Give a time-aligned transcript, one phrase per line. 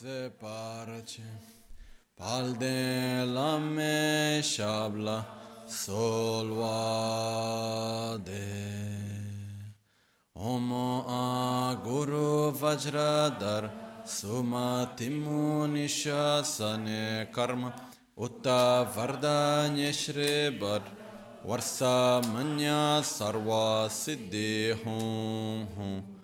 [0.00, 1.22] Ze parche
[2.16, 5.26] palde lame shabla
[5.66, 6.46] solvade
[10.36, 13.70] Om a Guru Vajradhar
[14.04, 16.44] Sumatimunisha
[17.32, 17.72] karma
[18.16, 20.82] Utta Vardanya Shribar
[21.44, 26.17] Varsa Manya Sarva Siddhi Hum Hum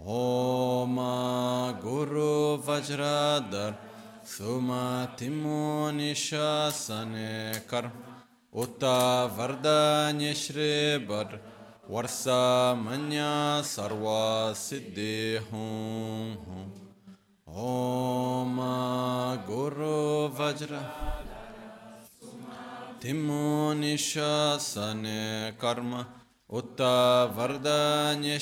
[0.00, 0.94] Om
[1.82, 3.74] Guru Vajradhar
[4.24, 7.90] Sumatimo Nishasane Kar
[8.54, 11.40] Utta Vardanya Shribar
[11.90, 16.72] Varsa Manya Sarva Siddhi Hum Hum
[17.48, 18.56] Om
[19.48, 21.24] Guru Vajradhar
[23.00, 26.06] Timo Nishasane Karma
[26.48, 28.38] Utta Vardanya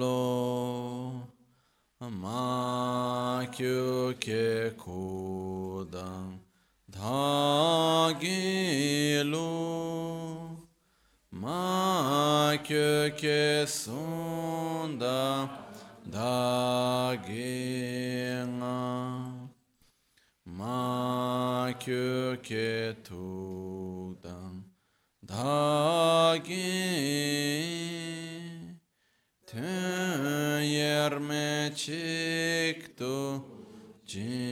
[0.00, 1.26] lo
[2.22, 6.40] ma kyu ke kodam
[6.88, 10.58] dha ge lo
[11.32, 15.48] ma kyu ke sunda
[16.10, 18.78] da ge nga
[20.44, 24.64] ma kyu ke tudam
[25.22, 27.99] da ge
[29.50, 33.40] Tön yerme çıktı
[34.06, 34.50] cingelo.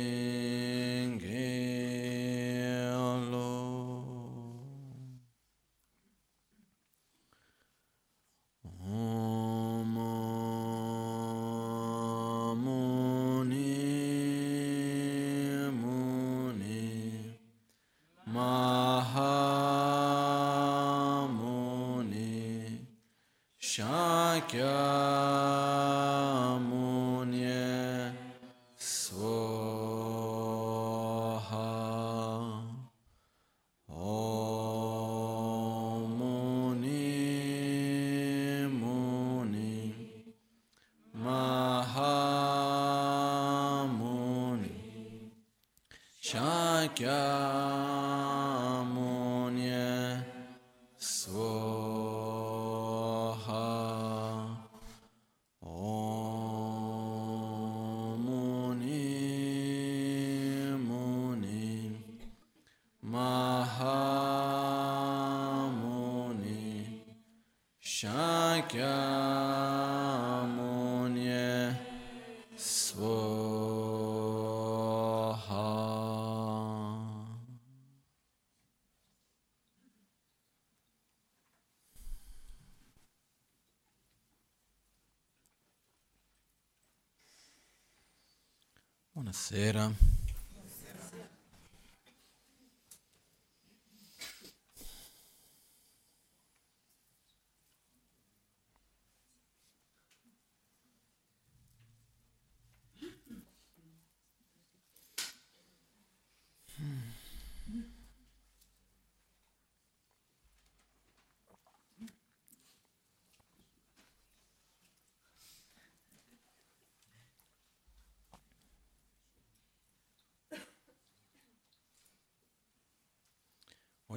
[24.53, 25.58] God.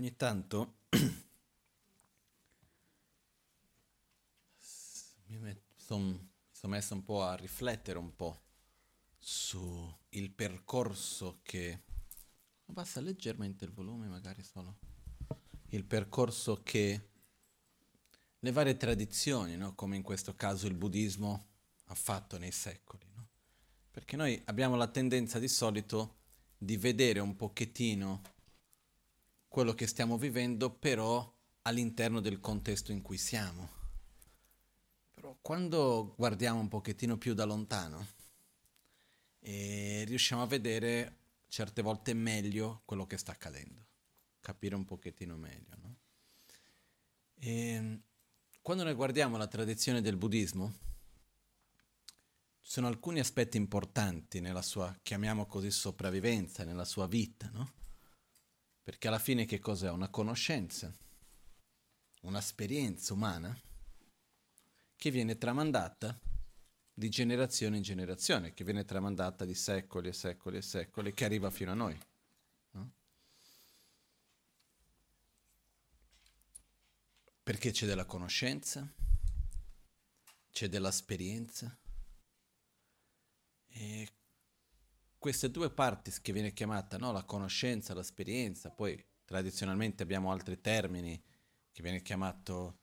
[0.01, 0.77] Ogni tanto
[5.27, 6.29] mi sono
[6.63, 8.41] messo un po' a riflettere un po'
[9.19, 11.83] su il percorso che...
[12.65, 14.79] Abbassa leggermente il volume magari solo.
[15.69, 17.09] Il percorso che
[18.39, 19.75] le varie tradizioni, no?
[19.75, 21.49] come in questo caso il buddismo,
[21.85, 23.05] ha fatto nei secoli.
[23.13, 23.29] No?
[23.91, 26.21] Perché noi abbiamo la tendenza di solito
[26.57, 28.21] di vedere un pochettino
[29.51, 31.29] quello che stiamo vivendo, però
[31.63, 33.69] all'interno del contesto in cui siamo.
[35.13, 38.07] Però quando guardiamo un pochettino più da lontano,
[39.39, 41.17] e riusciamo a vedere
[41.49, 43.87] certe volte meglio quello che sta accadendo,
[44.39, 45.75] capire un pochettino meglio.
[45.81, 45.95] No?
[47.35, 47.99] E
[48.61, 50.73] quando noi guardiamo la tradizione del buddismo,
[52.61, 57.79] ci sono alcuni aspetti importanti nella sua, chiamiamo così, sopravvivenza, nella sua vita, no?
[58.83, 59.89] Perché alla fine che cos'è?
[59.89, 60.91] Una conoscenza,
[62.21, 63.55] un'esperienza umana
[64.95, 66.19] che viene tramandata
[66.93, 71.49] di generazione in generazione, che viene tramandata di secoli e secoli e secoli, che arriva
[71.49, 71.97] fino a noi.
[72.71, 72.91] No?
[77.43, 78.87] Perché c'è della conoscenza,
[80.51, 81.75] c'è dell'esperienza.
[83.73, 84.09] E
[85.21, 87.11] queste due parti che viene chiamata no?
[87.11, 91.21] la conoscenza, l'esperienza, poi tradizionalmente abbiamo altri termini
[91.71, 92.79] che viene chiamato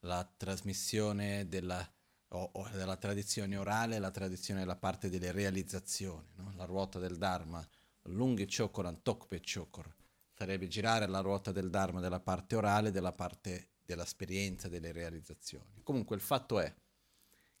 [0.00, 1.86] la trasmissione della
[2.28, 6.54] o, o della tradizione orale, la tradizione della parte delle realizzazioni, no?
[6.56, 7.62] la ruota del Dharma,
[8.04, 9.94] lunghi chokoran, tokpe chokor,
[10.32, 15.82] sarebbe girare la ruota del Dharma della parte orale della parte dell'esperienza, delle realizzazioni.
[15.82, 16.74] Comunque il fatto è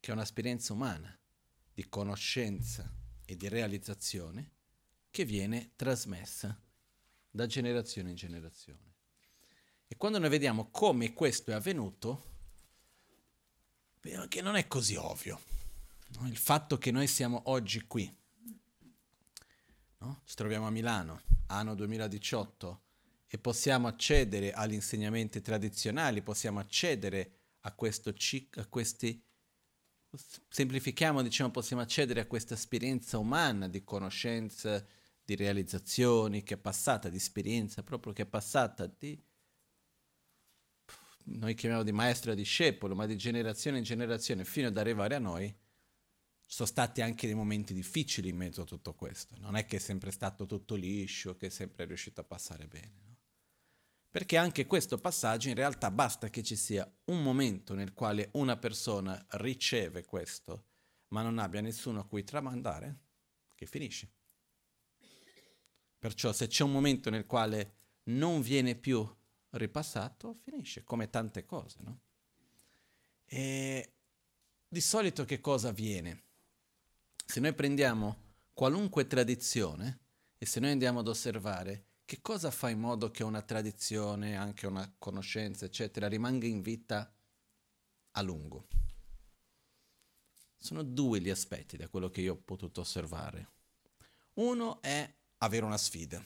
[0.00, 1.14] che è un'esperienza umana
[1.74, 2.90] di conoscenza
[3.24, 4.50] e di realizzazione
[5.10, 6.58] che viene trasmessa
[7.30, 8.90] da generazione in generazione.
[9.86, 12.30] E quando noi vediamo come questo è avvenuto,
[14.28, 15.40] che non è così ovvio.
[16.18, 16.26] No?
[16.28, 18.12] Il fatto che noi siamo oggi qui,
[19.98, 20.22] no?
[20.24, 22.82] ci troviamo a Milano, anno 2018,
[23.28, 28.14] e possiamo accedere agli insegnamenti tradizionali, possiamo accedere a, questo,
[28.56, 29.22] a questi,
[30.48, 34.84] semplifichiamo, diciamo, possiamo accedere a questa esperienza umana di conoscenza,
[35.24, 39.20] di realizzazioni, che è passata, di esperienza proprio che è passata di
[41.24, 45.18] noi chiamiamo di maestro e discepolo, ma di generazione in generazione fino ad arrivare a
[45.18, 45.54] noi,
[46.44, 49.36] sono stati anche dei momenti difficili in mezzo a tutto questo.
[49.38, 53.00] Non è che è sempre stato tutto liscio, che è sempre riuscito a passare bene.
[53.04, 53.11] No?
[54.12, 58.58] Perché anche questo passaggio in realtà basta che ci sia un momento nel quale una
[58.58, 60.66] persona riceve questo,
[61.08, 62.98] ma non abbia nessuno a cui tramandare,
[63.54, 64.10] che finisce.
[65.98, 69.02] Perciò se c'è un momento nel quale non viene più
[69.52, 72.00] ripassato, finisce, come tante cose, no?
[73.24, 73.94] E
[74.68, 76.24] di solito che cosa avviene?
[77.24, 80.00] Se noi prendiamo qualunque tradizione
[80.36, 84.66] e se noi andiamo ad osservare che cosa fa in modo che una tradizione, anche
[84.66, 87.10] una conoscenza, eccetera, rimanga in vita
[88.10, 88.66] a lungo?
[90.58, 93.48] Sono due gli aspetti da quello che io ho potuto osservare.
[94.34, 96.22] Uno è avere una sfida.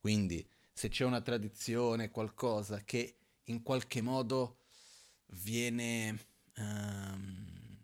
[0.00, 4.64] Quindi se c'è una tradizione, qualcosa che in qualche modo
[5.26, 6.18] viene
[6.56, 7.78] um,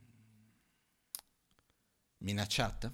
[2.17, 2.93] minacciata,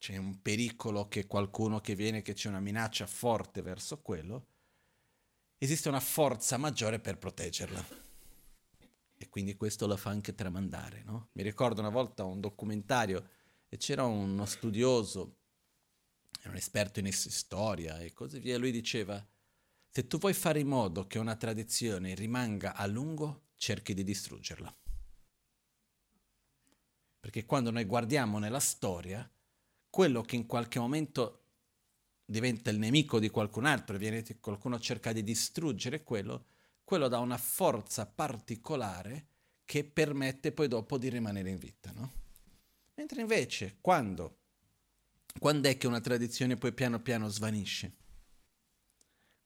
[0.00, 4.46] c'è un pericolo che qualcuno che viene, che c'è una minaccia forte verso quello,
[5.58, 7.84] esiste una forza maggiore per proteggerla.
[9.14, 11.02] E quindi questo la fa anche tramandare.
[11.02, 11.28] No?
[11.32, 13.28] Mi ricordo una volta un documentario
[13.68, 15.36] e c'era uno studioso
[16.44, 19.22] un esperto in storia e così via, lui diceva,
[19.90, 24.74] se tu vuoi fare in modo che una tradizione rimanga a lungo, cerchi di distruggerla.
[27.20, 29.30] Perché quando noi guardiamo nella storia,
[29.90, 31.42] quello che in qualche momento
[32.24, 36.46] diventa il nemico di qualcun altro, viene qualcuno cerca di distruggere quello,
[36.84, 39.26] quello dà una forza particolare
[39.64, 42.12] che permette poi dopo di rimanere in vita, no?
[42.94, 44.38] Mentre invece quando
[45.38, 47.96] quando è che una tradizione poi piano piano svanisce?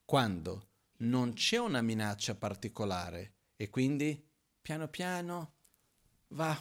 [0.03, 4.21] Quando non c'è una minaccia particolare e quindi
[4.61, 5.53] piano piano
[6.29, 6.59] va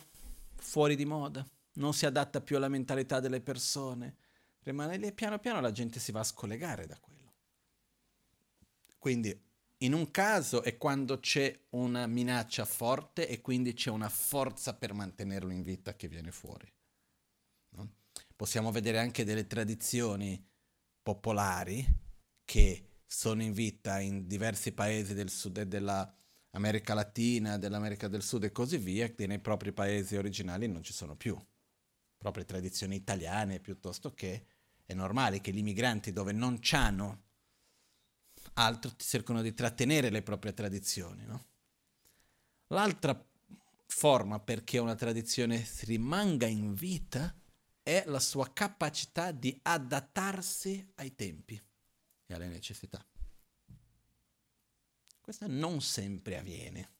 [0.56, 4.16] fuori di moda, non si adatta più alla mentalità delle persone,
[4.60, 7.34] rimane lì e piano piano la gente si va a scollegare da quello.
[8.98, 9.38] Quindi
[9.78, 14.94] in un caso è quando c'è una minaccia forte e quindi c'è una forza per
[14.94, 16.72] mantenerlo in vita che viene fuori.
[17.70, 17.90] No?
[18.36, 20.42] possiamo vedere anche delle tradizioni
[21.02, 21.84] popolari
[22.44, 28.44] che sono in vita in diversi paesi del sud e dell'America Latina, dell'America del Sud
[28.44, 31.36] e così via, che nei propri paesi originali non ci sono più.
[32.24, 34.46] Proprie tradizioni italiane piuttosto che
[34.86, 37.24] è normale che gli immigranti dove non c'hanno
[38.54, 41.26] altro cercano di trattenere le proprie tradizioni.
[41.26, 41.44] No?
[42.68, 43.22] L'altra
[43.84, 47.36] forma perché una tradizione rimanga in vita
[47.82, 51.62] è la sua capacità di adattarsi ai tempi
[52.24, 53.04] e alle necessità.
[55.20, 56.93] Questo non sempre avviene.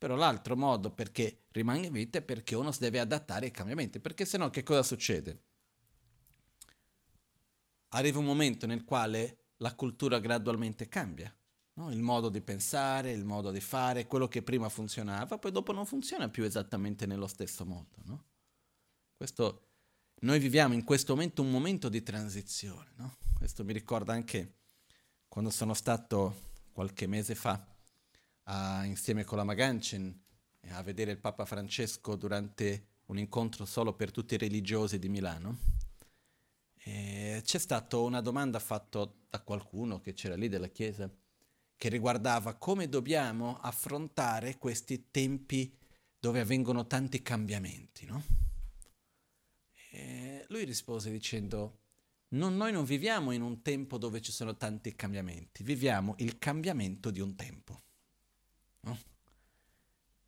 [0.00, 4.00] Però l'altro modo perché rimane in vita è perché uno si deve adattare ai cambiamenti,
[4.00, 5.42] perché se no che cosa succede?
[7.88, 11.30] Arriva un momento nel quale la cultura gradualmente cambia,
[11.74, 11.90] no?
[11.90, 15.84] il modo di pensare, il modo di fare, quello che prima funzionava, poi dopo non
[15.84, 17.96] funziona più esattamente nello stesso modo.
[18.04, 18.24] No?
[19.18, 19.66] Questo,
[20.20, 22.92] noi viviamo in questo momento un momento di transizione.
[22.94, 23.18] No?
[23.36, 24.54] Questo mi ricorda anche
[25.28, 27.69] quando sono stato qualche mese fa
[28.44, 30.18] a, insieme con la Magancin
[30.68, 35.58] a vedere il Papa Francesco durante un incontro solo per tutti i religiosi di Milano.
[36.82, 41.10] E c'è stata una domanda fatta da qualcuno che c'era lì della Chiesa
[41.76, 45.74] che riguardava come dobbiamo affrontare questi tempi
[46.18, 48.06] dove avvengono tanti cambiamenti.
[48.06, 48.22] No?
[50.50, 51.78] lui rispose dicendo
[52.30, 57.10] non, noi non viviamo in un tempo dove ci sono tanti cambiamenti, viviamo il cambiamento
[57.10, 57.82] di un tempo.
[58.80, 58.98] No?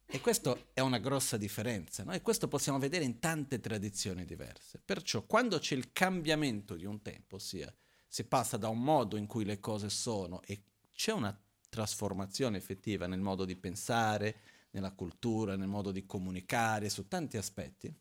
[0.06, 2.12] E questa è una grossa differenza, no?
[2.12, 4.80] e questo possiamo vedere in tante tradizioni diverse.
[4.84, 7.72] Perciò quando c'è il cambiamento di un tempo, ossia
[8.06, 10.62] si passa da un modo in cui le cose sono e
[10.94, 11.34] c'è una
[11.70, 14.40] trasformazione effettiva nel modo di pensare,
[14.72, 17.94] nella cultura, nel modo di comunicare, su tanti aspetti,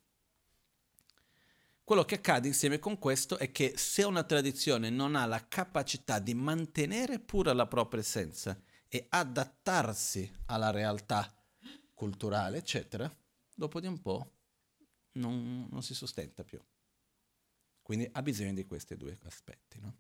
[1.91, 6.19] quello che accade insieme con questo è che se una tradizione non ha la capacità
[6.19, 8.57] di mantenere pure la propria essenza
[8.93, 11.33] e adattarsi alla realtà
[11.93, 13.09] culturale, eccetera,
[13.55, 14.31] dopo di un po'
[15.13, 16.61] non, non si sostenta più.
[17.81, 19.79] Quindi ha bisogno di questi due aspetti.
[19.79, 19.95] No?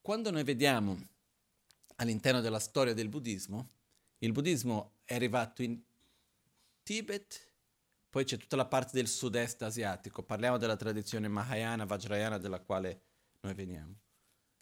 [0.00, 0.96] Quando noi vediamo
[1.96, 3.70] all'interno della storia del buddismo,
[4.18, 5.82] il buddismo è arrivato in
[6.84, 7.54] Tibet,
[8.08, 13.02] poi c'è tutta la parte del sud-est asiatico, parliamo della tradizione Mahayana, Vajrayana della quale
[13.40, 14.00] noi veniamo.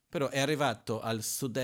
[0.09, 1.59] Però è arrivato al sud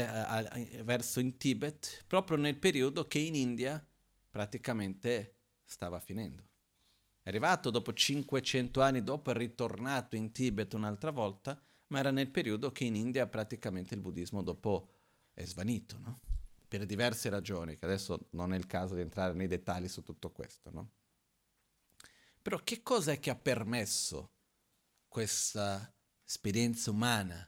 [0.82, 3.84] verso in Tibet proprio nel periodo che in India
[4.28, 6.48] praticamente stava finendo.
[7.22, 12.30] È arrivato dopo 500 anni dopo, è ritornato in Tibet un'altra volta, ma era nel
[12.30, 14.88] periodo che in India praticamente il buddismo dopo
[15.32, 16.20] è svanito, no?
[16.66, 20.30] per diverse ragioni, che adesso non è il caso di entrare nei dettagli su tutto
[20.30, 20.90] questo, no?
[22.40, 24.30] Però che cosa è che ha permesso
[25.08, 25.92] questa
[26.30, 27.44] esperienza umana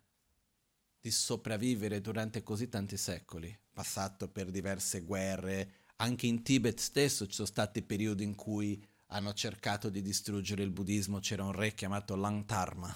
[1.01, 7.35] di sopravvivere durante così tanti secoli, passato per diverse guerre, anche in Tibet stesso ci
[7.35, 12.17] sono stati periodi in cui hanno cercato di distruggere il buddismo, c'era un re chiamato
[12.17, 12.93] Langtarma,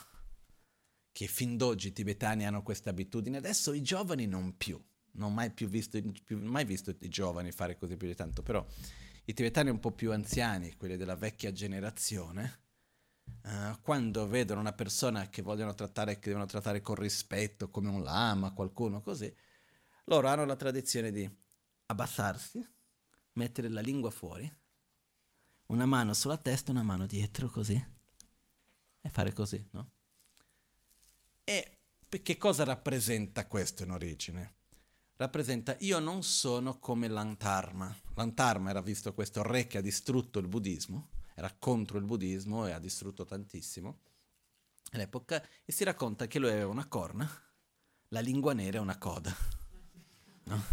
[1.12, 5.34] che fin d'oggi i tibetani hanno questa abitudine, adesso i giovani non più non ho
[5.34, 8.66] mai più visto, più, mai visto i giovani fare così più di tanto, però
[9.24, 12.64] i tibetani un po' più anziani, quelli della vecchia generazione,
[13.42, 18.02] uh, quando vedono una persona che vogliono trattare, che devono trattare con rispetto, come un
[18.02, 19.34] lama, qualcuno così,
[20.04, 21.28] loro hanno la tradizione di
[21.86, 22.66] abbassarsi,
[23.32, 24.50] mettere la lingua fuori,
[25.66, 27.74] una mano sulla testa, una mano dietro così,
[29.00, 29.90] e fare così, no?
[31.44, 31.78] E
[32.22, 34.56] che cosa rappresenta questo in origine?
[35.16, 37.94] rappresenta io non sono come Lantarma.
[38.14, 42.72] Lantarma era visto questo re che ha distrutto il buddismo, era contro il buddismo e
[42.72, 44.00] ha distrutto tantissimo
[44.92, 47.30] all'epoca e si racconta che lui aveva una corna,
[48.08, 49.36] la lingua nera e una coda.
[50.44, 50.64] No?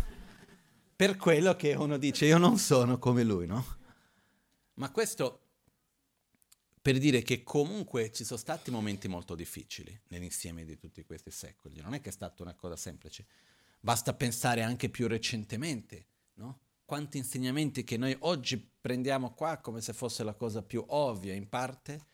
[0.96, 3.78] Per quello che uno dice io non sono come lui, no?
[4.76, 5.40] Ma questo
[6.82, 11.82] per dire che comunque ci sono stati momenti molto difficili nell'insieme di tutti questi secoli,
[11.82, 13.26] non è che è stata una cosa semplice.
[13.82, 16.60] Basta pensare anche più recentemente, no?
[16.86, 21.48] Quanti insegnamenti che noi oggi prendiamo qua come se fosse la cosa più ovvia in
[21.48, 22.08] parte,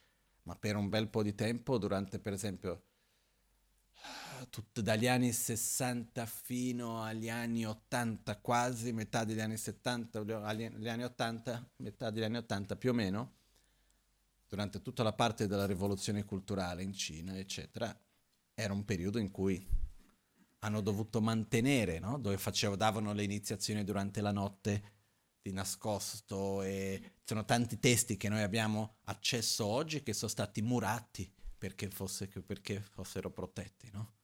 [0.44, 2.84] ma per un bel po' di tempo, durante per esempio
[4.52, 11.04] tutto dagli anni 60 fino agli anni 80 quasi, metà degli anni 70, agli anni
[11.06, 13.34] 80, metà degli anni 80 più o meno,
[14.48, 18.00] durante tutta la parte della rivoluzione culturale in Cina, eccetera,
[18.54, 19.68] era un periodo in cui
[20.60, 22.20] hanno dovuto mantenere, no?
[22.20, 24.98] dove facevo, davano le iniziazioni durante la notte
[25.41, 30.62] di nascosto e ci sono tanti testi che noi abbiamo accesso oggi che sono stati
[30.62, 34.15] murati perché, fosse, perché fossero protetti, no?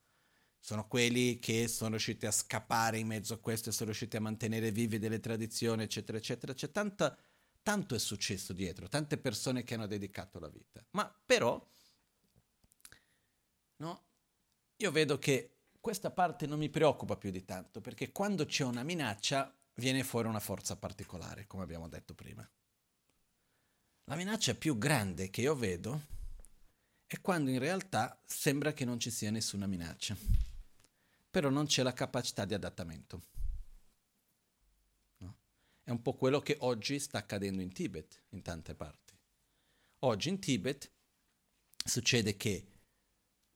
[0.59, 4.21] Sono quelli che sono riusciti a scappare in mezzo a questo e sono riusciti a
[4.21, 6.53] mantenere vive delle tradizioni, eccetera, eccetera.
[6.53, 7.15] C'è tanta,
[7.61, 10.83] tanto è successo dietro, tante persone che hanno dedicato la vita.
[10.91, 11.63] Ma però,
[13.77, 14.03] no?
[14.77, 18.81] Io vedo che questa parte non mi preoccupa più di tanto, perché quando c'è una
[18.81, 22.47] minaccia viene fuori una forza particolare, come abbiamo detto prima.
[24.05, 26.13] La minaccia più grande che io vedo
[27.05, 30.15] è quando in realtà sembra che non ci sia nessuna minaccia,
[31.29, 33.21] però non c'è la capacità di adattamento.
[35.17, 35.37] No?
[35.83, 39.17] È un po' quello che oggi sta accadendo in Tibet, in tante parti.
[39.99, 40.91] Oggi in Tibet
[41.83, 42.67] succede che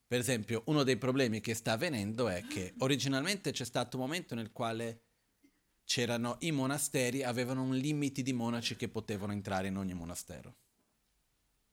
[0.09, 4.33] per esempio, uno dei problemi che sta avvenendo è che originalmente c'è stato un momento
[4.33, 5.08] nel quale
[5.89, 10.53] c'erano i monasteri, avevano un limite di monaci che potevano entrare in ogni monastero.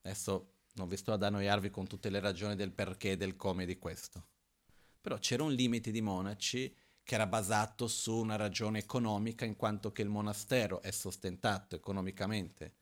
[0.00, 3.66] Adesso non vi sto ad annoiarvi con tutte le ragioni del perché e del come
[3.66, 4.26] di questo.
[5.02, 9.92] Però c'era un limite di monaci che era basato su una ragione economica, in quanto
[9.92, 12.72] che il monastero è sostentato economicamente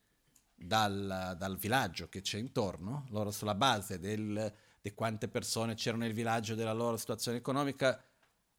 [0.55, 6.12] dal, dal villaggio che c'è intorno, loro sulla base del, di quante persone c'erano nel
[6.12, 8.00] villaggio, della loro situazione economica,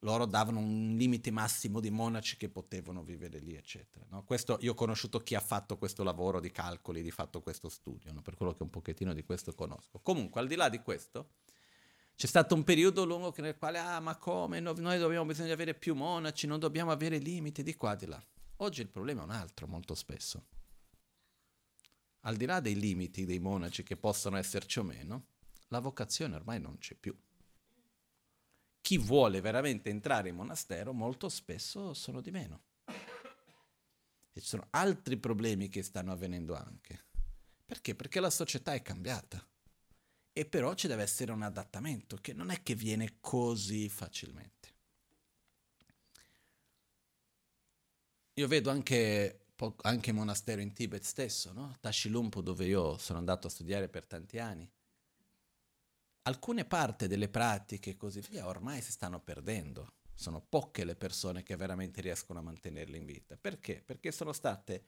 [0.06, 4.06] loro davano un limite massimo di monaci che potevano vivere lì, eccetera.
[4.10, 4.24] No?
[4.24, 8.14] Questo, io ho conosciuto chi ha fatto questo lavoro di calcoli, di fatto questo studio,
[8.14, 8.22] no?
[8.22, 10.00] per quello che un pochettino di questo conosco.
[10.00, 11.32] Comunque, al di là di questo,
[12.16, 15.54] c'è stato un periodo lungo nel quale, ah, ma come, no, noi dobbiamo bisogno di
[15.54, 18.24] avere più monaci, non dobbiamo avere limiti di qua, di là.
[18.58, 20.46] Oggi il problema è un altro, molto spesso.
[22.22, 25.26] Al di là dei limiti dei monaci che possono esserci o meno,
[25.70, 27.16] la vocazione ormai non c'è più.
[28.86, 32.66] Chi vuole veramente entrare in monastero molto spesso sono di meno.
[34.32, 37.06] E ci sono altri problemi che stanno avvenendo anche.
[37.66, 37.96] Perché?
[37.96, 39.44] Perché la società è cambiata.
[40.32, 44.74] E però ci deve essere un adattamento che non è che viene così facilmente.
[48.34, 49.48] Io vedo anche,
[49.82, 51.76] anche monastero in Tibet stesso, no?
[51.80, 54.72] Tashilumpo, dove io sono andato a studiare per tanti anni
[56.28, 59.94] alcune parti delle pratiche e così via ormai si stanno perdendo.
[60.14, 63.38] Sono poche le persone che veramente riescono a mantenerle in vita.
[63.38, 63.82] Perché?
[63.86, 64.86] Perché sono state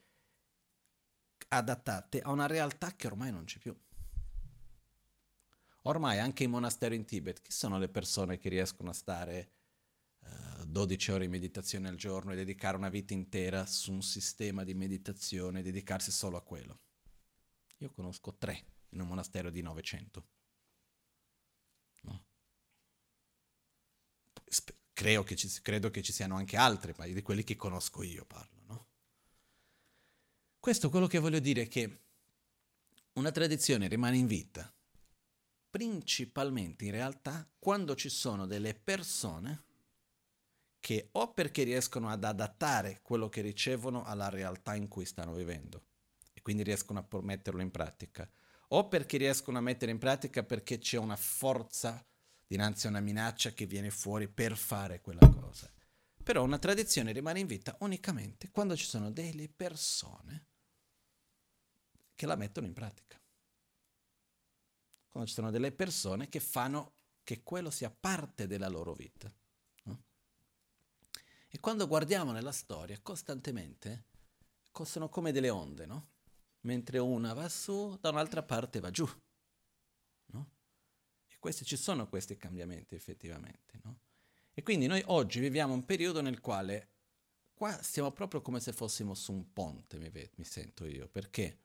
[1.49, 3.75] adattate a una realtà che ormai non c'è più.
[5.83, 9.51] Ormai anche in monasteri in Tibet, chi sono le persone che riescono a stare
[10.19, 14.01] uh, eh, 12 ore in meditazione al giorno e dedicare una vita intera su un
[14.01, 16.79] sistema di meditazione e dedicarsi solo a quello?
[17.77, 20.25] Io conosco tre in un monastero di 900.
[24.93, 28.25] Creo che ci, credo che ci siano anche altre, ma di quelli che conosco io
[28.25, 28.61] parlo.
[28.65, 28.87] No?
[30.59, 32.01] Questo quello che voglio dire è che
[33.13, 34.71] una tradizione rimane in vita
[35.69, 39.63] principalmente in realtà quando ci sono delle persone
[40.79, 45.83] che o perché riescono ad adattare quello che ricevono alla realtà in cui stanno vivendo
[46.33, 48.29] e quindi riescono a metterlo in pratica,
[48.69, 52.05] o perché riescono a mettere in pratica perché c'è una forza
[52.47, 55.71] dinanzi a una minaccia che viene fuori per fare quella cosa.
[56.23, 60.45] Però una tradizione rimane in vita unicamente quando ci sono delle persone
[62.15, 63.21] che la mettono in pratica.
[65.09, 69.31] Quando ci sono delle persone che fanno che quello sia parte della loro vita.
[69.83, 70.03] No?
[71.49, 74.05] E quando guardiamo nella storia, costantemente
[74.83, 76.09] sono come delle onde, no?
[76.61, 79.07] Mentre una va su, da un'altra parte va giù.
[81.47, 83.79] Questi, ci sono questi cambiamenti effettivamente.
[83.83, 83.99] No?
[84.53, 86.89] E quindi noi oggi viviamo un periodo nel quale
[87.53, 91.59] qua stiamo proprio come se fossimo su un ponte, mi, mi sento io, perché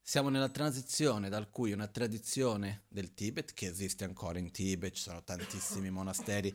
[0.00, 5.02] siamo nella transizione dal cui una tradizione del Tibet, che esiste ancora in Tibet, ci
[5.02, 6.50] sono tantissimi monasteri,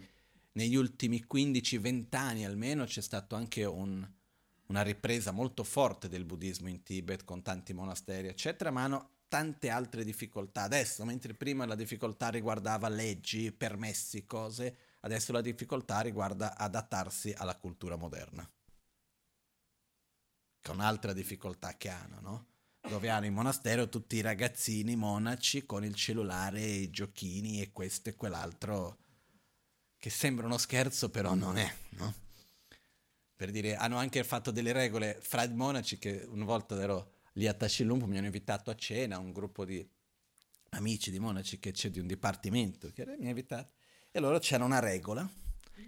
[0.54, 4.04] negli ultimi 15-20 anni almeno c'è stata anche un,
[4.66, 9.70] una ripresa molto forte del buddismo in Tibet con tanti monasteri, eccetera, ma hanno tante
[9.70, 10.62] altre difficoltà.
[10.62, 17.58] Adesso, mentre prima la difficoltà riguardava leggi, permessi, cose, adesso la difficoltà riguarda adattarsi alla
[17.58, 18.50] cultura moderna.
[20.62, 22.46] Che è un'altra difficoltà che hanno, no?
[22.88, 28.08] Dove hanno in monastero tutti i ragazzini monaci con il cellulare, i giochini e questo
[28.08, 29.00] e quell'altro,
[29.98, 32.14] che sembra uno scherzo, però non è, no?
[33.36, 37.48] Per dire, hanno anche fatto delle regole fra i monaci che una volta ero lì
[37.48, 39.88] a Tashilumpo mi hanno invitato a cena, un gruppo di
[40.70, 43.74] amici di monaci che c'è di un dipartimento che mi ha invitato.
[44.12, 45.28] E allora c'era una regola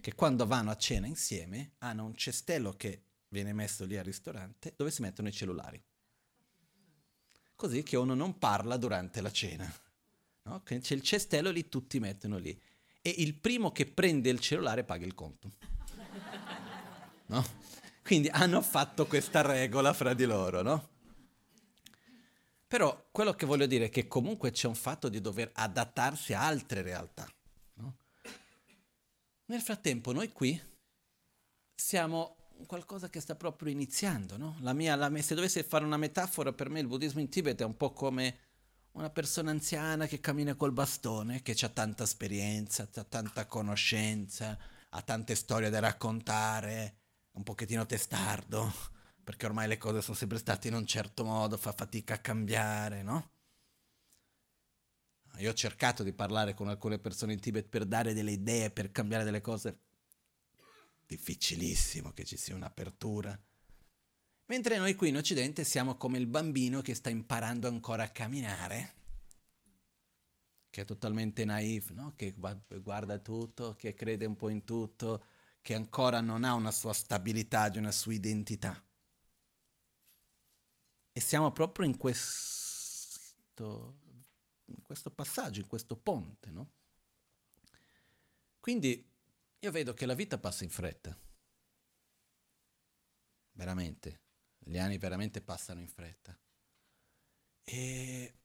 [0.01, 4.73] che quando vanno a cena insieme hanno un cestello che viene messo lì al ristorante
[4.75, 5.81] dove si mettono i cellulari.
[7.55, 9.71] Così che uno non parla durante la cena.
[10.43, 10.61] No?
[10.63, 12.59] C'è il cestello lì, tutti mettono lì.
[13.01, 15.51] E il primo che prende il cellulare paga il conto.
[17.27, 17.45] No?
[18.03, 20.95] Quindi hanno fatto questa regola fra di loro, no?
[22.67, 26.45] Però quello che voglio dire è che comunque c'è un fatto di dover adattarsi a
[26.45, 27.25] altre realtà.
[27.75, 27.95] No?
[29.45, 30.61] Nel frattempo noi qui
[31.73, 34.35] siamo qualcosa che sta proprio iniziando.
[34.35, 34.57] No?
[34.59, 37.61] La mia, la mia, se dovessi fare una metafora, per me il buddismo in Tibet
[37.61, 38.39] è un po' come
[38.91, 44.57] una persona anziana che cammina col bastone, che ha tanta esperienza, ha tanta conoscenza,
[44.89, 46.97] ha tante storie da raccontare,
[47.33, 48.73] un pochettino testardo,
[49.27, 53.03] perché ormai le cose sono sempre state in un certo modo, fa fatica a cambiare,
[53.03, 53.31] no?
[55.39, 58.89] Io ho cercato di parlare con alcune persone in Tibet per dare delle idee, per
[58.89, 59.79] cambiare delle cose.
[61.05, 63.37] Difficilissimo che ci sia un'apertura.
[64.45, 68.93] Mentre noi qui in Occidente siamo come il bambino che sta imparando ancora a camminare,
[70.69, 72.13] che è totalmente naif, no?
[72.15, 75.25] che guarda tutto, che crede un po' in tutto,
[75.61, 78.81] che ancora non ha una sua stabilità, una sua identità.
[81.17, 83.65] E siamo proprio in questo,
[84.65, 86.73] in questo passaggio, in questo ponte, no?
[88.59, 89.03] Quindi
[89.57, 91.19] io vedo che la vita passa in fretta.
[93.53, 94.25] Veramente.
[94.59, 96.39] Gli anni veramente passano in fretta.
[97.63, 98.35] E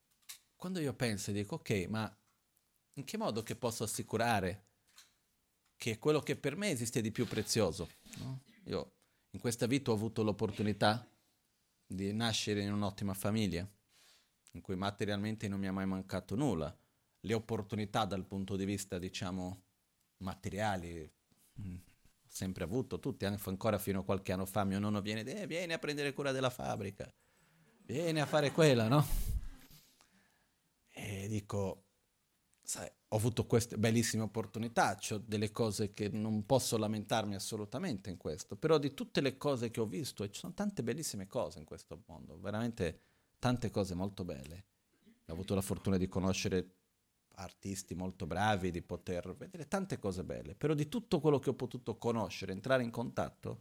[0.56, 2.18] quando io penso e dico, ok, ma
[2.94, 4.68] in che modo che posso assicurare
[5.76, 7.90] che quello che per me esiste di più prezioso.
[8.16, 8.40] No?
[8.64, 8.94] Io
[9.32, 11.06] in questa vita ho avuto l'opportunità
[11.94, 13.68] di nascere in un'ottima famiglia,
[14.52, 16.76] in cui materialmente non mi è mai mancato nulla.
[17.20, 19.62] Le opportunità dal punto di vista, diciamo,
[20.18, 21.10] materiali,
[21.60, 25.46] mm, ho sempre avuto, tutti, ancora fino a qualche anno fa mio nonno viene, eh,
[25.46, 27.12] vieni a prendere cura della fabbrica,
[27.84, 29.06] vieni a fare quella, no?
[30.94, 31.86] E dico,
[32.62, 38.16] sai, ho avuto queste bellissime opportunità, ho delle cose che non posso lamentarmi assolutamente in
[38.16, 41.58] questo, però di tutte le cose che ho visto, e ci sono tante bellissime cose
[41.58, 43.00] in questo mondo, veramente
[43.38, 44.64] tante cose molto belle.
[45.26, 46.76] Ho avuto la fortuna di conoscere
[47.34, 51.54] artisti molto bravi, di poter vedere tante cose belle, però di tutto quello che ho
[51.54, 53.60] potuto conoscere, entrare in contatto,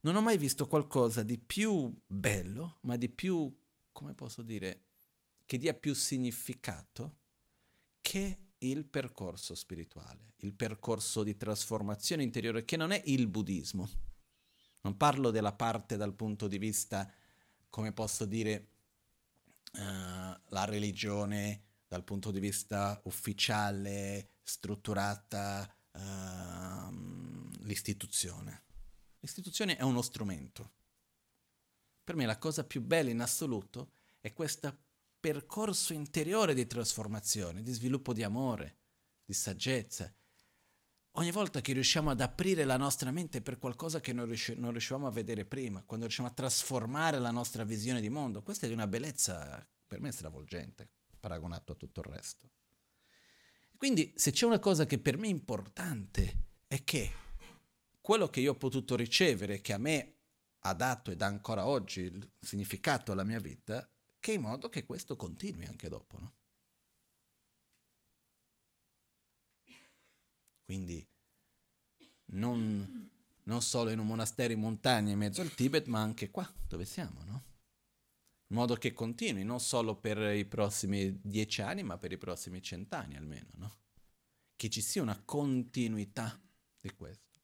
[0.00, 3.54] non ho mai visto qualcosa di più bello, ma di più,
[3.92, 4.84] come posso dire,
[5.44, 7.16] che dia più significato
[8.00, 8.38] che
[8.70, 13.88] il percorso spirituale, il percorso di trasformazione interiore, che non è il buddismo.
[14.82, 17.10] Non parlo della parte dal punto di vista,
[17.68, 18.68] come posso dire,
[19.72, 28.62] uh, la religione dal punto di vista ufficiale, strutturata, uh, l'istituzione.
[29.20, 30.72] L'istituzione è uno strumento.
[32.02, 34.76] Per me la cosa più bella in assoluto è questa
[35.24, 38.76] percorso interiore di trasformazione, di sviluppo di amore,
[39.24, 40.14] di saggezza.
[41.12, 44.72] Ogni volta che riusciamo ad aprire la nostra mente per qualcosa che non, riusci- non
[44.72, 48.68] riuscivamo a vedere prima, quando riusciamo a trasformare la nostra visione di mondo, questa è
[48.68, 52.50] di una bellezza per me stravolgente, paragonato a tutto il resto.
[53.78, 57.12] Quindi se c'è una cosa che per me è importante è che
[57.98, 60.16] quello che io ho potuto ricevere, che a me
[60.58, 63.88] ha dato e dà ancora oggi il significato alla mia vita,
[64.24, 66.18] che in modo che questo continui anche dopo.
[66.18, 66.34] No?
[70.64, 71.06] Quindi
[72.32, 73.10] non,
[73.42, 76.86] non, solo in un monastero in montagna in mezzo al Tibet, ma anche qua dove
[76.86, 77.44] siamo, no?
[78.46, 82.62] In modo che continui, non solo per i prossimi dieci anni, ma per i prossimi
[82.62, 83.78] cent'anni almeno, no?
[84.56, 86.40] Che ci sia una continuità
[86.80, 87.42] di questo.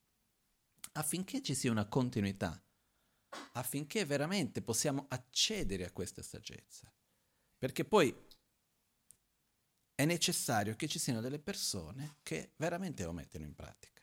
[0.93, 2.59] Affinché ci sia una continuità,
[3.53, 6.91] affinché veramente possiamo accedere a questa saggezza.
[7.57, 8.15] Perché poi
[9.95, 14.01] è necessario che ci siano delle persone che veramente lo mettono in pratica.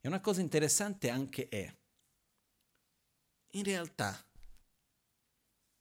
[0.00, 1.74] E una cosa interessante anche è,
[3.54, 4.22] in realtà,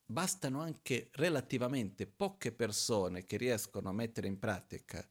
[0.05, 5.05] bastano anche relativamente poche persone che riescono a mettere in pratica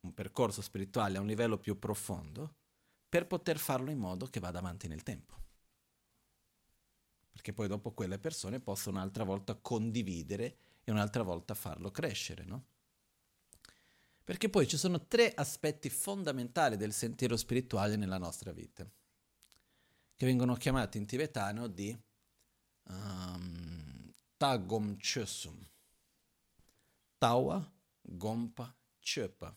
[0.00, 2.56] un percorso spirituale a un livello più profondo
[3.08, 5.43] per poter farlo in modo che vada avanti nel tempo
[7.34, 12.66] perché poi dopo quelle persone possono un'altra volta condividere e un'altra volta farlo crescere, no?
[14.22, 18.88] Perché poi ci sono tre aspetti fondamentali del sentiero spirituale nella nostra vita,
[20.14, 21.98] che vengono chiamati in tibetano di
[22.84, 25.58] um, Tagom Chösum.
[27.18, 27.68] Tawa,
[28.00, 29.56] Gompa, Chöpa.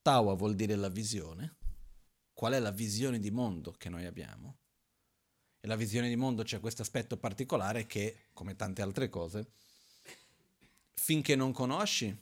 [0.00, 1.56] Tawa vuol dire la visione.
[2.32, 4.60] Qual è la visione di mondo che noi abbiamo?
[5.64, 9.52] E la visione di mondo c'è questo aspetto particolare che, come tante altre cose,
[10.92, 12.14] finché non conosci,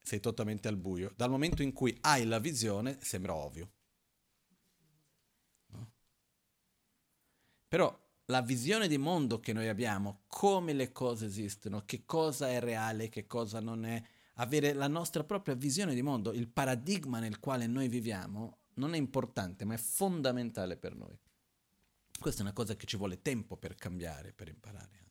[0.00, 1.12] sei totalmente al buio.
[1.16, 3.70] Dal momento in cui hai la visione, sembra ovvio.
[5.72, 5.90] No?
[7.66, 12.60] Però la visione di mondo che noi abbiamo, come le cose esistono, che cosa è
[12.60, 14.00] reale, che cosa non è,
[14.34, 18.98] avere la nostra propria visione di mondo, il paradigma nel quale noi viviamo, non è
[18.98, 21.18] importante, ma è fondamentale per noi.
[22.18, 25.04] Questa è una cosa che ci vuole tempo per cambiare, per imparare.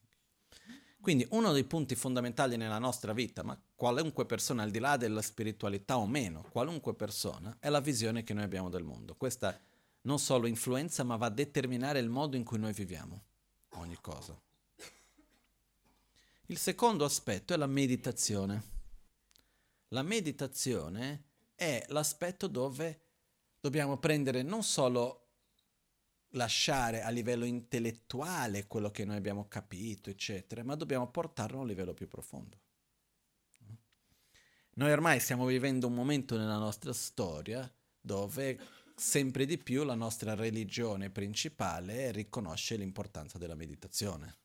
[1.05, 5.21] Quindi uno dei punti fondamentali nella nostra vita, ma qualunque persona, al di là della
[5.21, 9.13] spiritualità o meno, qualunque persona, è la visione che noi abbiamo del mondo.
[9.15, 9.55] Questa
[10.01, 13.23] non solo influenza, ma va a determinare il modo in cui noi viviamo
[13.73, 14.35] ogni cosa.
[16.47, 18.63] Il secondo aspetto è la meditazione.
[19.89, 23.01] La meditazione è l'aspetto dove
[23.59, 25.24] dobbiamo prendere non solo
[26.35, 31.67] lasciare a livello intellettuale quello che noi abbiamo capito, eccetera, ma dobbiamo portarlo a un
[31.67, 32.59] livello più profondo.
[34.77, 37.69] Noi ormai stiamo vivendo un momento nella nostra storia
[38.01, 38.59] dove
[38.95, 44.35] sempre di più la nostra religione principale riconosce l'importanza della meditazione.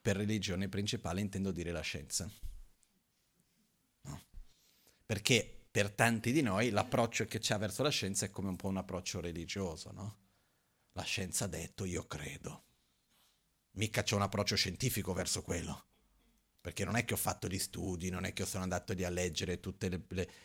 [0.00, 2.28] Per religione principale intendo dire la scienza.
[4.02, 4.22] No.
[5.04, 8.68] Perché per tanti di noi l'approccio che c'è verso la scienza è come un po'
[8.68, 10.21] un approccio religioso, no?
[10.92, 12.64] La scienza ha detto io credo.
[13.72, 15.86] Mica c'è un approccio scientifico verso quello.
[16.60, 19.10] Perché non è che ho fatto gli studi, non è che sono andato lì a
[19.10, 19.88] leggere tutti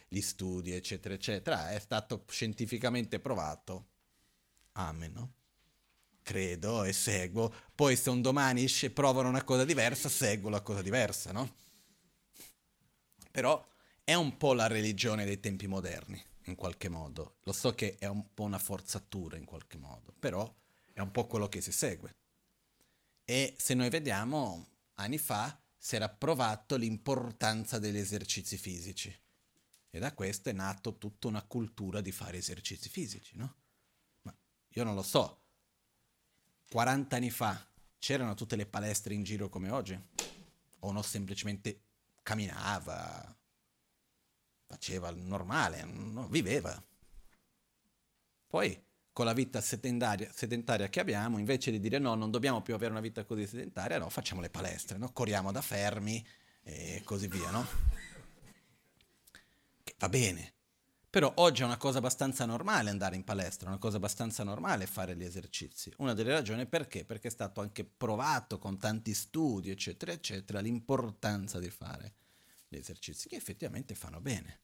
[0.08, 1.72] gli studi, eccetera, eccetera.
[1.72, 3.90] È stato scientificamente provato.
[4.74, 5.34] Amen, no?
[6.24, 7.54] Credo e seguo.
[7.76, 11.56] Poi se un domani provano una cosa diversa, seguo la cosa diversa, no?
[13.30, 13.64] Però
[14.04, 17.38] è un po' la religione dei tempi moderni in qualche modo.
[17.44, 20.54] Lo so che è un po' una forzatura in qualche modo, però
[20.94, 22.16] è un po' quello che si segue.
[23.24, 29.16] E se noi vediamo, anni fa si era provato l'importanza degli esercizi fisici.
[29.90, 33.56] E da questo è nato tutta una cultura di fare esercizi fisici, no?
[34.24, 34.36] Ma
[34.70, 35.42] io non lo so,
[36.70, 37.66] 40 anni fa
[38.00, 40.00] c'erano tutte le palestre in giro come oggi?
[40.80, 41.82] O no semplicemente
[42.22, 43.37] camminava,
[44.68, 46.82] faceva il normale, no, viveva.
[48.48, 52.76] Poi con la vita sedentaria, sedentaria, che abbiamo, invece di dire no, non dobbiamo più
[52.76, 55.12] avere una vita così sedentaria, no, facciamo le palestre, no?
[55.12, 56.24] corriamo da fermi
[56.62, 57.66] e così via, no?
[59.84, 60.54] Che va bene.
[61.10, 64.86] Però oggi è una cosa abbastanza normale andare in palestra, è una cosa abbastanza normale
[64.86, 65.92] fare gli esercizi.
[65.98, 67.06] Una delle ragioni perché?
[67.06, 72.14] Perché è stato anche provato con tanti studi, eccetera, eccetera, l'importanza di fare
[72.68, 74.62] gli esercizi che effettivamente fanno bene.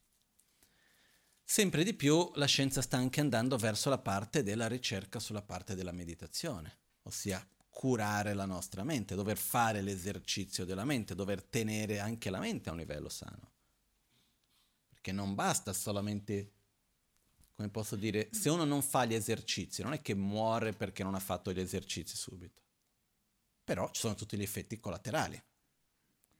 [1.42, 5.74] Sempre di più la scienza sta anche andando verso la parte della ricerca sulla parte
[5.74, 12.30] della meditazione, ossia curare la nostra mente, dover fare l'esercizio della mente, dover tenere anche
[12.30, 13.52] la mente a un livello sano.
[14.88, 16.52] Perché non basta solamente,
[17.54, 21.14] come posso dire, se uno non fa gli esercizi, non è che muore perché non
[21.14, 22.62] ha fatto gli esercizi subito.
[23.64, 25.42] Però ci sono tutti gli effetti collaterali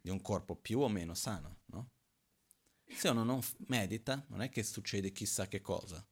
[0.05, 1.93] di un corpo più o meno sano, no?
[2.85, 6.07] Se uno non medita, non è che succede chissà che cosa,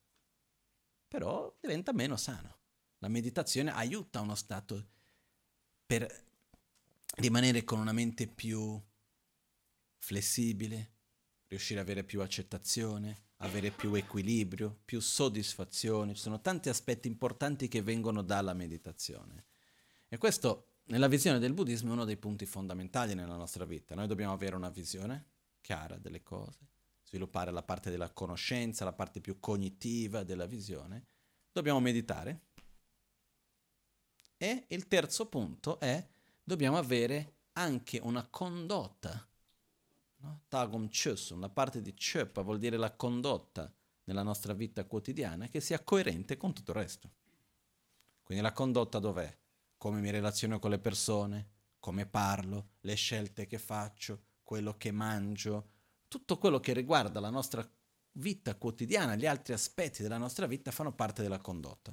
[1.06, 2.60] però diventa meno sano.
[3.00, 4.88] La meditazione aiuta uno stato
[5.84, 6.10] per
[7.16, 8.82] rimanere con una mente più
[9.98, 10.92] flessibile,
[11.48, 16.14] riuscire ad avere più accettazione, avere più equilibrio, più soddisfazione.
[16.14, 19.48] Ci sono tanti aspetti importanti che vengono dalla meditazione.
[20.08, 23.94] E questo nella visione del buddismo è uno dei punti fondamentali nella nostra vita.
[23.94, 25.24] Noi dobbiamo avere una visione
[25.62, 26.68] chiara delle cose,
[27.02, 31.06] sviluppare la parte della conoscenza, la parte più cognitiva della visione.
[31.50, 32.40] Dobbiamo meditare.
[34.36, 36.06] E il terzo punto è
[36.44, 39.26] dobbiamo avere anche una condotta.
[40.46, 43.72] Tagum chösum, la parte di chöpa vuol dire la condotta
[44.04, 47.10] nella nostra vita quotidiana che sia coerente con tutto il resto.
[48.22, 49.40] Quindi la condotta dov'è?
[49.82, 51.48] Come mi relaziono con le persone,
[51.80, 55.70] come parlo, le scelte che faccio, quello che mangio,
[56.06, 57.68] tutto quello che riguarda la nostra
[58.12, 61.92] vita quotidiana, gli altri aspetti della nostra vita fanno parte della condotta.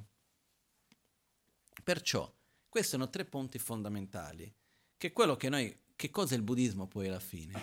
[1.82, 2.32] Perciò,
[2.68, 4.54] questi sono tre punti fondamentali,
[4.96, 7.60] che quello che noi, che cosa è il buddismo poi alla fine?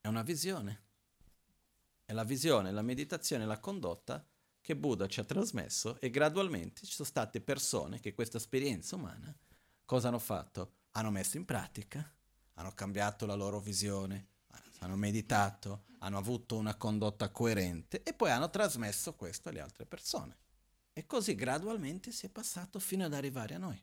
[0.00, 0.84] È una visione.
[2.06, 4.26] È la visione, la meditazione, la condotta
[4.66, 9.32] che Buddha ci ha trasmesso e gradualmente ci sono state persone che questa esperienza umana
[9.84, 10.72] cosa hanno fatto?
[10.90, 12.12] Hanno messo in pratica,
[12.54, 14.26] hanno cambiato la loro visione,
[14.80, 20.36] hanno meditato, hanno avuto una condotta coerente e poi hanno trasmesso questo alle altre persone.
[20.92, 23.80] E così gradualmente si è passato fino ad arrivare a noi.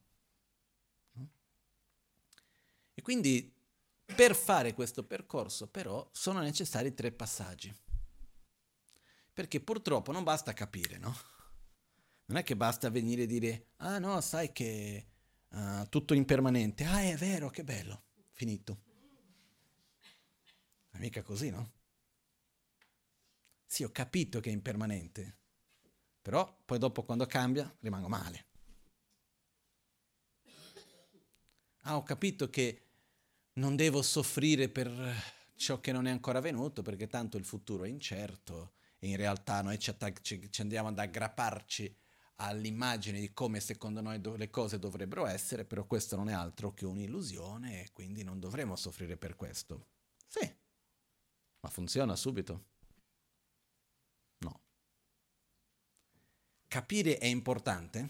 [2.94, 3.52] E quindi
[4.06, 7.74] Per fare questo percorso però sono necessari tre passaggi.
[9.34, 11.16] Perché purtroppo non basta capire, no?
[12.26, 15.08] Non è che basta venire e dire, ah no, sai che
[15.50, 18.82] uh, tutto impermanente, ah è vero, che bello, finito.
[20.92, 21.72] È mica così, no?
[23.66, 25.38] Sì, ho capito che è impermanente,
[26.22, 28.46] però poi dopo quando cambia rimango male.
[31.86, 32.86] Ah, ho capito che
[33.54, 34.88] non devo soffrire per
[35.56, 39.62] ciò che non è ancora venuto perché tanto il futuro è incerto e in realtà
[39.62, 41.94] noi ci, attac- ci, ci andiamo ad aggrapparci
[42.36, 46.74] all'immagine di come secondo noi do- le cose dovrebbero essere, però questo non è altro
[46.74, 49.90] che un'illusione e quindi non dovremo soffrire per questo.
[50.26, 50.50] Sì,
[51.60, 52.68] ma funziona subito?
[54.38, 54.62] No.
[56.70, 58.08] Capire è importante?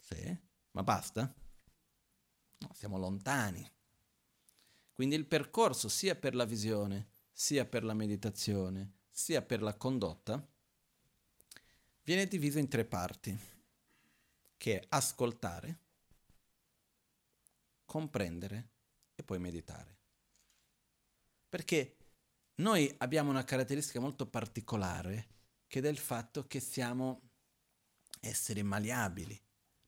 [0.00, 0.38] Sì,
[0.72, 1.34] ma basta?
[2.58, 3.66] No, siamo lontani.
[4.92, 10.44] Quindi il percorso sia per la visione, sia per la meditazione, sia per la condotta,
[12.02, 13.38] viene diviso in tre parti,
[14.56, 15.78] che è ascoltare,
[17.84, 18.70] comprendere
[19.14, 19.98] e poi meditare.
[21.48, 21.96] Perché
[22.56, 25.28] noi abbiamo una caratteristica molto particolare
[25.66, 27.30] che è del fatto che siamo
[28.20, 29.40] esseri maleabili,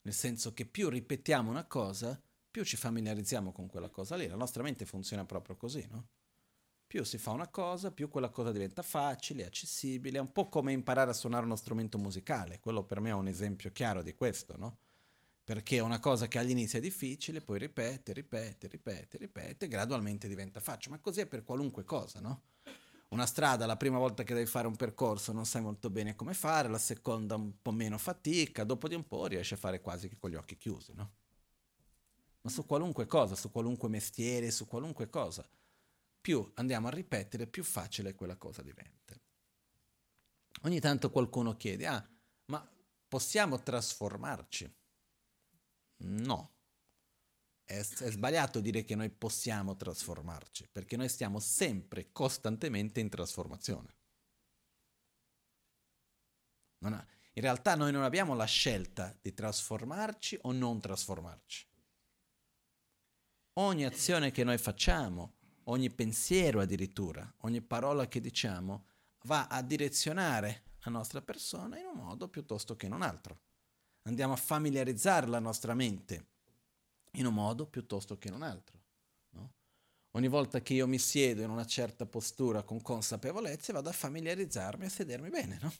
[0.03, 4.27] nel senso che più ripetiamo una cosa, più ci familiarizziamo con quella cosa lì.
[4.27, 6.09] La nostra mente funziona proprio così, no?
[6.95, 10.71] Più si fa una cosa, più quella cosa diventa facile, accessibile, è un po' come
[10.71, 12.61] imparare a suonare uno strumento musicale.
[12.61, 14.79] Quello per me è un esempio chiaro di questo, no?
[15.43, 20.61] Perché è una cosa che all'inizio è difficile, poi ripete, ripete, ripete, ripete, gradualmente diventa
[20.61, 20.95] facile.
[20.95, 22.43] Ma così è per qualunque cosa, no?
[23.09, 26.33] Una strada, la prima volta che devi fare un percorso non sai molto bene come
[26.33, 30.09] fare, la seconda un po' meno fatica, dopo di un po' riesci a fare quasi
[30.09, 31.11] che con gli occhi chiusi, no?
[32.43, 35.45] ma su qualunque cosa, su qualunque mestiere, su qualunque cosa.
[36.25, 39.15] Più andiamo a ripetere, più facile quella cosa diventa.
[40.63, 42.11] Ogni tanto qualcuno chiede, ah,
[42.47, 42.67] ma
[43.07, 44.75] possiamo trasformarci?
[45.97, 46.55] No.
[47.63, 53.95] È, è sbagliato dire che noi possiamo trasformarci, perché noi stiamo sempre, costantemente in trasformazione.
[56.85, 61.67] Ha, in realtà noi non abbiamo la scelta di trasformarci o non trasformarci
[63.55, 68.87] ogni azione che noi facciamo, ogni pensiero addirittura, ogni parola che diciamo,
[69.25, 73.41] va a direzionare la nostra persona in un modo piuttosto che in un altro.
[74.03, 76.33] Andiamo a familiarizzare la nostra mente
[77.13, 78.79] in un modo piuttosto che in un altro.
[79.31, 79.53] No?
[80.13, 84.85] Ogni volta che io mi siedo in una certa postura con consapevolezza, vado a familiarizzarmi
[84.85, 85.59] a sedermi bene.
[85.63, 85.73] No?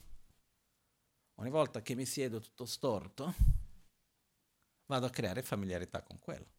[1.35, 3.35] Ogni volta che mi siedo tutto storto,
[4.87, 6.55] vado a creare familiarità con quello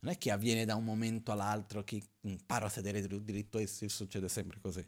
[0.00, 4.28] non è che avviene da un momento all'altro che imparo a sedere diritto e succede
[4.28, 4.86] sempre così.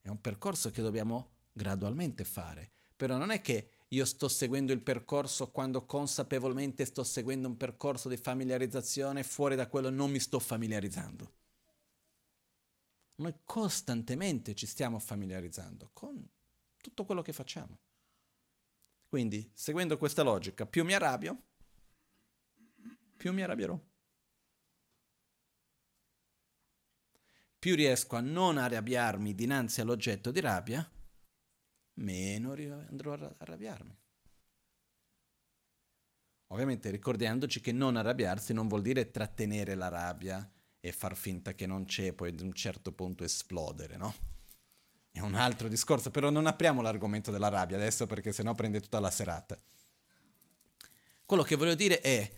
[0.00, 2.72] È un percorso che dobbiamo gradualmente fare.
[2.96, 8.08] Però non è che io sto seguendo il percorso quando consapevolmente sto seguendo un percorso
[8.08, 11.32] di familiarizzazione, fuori da quello non mi sto familiarizzando.
[13.16, 16.28] Noi costantemente ci stiamo familiarizzando con
[16.80, 17.78] tutto quello che facciamo.
[19.08, 21.42] Quindi, seguendo questa logica, più mi arrabbio,
[23.16, 23.80] più mi arrabbierò.
[27.64, 30.86] Più riesco a non arrabbiarmi dinanzi all'oggetto di rabbia,
[31.94, 33.96] meno andrò a arrabbiarmi.
[36.48, 40.46] Ovviamente ricordandoci che non arrabbiarsi non vuol dire trattenere la rabbia
[40.78, 44.14] e far finta che non c'è, poi ad un certo punto esplodere, no?
[45.10, 49.00] È un altro discorso, però non apriamo l'argomento della rabbia adesso perché sennò prende tutta
[49.00, 49.58] la serata.
[51.24, 52.30] Quello che voglio dire è,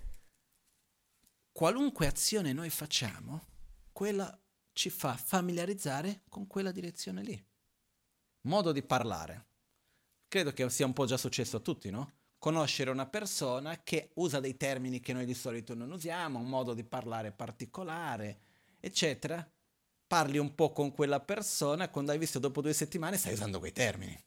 [1.50, 3.42] qualunque azione noi facciamo,
[3.90, 4.40] quella
[4.76, 7.44] ci fa familiarizzare con quella direzione lì.
[8.42, 9.46] Modo di parlare.
[10.28, 12.12] Credo che sia un po' già successo a tutti, no?
[12.38, 16.74] Conoscere una persona che usa dei termini che noi di solito non usiamo, un modo
[16.74, 18.40] di parlare particolare,
[18.78, 19.51] eccetera.
[20.07, 23.72] Parli un po' con quella persona quando hai visto dopo due settimane stai usando quei
[23.72, 24.24] termini.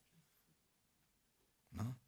[1.74, 2.00] No?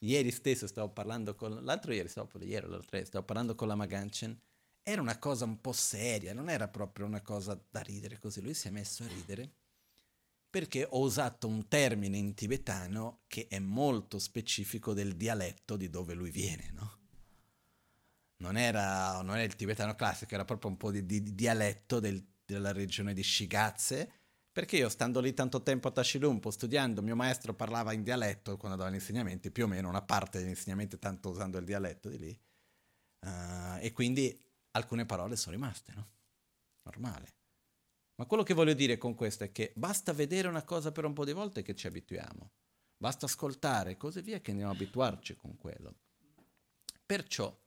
[0.00, 1.64] Ieri stesso stavo parlando con...
[1.64, 4.38] L'altro ieri, stavo, ieri, l'altro ieri, stavo parlando con la Maganchen
[4.82, 8.40] era una cosa un po' seria, non era proprio una cosa da ridere così.
[8.40, 9.52] Lui si è messo a ridere
[10.50, 16.14] perché ho usato un termine in tibetano che è molto specifico del dialetto di dove
[16.14, 16.98] lui viene, no?
[18.38, 22.00] Non era, non era il tibetano classico, era proprio un po' di, di, di dialetto
[22.00, 24.12] del, della regione di Shigatse,
[24.50, 28.76] perché io stando lì tanto tempo a Tashilumpo studiando, mio maestro parlava in dialetto quando
[28.76, 32.18] dava gli insegnamenti, più o meno una parte degli insegnamenti tanto usando il dialetto di
[32.18, 32.40] lì,
[33.20, 34.36] uh, e quindi
[34.72, 36.08] alcune parole sono rimaste, no?
[36.82, 37.34] Normale.
[38.16, 41.12] Ma quello che voglio dire con questo è che basta vedere una cosa per un
[41.12, 42.50] po' di volte che ci abituiamo.
[42.96, 45.94] Basta ascoltare e così via che andiamo a abituarci con quello.
[47.06, 47.58] Perciò,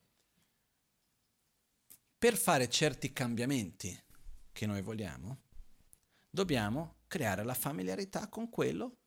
[2.19, 3.99] per fare certi cambiamenti
[4.51, 5.39] che noi vogliamo,
[6.29, 8.97] dobbiamo creare la familiarità con quello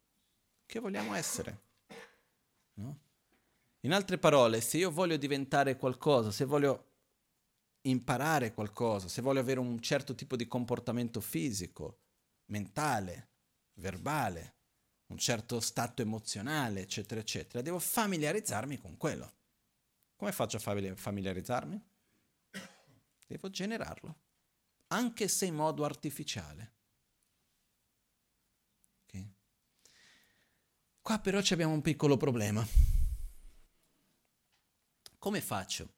[0.67, 1.61] che vogliamo essere.
[2.75, 2.99] No?
[3.81, 6.96] In altre parole, se io voglio diventare qualcosa, se voglio
[7.89, 12.01] imparare qualcosa, se voglio avere un certo tipo di comportamento fisico,
[12.47, 13.31] mentale,
[13.75, 14.55] verbale,
[15.07, 19.35] un certo stato emozionale, eccetera, eccetera, devo familiarizzarmi con quello.
[20.17, 21.85] Come faccio a familiarizzarmi?
[23.27, 24.21] Devo generarlo,
[24.89, 26.75] anche se in modo artificiale.
[29.05, 29.35] Okay.
[31.01, 32.67] Qua però abbiamo un piccolo problema.
[35.19, 35.96] Come faccio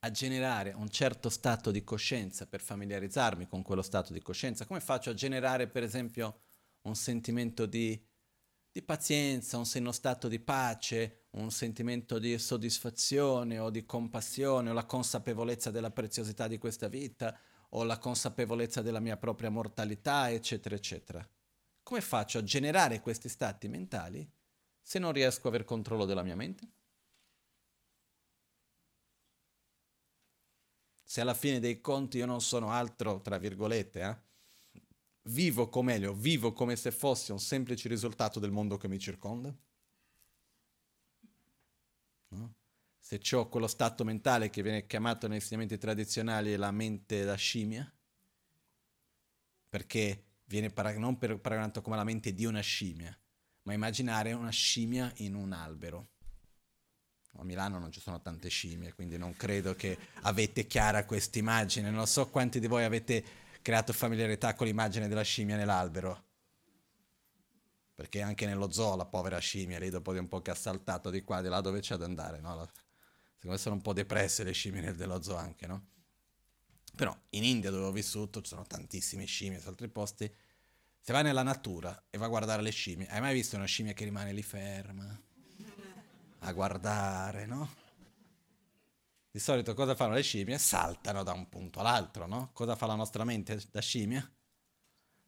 [0.00, 4.66] a generare un certo stato di coscienza per familiarizzarmi con quello stato di coscienza?
[4.66, 6.40] Come faccio a generare, per esempio,
[6.82, 8.00] un sentimento di,
[8.70, 14.72] di pazienza, un, uno stato di pace, un sentimento di soddisfazione o di compassione o
[14.72, 17.38] la consapevolezza della preziosità di questa vita
[17.70, 21.28] o la consapevolezza della mia propria mortalità, eccetera, eccetera.
[21.82, 24.28] Come faccio a generare questi stati mentali
[24.80, 26.75] se non riesco a aver controllo della mia mente?
[31.08, 34.80] Se alla fine dei conti io non sono altro, tra virgolette, eh?
[35.28, 39.56] vivo come Elio, vivo come se fossi un semplice risultato del mondo che mi circonda?
[42.30, 42.54] No?
[42.98, 47.88] Se ho quello stato mentale che viene chiamato negli insegnamenti tradizionali la mente da scimmia,
[49.68, 53.16] perché viene parag- non paragonato come la mente di una scimmia,
[53.62, 56.14] ma immaginare una scimmia in un albero.
[57.38, 61.90] A Milano non ci sono tante scimmie, quindi non credo che avete chiara questa immagine.
[61.90, 63.24] Non so quanti di voi avete
[63.62, 66.24] creato familiarità con l'immagine della scimmia nell'albero.
[67.94, 71.10] Perché anche nello zoo la povera scimmia lì dopo di un po' che ha saltato
[71.10, 72.50] di qua, di là dove c'è ad andare, no?
[73.34, 75.86] Secondo me sono un po' depresse le scimmie dello zoo anche, no?
[76.94, 80.32] Però in India dove ho vissuto ci sono tantissime scimmie, su altri posti.
[81.00, 83.92] Se vai nella natura e vai a guardare le scimmie, hai mai visto una scimmia
[83.92, 85.20] che rimane lì ferma?
[86.40, 87.84] A guardare, no?
[89.30, 90.56] Di solito cosa fanno le scimmie?
[90.56, 92.50] Saltano da un punto all'altro, no?
[92.52, 94.26] Cosa fa la nostra mente da scimmia?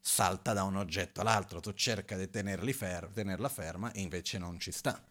[0.00, 4.72] Salta da un oggetto all'altro, tu cerca di fer- tenerla ferma e invece non ci
[4.72, 5.06] sta.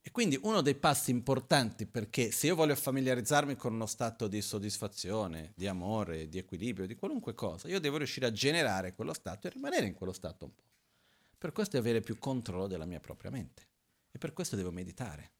[0.00, 4.40] E quindi uno dei passi importanti perché se io voglio familiarizzarmi con uno stato di
[4.40, 9.48] soddisfazione, di amore, di equilibrio, di qualunque cosa, io devo riuscire a generare quello stato
[9.48, 10.62] e rimanere in quello stato un po'.
[11.36, 13.74] Per questo è avere più controllo della mia propria mente.
[14.16, 15.32] E per questo devo meditare.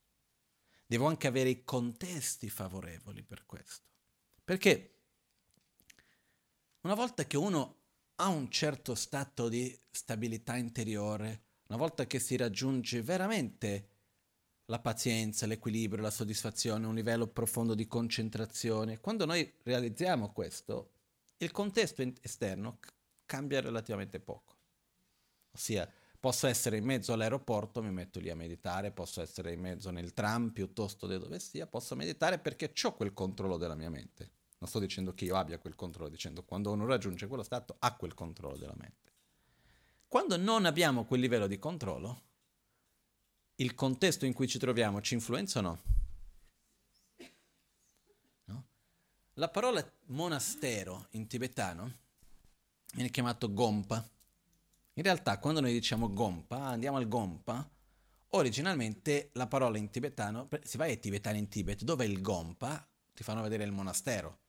[0.87, 3.89] Devo anche avere i contesti favorevoli per questo.
[4.45, 4.99] Perché
[6.83, 7.85] una volta che uno
[8.17, 13.89] ha un certo stato di stabilità interiore, una volta che si raggiunge veramente
[14.67, 20.91] la pazienza, l'equilibrio, la soddisfazione, un livello profondo di concentrazione, quando noi realizziamo questo,
[21.39, 22.79] il contesto esterno
[23.25, 24.55] cambia relativamente poco.
[25.53, 29.91] Ossia, Posso essere in mezzo all'aeroporto, mi metto lì a meditare, posso essere in mezzo
[29.91, 34.31] nel tram piuttosto di dove sia, posso meditare perché ho quel controllo della mia mente.
[34.59, 37.95] Non sto dicendo che io abbia quel controllo, dicendo quando uno raggiunge quello stato ha
[37.95, 39.13] quel controllo della mente.
[40.09, 42.23] Quando non abbiamo quel livello di controllo,
[43.57, 45.83] il contesto in cui ci troviamo ci influenza o no?
[48.45, 48.67] no?
[49.35, 51.99] La parola monastero in tibetano
[52.95, 54.07] viene chiamato gompa
[54.97, 57.69] in realtà quando noi diciamo gompa, andiamo al gompa,
[58.31, 62.87] originalmente la parola in tibetano, si va ai tibetani in Tibet, dove è il gompa?
[63.13, 64.41] Ti fanno vedere il monastero.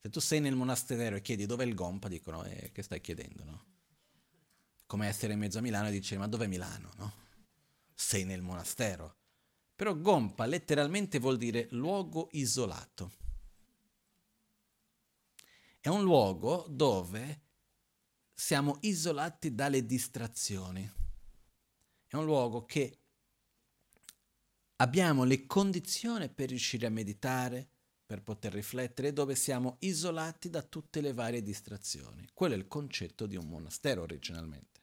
[0.00, 3.00] Se tu sei nel monastero e chiedi dove è il gompa, dicono, eh, che stai
[3.00, 3.64] chiedendo, no?
[4.86, 7.12] Come essere in mezzo a Milano e dici, ma dov'è Milano, no?
[7.92, 9.16] Sei nel monastero.
[9.74, 13.12] Però gompa letteralmente vuol dire luogo isolato.
[15.80, 17.47] È un luogo dove
[18.40, 20.88] siamo isolati dalle distrazioni.
[22.06, 23.00] È un luogo che
[24.76, 27.68] abbiamo le condizioni per riuscire a meditare,
[28.06, 32.28] per poter riflettere, dove siamo isolati da tutte le varie distrazioni.
[32.32, 34.82] Quello è il concetto di un monastero originalmente.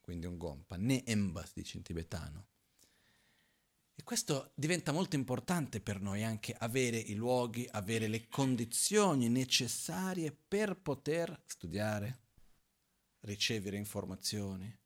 [0.00, 2.46] Quindi un gompa, ne emba si dice in tibetano.
[3.94, 10.32] E questo diventa molto importante per noi anche avere i luoghi, avere le condizioni necessarie
[10.32, 12.26] per poter studiare,
[13.20, 14.76] ricevere informazioni,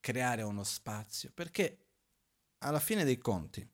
[0.00, 1.86] creare uno spazio, perché
[2.58, 3.68] alla fine dei conti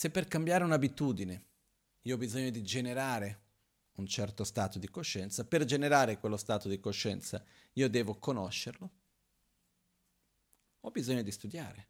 [0.00, 1.44] Se per cambiare un'abitudine
[2.04, 3.42] io ho bisogno di generare
[3.96, 8.90] un certo stato di coscienza, per generare quello stato di coscienza io devo conoscerlo,
[10.80, 11.88] ho bisogno di studiare,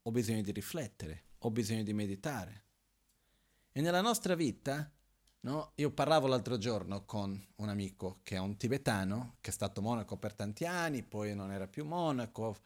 [0.00, 2.64] ho bisogno di riflettere, ho bisogno di meditare.
[3.70, 4.90] E nella nostra vita,
[5.40, 9.80] no, io parlavo l'altro giorno con un amico che è un tibetano, che è stato
[9.82, 12.58] monaco per tanti anni, poi non era più monaco,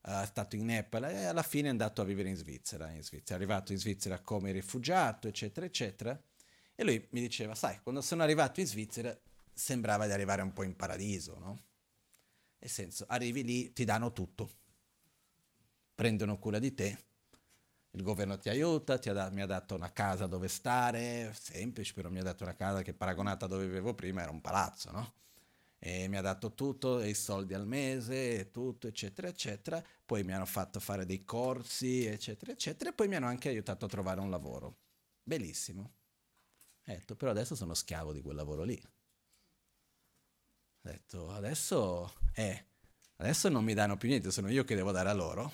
[0.00, 3.38] è stato in Nepal e alla fine è andato a vivere in Svizzera, in Svizzera.
[3.38, 6.20] È arrivato in Svizzera come rifugiato, eccetera, eccetera.
[6.74, 9.16] E lui mi diceva, sai, quando sono arrivato in Svizzera
[9.52, 11.62] sembrava di arrivare un po' in paradiso, no?
[12.58, 14.58] Nel senso, arrivi lì, ti danno tutto
[16.00, 16.98] prendono cura di te,
[17.92, 21.92] il governo ti aiuta, ti ha da- mi ha dato una casa dove stare, semplice,
[21.94, 24.90] però mi ha dato una casa che paragonata a dove vivevo prima era un palazzo,
[24.90, 25.12] no?
[25.78, 29.82] E mi ha dato tutto, i soldi al mese, tutto, eccetera, eccetera.
[30.04, 32.90] Poi mi hanno fatto fare dei corsi, eccetera, eccetera.
[32.90, 34.76] E poi mi hanno anche aiutato a trovare un lavoro.
[35.22, 35.82] Bellissimo.
[35.82, 38.78] Ho detto, però adesso sono schiavo di quel lavoro lì.
[40.82, 42.64] Ho detto, adesso, eh,
[43.16, 45.52] adesso non mi danno più niente, sono io che devo dare a loro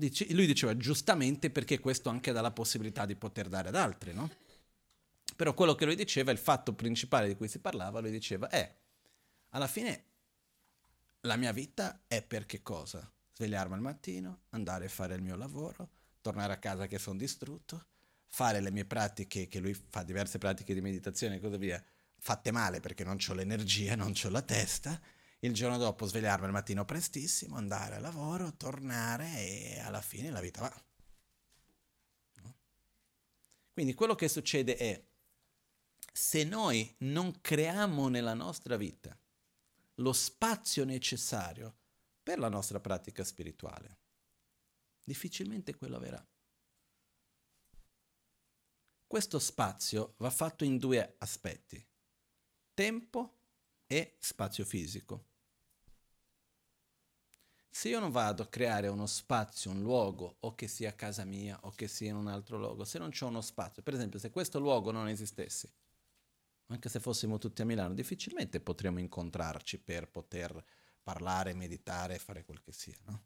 [0.00, 4.14] Dice, lui diceva giustamente perché questo anche dà la possibilità di poter dare ad altri,
[4.14, 4.30] no?
[5.34, 8.72] Però quello che lui diceva, il fatto principale di cui si parlava, lui diceva è,
[9.48, 10.04] alla fine
[11.22, 13.10] la mia vita è per che cosa?
[13.32, 15.88] Svegliarmi al mattino, andare a fare il mio lavoro,
[16.20, 17.86] tornare a casa che sono distrutto,
[18.28, 21.84] fare le mie pratiche, che lui fa diverse pratiche di meditazione e così via,
[22.20, 25.00] fatte male perché non ho l'energia, non ho la testa,
[25.40, 30.40] il giorno dopo svegliarmi al mattino prestissimo, andare al lavoro, tornare e alla fine la
[30.40, 30.82] vita va.
[33.72, 35.06] Quindi quello che succede è,
[36.12, 39.16] se noi non creiamo nella nostra vita
[39.94, 41.76] lo spazio necessario
[42.20, 43.98] per la nostra pratica spirituale,
[45.04, 46.26] difficilmente quello avverrà.
[49.06, 51.82] Questo spazio va fatto in due aspetti,
[52.74, 53.38] tempo
[53.86, 55.27] e spazio fisico.
[57.70, 61.58] Se io non vado a creare uno spazio, un luogo, o che sia casa mia
[61.62, 64.30] o che sia in un altro luogo, se non c'è uno spazio, per esempio se
[64.30, 65.72] questo luogo non esistesse,
[66.66, 70.64] anche se fossimo tutti a Milano, difficilmente potremmo incontrarci per poter
[71.02, 73.22] parlare, meditare, fare quel che sia, no?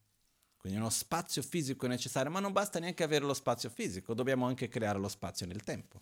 [0.57, 4.47] Quindi uno spazio fisico è necessario, ma non basta neanche avere lo spazio fisico, dobbiamo
[4.47, 6.01] anche creare lo spazio nel tempo.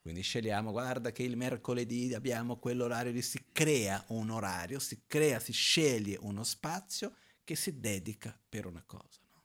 [0.00, 5.40] Quindi scegliamo, guarda che il mercoledì abbiamo quell'orario lì, si crea un orario, si crea,
[5.40, 9.20] si sceglie uno spazio che si dedica per una cosa.
[9.32, 9.44] No?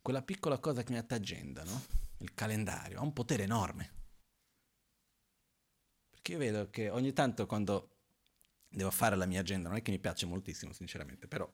[0.00, 1.82] Quella piccola cosa che mi agenda, no?
[2.18, 3.92] il calendario, ha un potere enorme.
[6.08, 7.96] Perché io vedo che ogni tanto quando
[8.68, 11.52] devo fare la mia agenda, non è che mi piace moltissimo sinceramente, però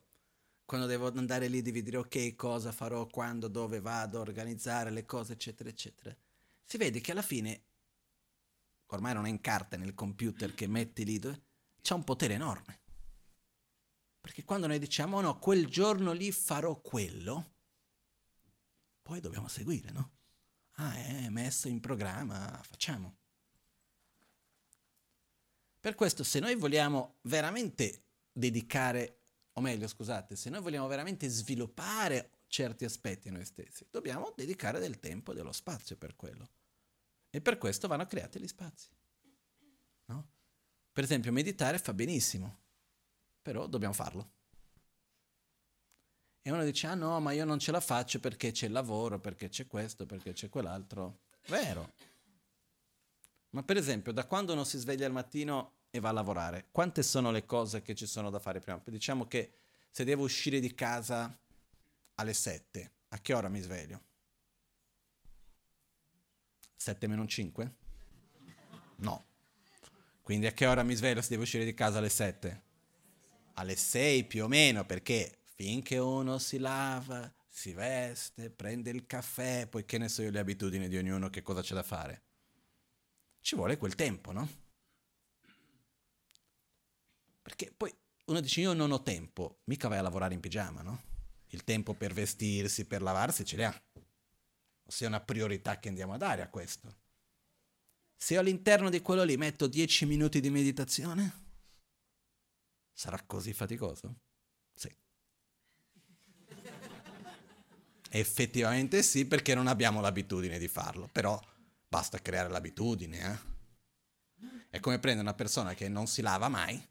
[0.67, 5.33] quando devo andare lì devi dire ok cosa farò, quando, dove vado, organizzare le cose,
[5.33, 6.15] eccetera, eccetera,
[6.65, 7.65] si vede che alla fine,
[8.89, 12.83] ormai non è in carta nel computer che metti lì, c'è un potere enorme.
[14.25, 17.57] Perché quando noi diciamo no, quel giorno lì farò quello,
[19.03, 20.13] poi dobbiamo seguire, no?
[20.77, 23.19] Ah, è messo in programma, facciamo.
[25.79, 32.31] Per questo se noi vogliamo veramente dedicare, o meglio scusate, se noi vogliamo veramente sviluppare
[32.47, 36.49] certi aspetti noi stessi, dobbiamo dedicare del tempo e dello spazio per quello.
[37.29, 38.89] E per questo vanno creati gli spazi.
[40.07, 40.29] No?
[40.91, 42.64] Per esempio, meditare fa benissimo,
[43.45, 44.31] però dobbiamo farlo.
[46.41, 49.21] E uno dice, ah no, ma io non ce la faccio perché c'è il lavoro,
[49.21, 51.19] perché c'è questo, perché c'è quell'altro.
[51.49, 51.93] Vero.
[53.51, 57.03] Ma per esempio, da quando uno si sveglia al mattino e va a lavorare, quante
[57.03, 58.81] sono le cose che ci sono da fare prima?
[58.83, 59.53] Diciamo che
[59.91, 61.39] se devo uscire di casa
[62.15, 64.01] alle 7, a che ora mi sveglio?
[66.77, 67.75] 7 meno 5?
[68.97, 69.25] No.
[70.23, 72.64] Quindi a che ora mi sveglio se devo uscire di casa alle 7?
[73.55, 79.67] Alle 6 più o meno, perché finché uno si lava, si veste, prende il caffè,
[79.69, 82.23] poi che ne so io le abitudini di ognuno, che cosa c'è da fare.
[83.41, 84.49] Ci vuole quel tempo, no?
[87.43, 87.95] Perché poi
[88.27, 91.03] uno dice io non ho tempo, mica vai a lavorare in pigiama, no?
[91.49, 93.83] Il tempo per vestirsi, per lavarsi ce l'ha.
[94.87, 97.03] Ossia è una priorità che andiamo a dare a questo.
[98.17, 101.44] Se io all'interno di quello lì metto 10 minuti di meditazione,
[102.95, 104.21] Sarà così faticoso?
[104.73, 104.91] Sì.
[108.11, 111.39] Effettivamente sì, perché non abbiamo l'abitudine di farlo, però
[111.89, 113.19] basta creare l'abitudine.
[113.19, 113.53] Eh?
[114.71, 116.83] È come prendere una persona che non si lava mai,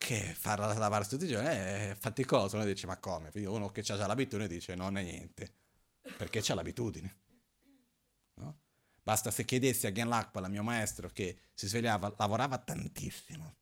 [0.00, 2.56] che farla lavarsi tutti i giorni è faticoso.
[2.56, 3.30] Uno dice, ma come?
[3.34, 5.54] Uno che ha già l'abitudine dice, non è niente.
[6.16, 7.16] perché c'è l'abitudine.
[8.34, 8.60] No?
[9.02, 13.56] Basta se chiedessi a Gen Lakpal, mio maestro, che si svegliava, lavorava tantissimo,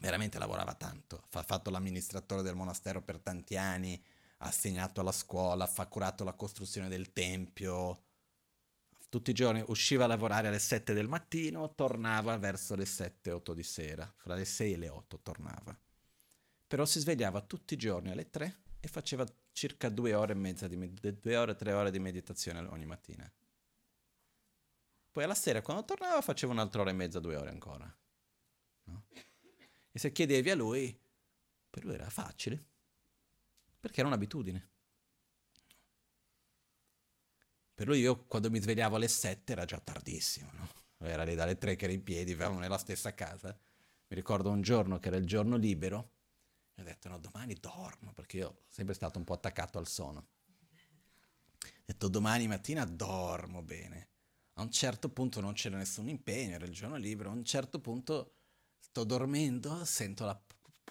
[0.00, 4.02] veramente lavorava tanto, ha fatto l'amministratore del monastero per tanti anni,
[4.38, 8.02] ha segnato alla scuola, ha curato la costruzione del tempio,
[9.10, 13.62] tutti i giorni usciva a lavorare alle 7 del mattino, tornava verso le 7-8 di
[13.64, 15.76] sera, fra le 6 e le 8 tornava.
[16.66, 20.68] Però si svegliava tutti i giorni alle 3 e faceva circa due ore e mezza
[20.68, 23.30] di med- due ore, tre ore di meditazione ogni mattina.
[25.10, 27.92] Poi alla sera quando tornava faceva un'altra ora e mezza, due ore ancora.
[28.84, 29.06] No?
[29.92, 30.98] E se chiedevi a lui,
[31.68, 32.64] per lui era facile,
[33.80, 34.68] perché era un'abitudine.
[37.74, 40.68] Per lui io quando mi svegliavo alle 7 era già tardissimo, no?
[40.98, 43.48] Era lì dalle 3 che era in piedi, eravamo nella stessa casa.
[44.08, 46.12] Mi ricordo un giorno che era il giorno libero
[46.74, 49.86] e ho detto no, domani dormo, perché io sono sempre stato un po' attaccato al
[49.86, 50.28] sonno.
[51.62, 54.08] Ho detto domani mattina dormo bene.
[54.54, 57.80] A un certo punto non c'era nessun impegno, era il giorno libero, a un certo
[57.80, 58.39] punto
[58.90, 60.36] sto dormendo, sento la,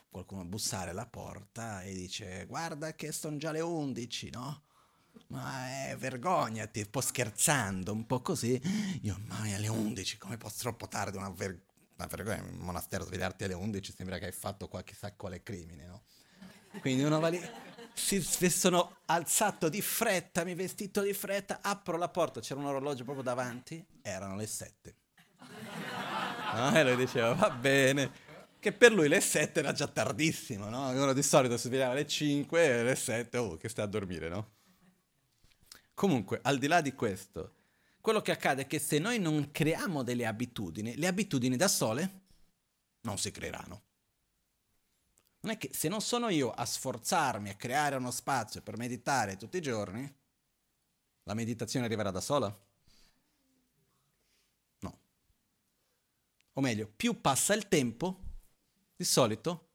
[0.09, 4.63] qualcuno bussare alla porta e dice guarda che sono già le 11, no?
[5.27, 8.59] ma è vergognati, un po' scherzando, un po' così.
[9.01, 11.61] Io, mai alle 11, come posso troppo tardi, una, ver-
[11.97, 15.85] una vergogna, in monastero svegliarti alle 11 sembra che hai fatto qualche chissà quale crimine,
[15.85, 16.03] no?
[16.79, 17.29] Quindi uno va
[17.93, 23.03] si sono alzato di fretta, mi vestito di fretta, apro la porta, c'era un orologio
[23.03, 24.98] proprio davanti, erano le 7.
[26.53, 26.75] No?
[26.75, 28.11] E lui diceva, va bene,
[28.59, 30.89] che per lui le 7 era già tardissimo, no?
[30.89, 34.29] Uno di solito si svegliava alle 5 e alle 7, oh, che stai a dormire,
[34.29, 34.51] no?
[35.93, 37.55] Comunque, al di là di questo,
[38.01, 42.21] quello che accade è che se noi non creiamo delle abitudini, le abitudini da sole
[43.01, 43.83] non si creeranno.
[45.41, 49.37] Non è che se non sono io a sforzarmi a creare uno spazio per meditare
[49.37, 50.13] tutti i giorni,
[51.23, 52.57] la meditazione arriverà da sola?
[54.79, 54.99] No.
[56.59, 58.19] O meglio, più passa il tempo,
[58.93, 59.69] di solito,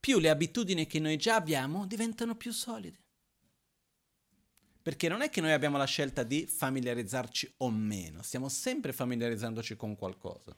[0.00, 3.02] più le abitudini che noi già abbiamo diventano più solide.
[4.80, 9.76] Perché non è che noi abbiamo la scelta di familiarizzarci o meno, stiamo sempre familiarizzandoci
[9.76, 10.56] con qualcosa.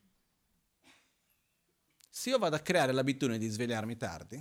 [2.09, 4.41] Se io vado a creare l'abitudine di svegliarmi tardi,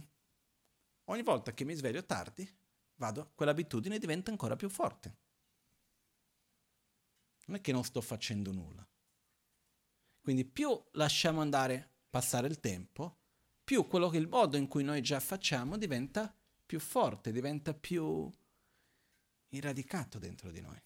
[1.06, 2.48] ogni volta che mi sveglio tardi,
[2.98, 5.18] vado, quell'abitudine diventa ancora più forte.
[7.48, 8.88] Non è che non sto facendo nulla.
[10.26, 13.20] Quindi più lasciamo andare passare il tempo,
[13.64, 18.28] più quello che il modo in cui noi già facciamo diventa più forte, diventa più
[19.50, 20.82] irradicato dentro di noi.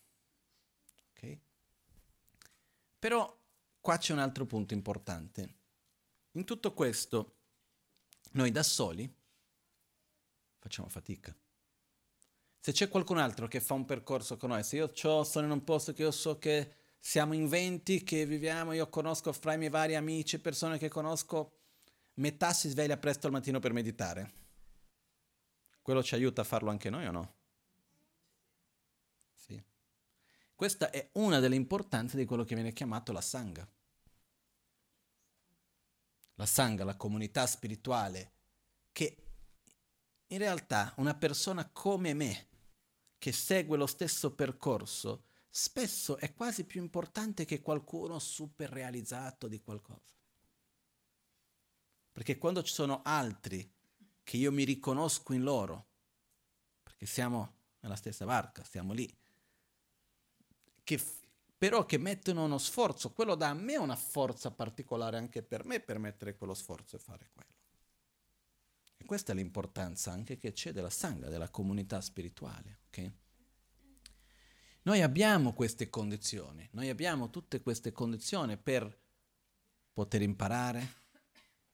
[1.12, 1.40] Ok?
[3.00, 3.42] Però
[3.80, 5.56] qua c'è un altro punto importante.
[6.32, 7.38] In tutto questo,
[8.32, 9.10] noi da soli
[10.58, 11.34] facciamo fatica.
[12.60, 15.64] Se c'è qualcun altro che fa un percorso con noi, se io sono in un
[15.64, 19.70] posto che io so che siamo in 20, che viviamo, io conosco fra i miei
[19.70, 21.54] vari amici, persone che conosco,
[22.16, 24.34] metà si sveglia presto al mattino per meditare.
[25.82, 27.38] Quello ci aiuta a farlo anche noi o no?
[30.60, 33.66] Questa è una delle importanze di quello che viene chiamato la Sangha.
[36.34, 38.34] La Sangha, la comunità spirituale,
[38.92, 39.24] che
[40.28, 42.48] in realtà una persona come me,
[43.18, 49.60] che segue lo stesso percorso, spesso è quasi più importante che qualcuno super realizzato di
[49.60, 50.16] qualcosa.
[52.12, 53.72] Perché quando ci sono altri
[54.24, 55.88] che io mi riconosco in loro,
[56.84, 59.12] perché siamo nella stessa barca, stiamo lì,
[60.84, 61.02] che
[61.60, 65.82] però che mettono uno sforzo, quello dà a me una forza particolare anche per me
[65.82, 67.54] per mettere quello sforzo e fare quello.
[68.96, 72.80] E questa è l'importanza anche che c'è della sangha, della comunità spirituale.
[72.88, 73.12] Okay?
[74.90, 78.92] Noi abbiamo queste condizioni, noi abbiamo tutte queste condizioni per
[79.94, 80.94] poter imparare,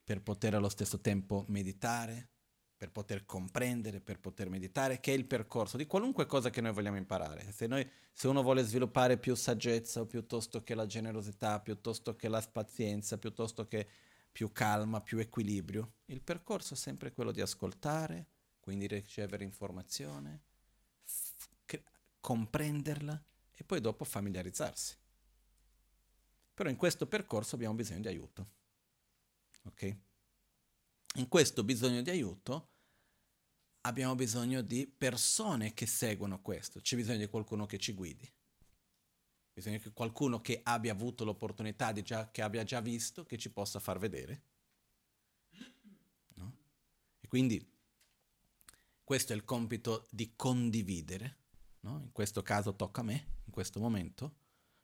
[0.04, 2.28] per poter allo stesso tempo meditare,
[2.76, 6.74] per poter comprendere, per poter meditare, che è il percorso di qualunque cosa che noi
[6.74, 7.50] vogliamo imparare.
[7.54, 12.46] Se, noi, se uno vuole sviluppare più saggezza, piuttosto che la generosità, piuttosto che la
[12.52, 13.88] pazienza, piuttosto che
[14.30, 18.28] più calma, più equilibrio, il percorso è sempre quello di ascoltare,
[18.60, 20.42] quindi ricevere informazione,
[22.26, 24.98] comprenderla e poi dopo familiarizzarsi.
[26.56, 28.50] Però in questo percorso abbiamo bisogno di aiuto.
[29.66, 29.98] Ok?
[31.18, 32.70] In questo bisogno di aiuto
[33.82, 38.28] abbiamo bisogno di persone che seguono questo, c'è bisogno di qualcuno che ci guidi,
[39.54, 43.80] bisogna di qualcuno che abbia avuto l'opportunità, già, che abbia già visto, che ci possa
[43.80, 44.42] far vedere.
[46.34, 46.56] No?
[47.20, 47.64] E quindi
[49.04, 51.44] questo è il compito di condividere,
[51.86, 52.00] no?
[52.02, 54.36] in questo caso tocca a me, in questo momento,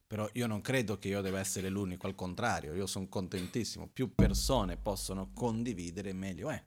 [0.06, 4.14] però io non credo che io debba essere l'unico, al contrario, io sono contentissimo, più
[4.14, 6.64] persone possono condividere meglio è,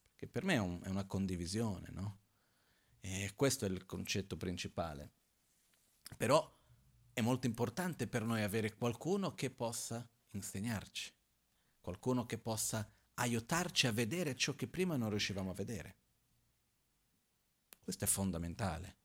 [0.00, 2.20] perché per me è, un, è una condivisione, no?
[3.00, 5.10] E questo è il concetto principale.
[6.16, 6.60] Però
[7.12, 11.12] è molto importante per noi avere qualcuno che possa insegnarci,
[11.80, 15.96] qualcuno che possa aiutarci a vedere ciò che prima non riuscivamo a vedere.
[17.82, 19.00] Questo è fondamentale.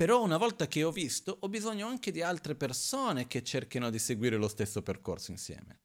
[0.00, 3.98] Però una volta che ho visto, ho bisogno anche di altre persone che cerchino di
[3.98, 5.80] seguire lo stesso percorso insieme.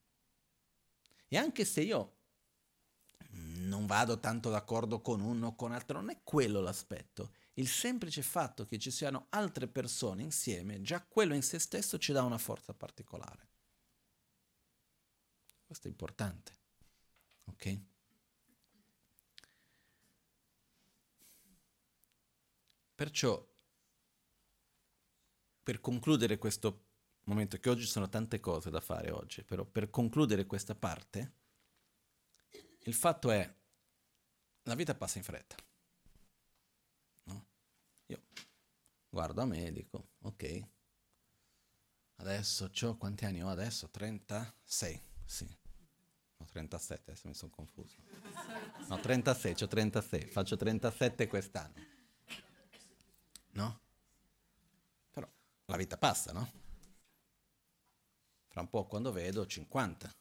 [1.28, 2.16] E anche se io
[3.66, 7.34] non vado tanto d'accordo con uno o con l'altro, non è quello l'aspetto.
[7.56, 12.14] Il semplice fatto che ci siano altre persone insieme, già quello in se stesso ci
[12.14, 13.50] dà una forza particolare.
[15.66, 16.58] Questo è importante.
[17.48, 17.80] Ok?
[22.96, 23.55] Perciò,
[25.66, 26.84] per concludere questo
[27.24, 31.34] momento, che oggi sono tante cose da fare oggi, però per concludere questa parte,
[32.84, 33.52] il fatto è,
[34.62, 35.56] la vita passa in fretta.
[37.24, 37.48] No?
[38.06, 38.22] Io
[39.10, 40.68] guardo a me e dico, ok,
[42.18, 43.90] adesso ho quanti anni ho adesso?
[43.90, 45.58] 36, sì.
[46.38, 47.96] No, 37, adesso mi sono confuso.
[48.88, 51.74] No, 36, ho 36, faccio 37 quest'anno.
[53.54, 53.85] No?
[55.66, 56.52] La vita passa, no?
[58.48, 60.16] Fra un po' quando vedo 50.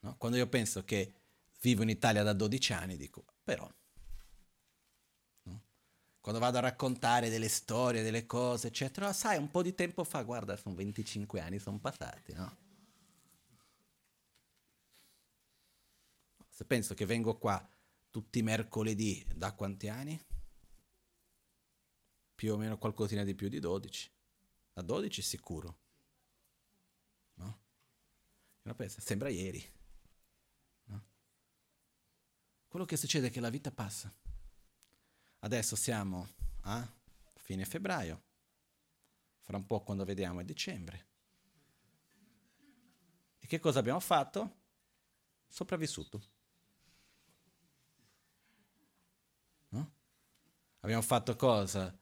[0.00, 0.16] No?
[0.16, 1.14] Quando io penso che
[1.60, 3.70] vivo in Italia da 12 anni, dico, però...
[6.26, 10.22] Quando vado a raccontare delle storie, delle cose, eccetera, sai, un po' di tempo fa,
[10.22, 12.56] guarda, sono 25 anni, sono passati, no?
[16.48, 17.64] Se penso che vengo qua
[18.10, 20.20] tutti i mercoledì, da quanti anni?
[22.36, 24.08] Più o meno qualcosina di più di 12.
[24.72, 25.78] Da 12 sicuro.
[27.34, 27.58] No?
[28.76, 29.60] Pensa, sembra ieri.
[30.84, 31.06] No?
[32.68, 34.14] Quello che succede è che la vita passa.
[35.40, 36.28] Adesso siamo
[36.60, 36.88] a
[37.34, 38.22] fine febbraio.
[39.40, 41.06] Fra un po' quando vediamo è dicembre.
[43.40, 44.60] E che cosa abbiamo fatto?
[45.48, 46.34] Sopravvissuto.
[50.86, 51.92] Abbiamo fatto cosa?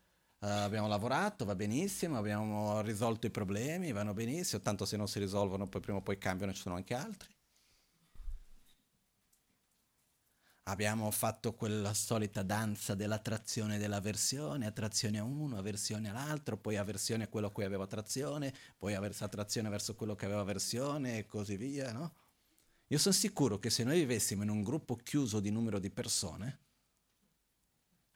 [0.45, 5.19] Uh, abbiamo lavorato, va benissimo, abbiamo risolto i problemi, vanno benissimo, tanto se non si
[5.19, 7.35] risolvono poi prima o poi cambiano, ci sono anche altri.
[10.65, 17.25] Abbiamo fatto quella solita danza dell'attrazione e dell'avversione, attrazione a uno, avversione all'altro, poi avversione
[17.25, 21.57] a quello a cui avevo attrazione, poi attrazione verso quello che aveva avversione e così
[21.57, 22.13] via, no?
[22.89, 26.64] Io sono sicuro che se noi vivessimo in un gruppo chiuso di numero di persone,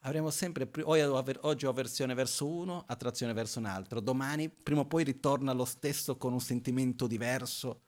[0.00, 5.04] avremo sempre, oggi ho avversione verso uno, attrazione verso un altro, domani prima o poi
[5.04, 7.82] ritorna lo stesso con un sentimento diverso,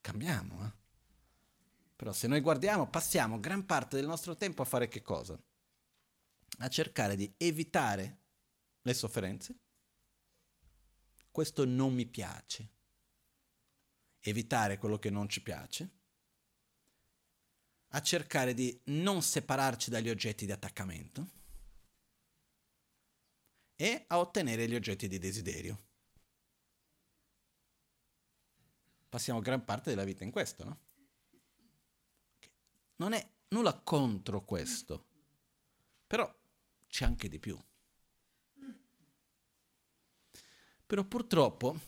[0.00, 0.66] cambiamo.
[0.66, 0.72] Eh?
[1.96, 5.40] Però se noi guardiamo, passiamo gran parte del nostro tempo a fare che cosa?
[6.58, 8.18] A cercare di evitare
[8.82, 9.58] le sofferenze.
[11.30, 12.70] Questo non mi piace.
[14.20, 15.92] Evitare quello che non ci piace
[17.92, 21.37] a cercare di non separarci dagli oggetti di attaccamento
[23.80, 25.78] e a ottenere gli oggetti di desiderio.
[29.08, 30.78] Passiamo gran parte della vita in questo, no?
[32.96, 35.06] Non è nulla contro questo,
[36.08, 36.28] però
[36.88, 37.56] c'è anche di più.
[40.84, 41.78] Però purtroppo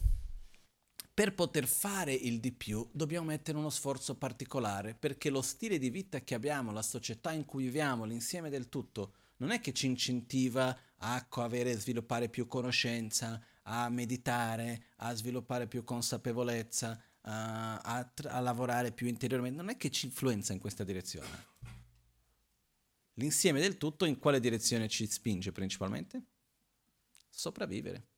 [1.13, 5.91] per poter fare il di più dobbiamo mettere uno sforzo particolare perché lo stile di
[5.91, 9.87] vita che abbiamo, la società in cui viviamo, l'insieme del tutto, non è che ci
[9.87, 18.41] incentiva a avere, sviluppare più conoscenza, a meditare, a sviluppare più consapevolezza, a, a, a
[18.41, 21.49] lavorare più interiormente, non è che ci influenza in questa direzione.
[23.15, 26.23] L'insieme del tutto in quale direzione ci spinge principalmente?
[27.29, 28.09] Sopravvivere.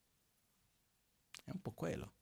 [1.45, 2.15] È un po' quello.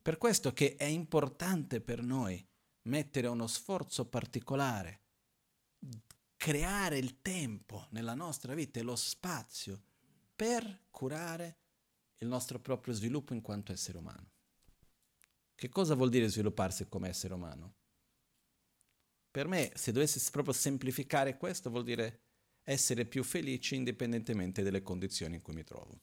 [0.00, 2.44] Per questo che è importante per noi
[2.82, 5.01] mettere uno sforzo particolare
[6.42, 9.80] creare il tempo nella nostra vita e lo spazio
[10.34, 11.58] per curare
[12.16, 14.32] il nostro proprio sviluppo in quanto essere umano.
[15.54, 17.74] Che cosa vuol dire svilupparsi come essere umano?
[19.30, 22.22] Per me, se dovessi proprio semplificare questo, vuol dire
[22.64, 26.00] essere più felice indipendentemente dalle condizioni in cui mi trovo.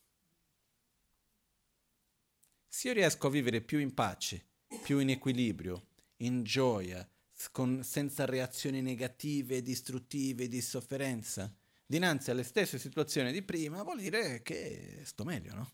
[2.65, 4.45] Se io riesco a vivere più in pace,
[4.83, 5.87] più in equilibrio,
[6.19, 7.05] in gioia,
[7.51, 11.53] con, senza reazioni negative, distruttive, di sofferenza,
[11.85, 15.71] dinanzi alle stesse situazioni di prima, vuol dire che sto meglio, no?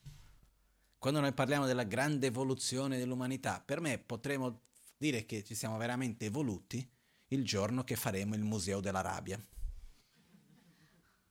[0.98, 4.62] Quando noi parliamo della grande evoluzione dell'umanità, per me potremmo
[4.98, 6.88] dire che ci siamo veramente evoluti
[7.28, 9.44] il giorno che faremo il Museo della Rabbia.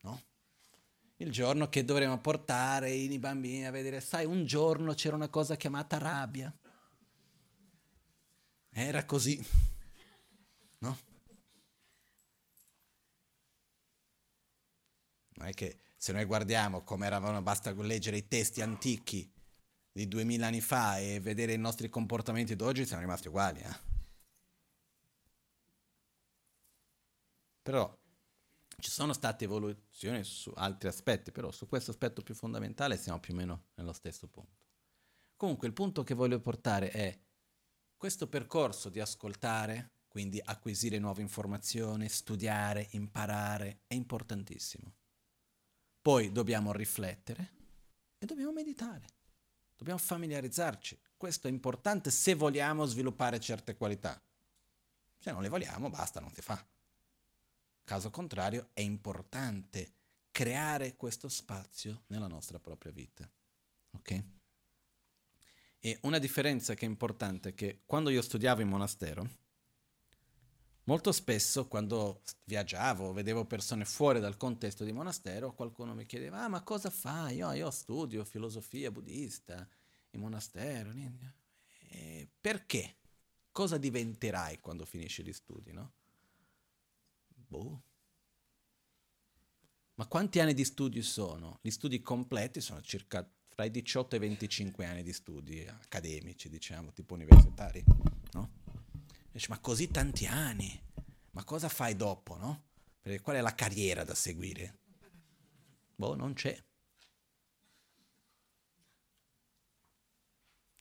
[0.03, 0.23] No?
[1.17, 5.57] Il giorno che dovremo portare i bambini a vedere, sai, un giorno c'era una cosa
[5.57, 6.55] chiamata rabbia.
[8.71, 9.73] Era così.
[15.45, 19.31] Non è che se noi guardiamo come eravamo, basta leggere i testi antichi
[19.93, 23.61] di duemila anni fa e vedere i nostri comportamenti d'oggi, siamo rimasti uguali.
[23.61, 23.79] Eh?
[27.61, 27.95] Però
[28.79, 33.35] ci sono state evoluzioni su altri aspetti, però su questo aspetto più fondamentale siamo più
[33.35, 34.65] o meno nello stesso punto.
[35.37, 37.19] Comunque il punto che voglio portare è
[37.99, 44.95] questo percorso di ascoltare, quindi acquisire nuove informazioni, studiare, imparare, è importantissimo.
[46.05, 47.53] Poi dobbiamo riflettere
[48.19, 49.07] e dobbiamo meditare.
[49.75, 50.99] Dobbiamo familiarizzarci.
[51.17, 54.21] Questo è importante se vogliamo sviluppare certe qualità.
[55.17, 56.63] Se non le vogliamo, basta, non si fa.
[57.85, 59.93] Caso contrario, è importante
[60.31, 63.27] creare questo spazio nella nostra propria vita.
[63.93, 64.25] Ok?
[65.79, 69.27] E una differenza che è importante è che quando io studiavo in monastero,
[70.87, 76.49] Molto spesso quando viaggiavo, vedevo persone fuori dal contesto di monastero, qualcuno mi chiedeva, ah
[76.49, 77.37] ma cosa fai?
[77.37, 79.67] Io, io studio filosofia buddista
[80.11, 80.93] in monastero.
[81.89, 82.97] E perché?
[83.51, 85.93] Cosa diventerai quando finisci gli studi, no?
[87.29, 87.83] Boh.
[89.95, 91.61] Ma quanti anni di studi sono?
[91.63, 96.49] Gli studi completi sono circa fra i 18 e i 25 anni di studi accademici,
[96.51, 97.83] diciamo, tipo universitari?
[99.35, 100.81] Dici, ma così tanti anni,
[101.33, 102.67] ma cosa fai dopo, no?
[103.01, 104.79] Perché qual è la carriera da seguire?
[105.97, 106.57] Boh, non c'è.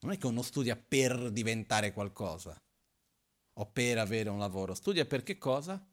[0.01, 2.55] Non è che uno studia per diventare qualcosa
[3.53, 5.83] o per avere un lavoro, studia per che cosa?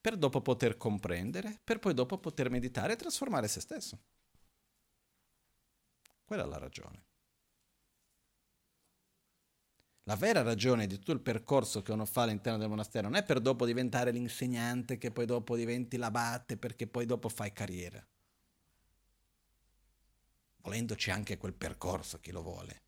[0.00, 4.00] Per dopo poter comprendere, per poi dopo poter meditare e trasformare se stesso.
[6.24, 7.11] Quella è la ragione.
[10.04, 13.22] La vera ragione di tutto il percorso che uno fa all'interno del monastero non è
[13.22, 18.04] per dopo diventare l'insegnante, che poi dopo diventi l'abate, perché poi dopo fai carriera.
[20.62, 22.82] Volendoci anche quel percorso, chi lo vuole.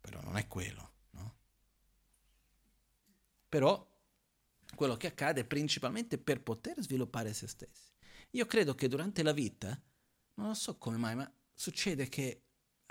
[0.00, 1.36] Però non è quello, no?
[3.48, 3.90] Però
[4.74, 7.90] quello che accade è principalmente per poter sviluppare se stessi.
[8.32, 9.68] Io credo che durante la vita,
[10.34, 12.41] non lo so come mai, ma succede che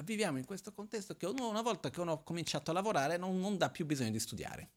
[0.04, 3.40] viviamo in questo contesto che uno, una volta che uno ha cominciato a lavorare non,
[3.40, 4.70] non dà più bisogno di studiare.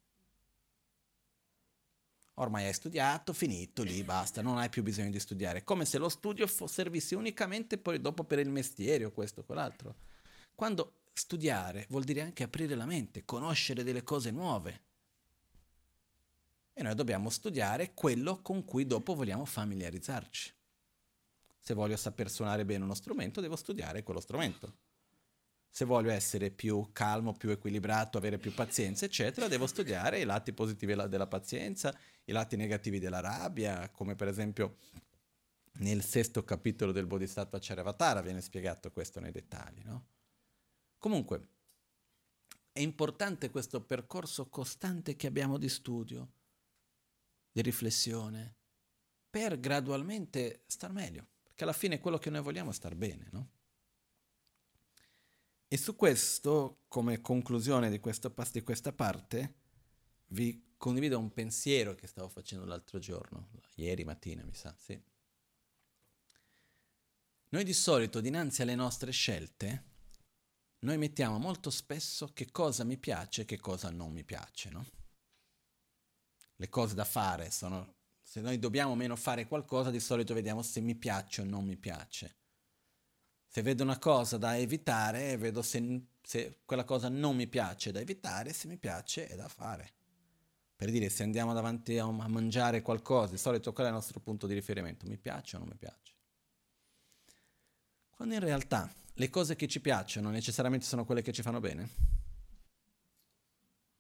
[2.34, 5.62] Ormai hai studiato, finito lì, basta, non hai più bisogno di studiare.
[5.62, 9.94] Come se lo studio servisse unicamente poi dopo per il mestiere o questo o quell'altro.
[10.54, 14.82] Quando studiare vuol dire anche aprire la mente, conoscere delle cose nuove.
[16.72, 20.52] E noi dobbiamo studiare quello con cui dopo vogliamo familiarizzarci.
[21.60, 24.82] Se voglio saper suonare bene uno strumento, devo studiare quello strumento
[25.74, 30.52] se voglio essere più calmo, più equilibrato, avere più pazienza, eccetera, devo studiare i lati
[30.52, 31.92] positivi della pazienza,
[32.26, 34.76] i lati negativi della rabbia, come per esempio
[35.78, 39.82] nel sesto capitolo del Bodhisattva Charyavatara viene spiegato questo nei dettagli.
[39.82, 40.06] No?
[40.96, 41.48] Comunque,
[42.70, 46.30] è importante questo percorso costante che abbiamo di studio,
[47.50, 48.54] di riflessione,
[49.28, 53.53] per gradualmente star meglio, perché alla fine quello che noi vogliamo è star bene, no?
[55.68, 59.54] E su questo, come conclusione di questa, di questa parte,
[60.28, 65.00] vi condivido un pensiero che stavo facendo l'altro giorno, ieri mattina mi sa, sì.
[67.48, 69.92] Noi di solito dinanzi alle nostre scelte,
[70.80, 74.86] noi mettiamo molto spesso che cosa mi piace e che cosa non mi piace, no?
[76.56, 80.80] Le cose da fare sono, se noi dobbiamo meno fare qualcosa, di solito vediamo se
[80.80, 82.36] mi piace o non mi piace.
[83.54, 88.00] Se vedo una cosa da evitare, vedo se, se quella cosa non mi piace da
[88.00, 89.92] evitare, se mi piace è da fare.
[90.74, 94.18] Per dire, se andiamo davanti a, a mangiare qualcosa, di solito qual è il nostro
[94.18, 95.06] punto di riferimento?
[95.06, 96.14] Mi piace o non mi piace?
[98.10, 101.90] Quando in realtà le cose che ci piacciono necessariamente sono quelle che ci fanno bene?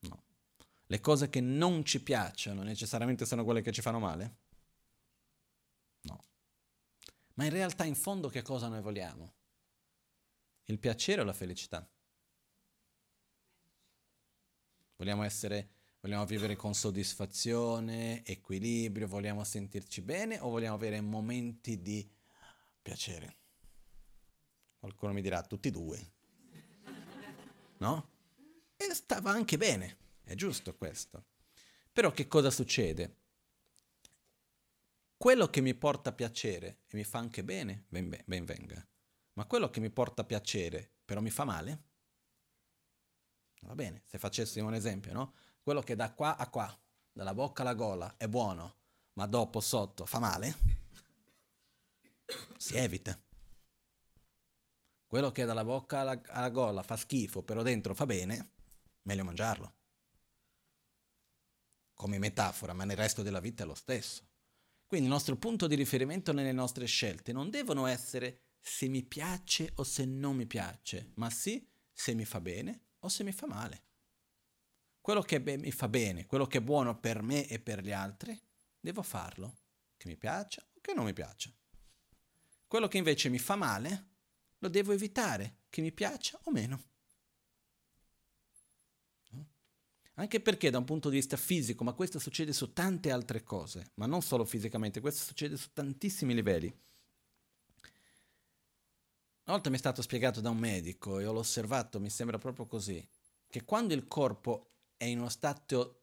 [0.00, 0.20] No.
[0.84, 4.36] Le cose che non ci piacciono necessariamente sono quelle che ci fanno male?
[6.00, 6.24] No.
[7.34, 9.42] Ma in realtà in fondo che cosa noi vogliamo?
[10.64, 11.88] Il piacere o la felicità?
[14.96, 22.06] Vogliamo essere, Vogliamo vivere con soddisfazione, equilibrio, vogliamo sentirci bene o vogliamo avere momenti di
[22.82, 23.36] piacere?
[24.78, 26.12] Qualcuno mi dirà tutti e due.
[27.78, 28.10] No?
[28.76, 31.24] E stava anche bene, è giusto questo.
[31.90, 33.16] Però che cosa succede?
[35.16, 38.86] Quello che mi porta piacere e mi fa anche bene, ben, ben venga.
[39.34, 41.82] Ma quello che mi porta piacere però mi fa male?
[43.62, 45.34] Va bene, se facessimo un esempio, no?
[45.62, 46.80] Quello che da qua a qua,
[47.10, 48.76] dalla bocca alla gola, è buono,
[49.14, 50.54] ma dopo sotto fa male,
[52.58, 53.18] si evita.
[55.06, 58.50] Quello che dalla bocca alla, alla gola fa schifo, però dentro fa bene,
[59.02, 59.74] meglio mangiarlo.
[61.94, 64.26] Come metafora, ma nel resto della vita è lo stesso.
[64.86, 69.72] Quindi il nostro punto di riferimento nelle nostre scelte non devono essere se mi piace
[69.74, 73.46] o se non mi piace, ma sì se mi fa bene o se mi fa
[73.46, 73.82] male.
[75.02, 78.40] Quello che mi fa bene, quello che è buono per me e per gli altri,
[78.80, 79.58] devo farlo,
[79.98, 81.52] che mi piaccia o che non mi piaccia.
[82.66, 84.08] Quello che invece mi fa male,
[84.56, 86.82] lo devo evitare, che mi piaccia o meno.
[90.14, 93.90] Anche perché da un punto di vista fisico, ma questo succede su tante altre cose,
[93.96, 96.74] ma non solo fisicamente, questo succede su tantissimi livelli.
[99.46, 102.66] Una volta mi è stato spiegato da un medico e ho osservato, mi sembra proprio
[102.66, 103.06] così,
[103.46, 106.00] che quando il corpo è in uno stato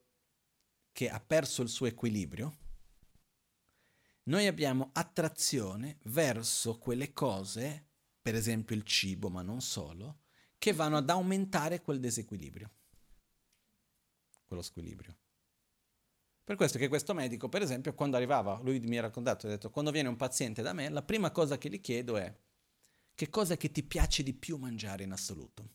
[0.91, 2.57] che ha perso il suo equilibrio,
[4.23, 7.87] noi abbiamo attrazione verso quelle cose,
[8.21, 10.19] per esempio il cibo, ma non solo,
[10.57, 12.69] che vanno ad aumentare quel disequilibrio
[14.51, 15.15] quello squilibrio.
[16.43, 19.69] Per questo che questo medico, per esempio, quando arrivava, lui mi ha raccontato, ha detto,
[19.69, 22.35] quando viene un paziente da me, la prima cosa che gli chiedo è
[23.21, 25.69] che cosa che ti piace di più mangiare in assoluto?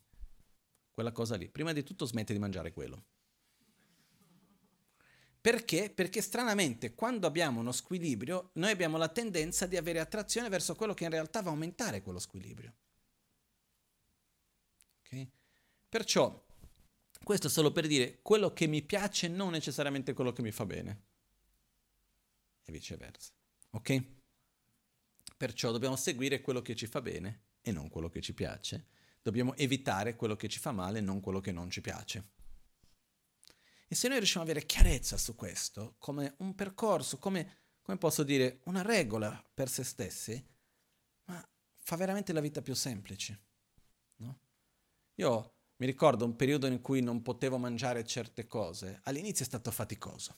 [0.91, 1.49] Quella cosa lì.
[1.49, 3.05] Prima di tutto smetti di mangiare quello.
[5.41, 5.89] Perché?
[5.91, 10.93] Perché stranamente quando abbiamo uno squilibrio, noi abbiamo la tendenza di avere attrazione verso quello
[10.93, 12.75] che in realtà va a aumentare quello squilibrio.
[15.03, 15.31] Okay?
[15.89, 16.45] Perciò
[17.23, 21.03] questo solo per dire quello che mi piace non necessariamente quello che mi fa bene.
[22.65, 23.31] E viceversa.
[23.71, 24.16] Ok?
[25.37, 28.87] Perciò dobbiamo seguire quello che ci fa bene e non quello che ci piace.
[29.21, 32.31] Dobbiamo evitare quello che ci fa male e non quello che non ci piace.
[33.89, 38.23] E se noi riusciamo ad avere chiarezza su questo, come un percorso, come, come posso
[38.23, 40.45] dire, una regola per se stessi,
[41.25, 43.41] ma fa veramente la vita più semplice.
[44.17, 44.39] No?
[45.17, 49.01] Io mi ricordo un periodo in cui non potevo mangiare certe cose.
[49.05, 50.35] All'inizio è stato faticoso.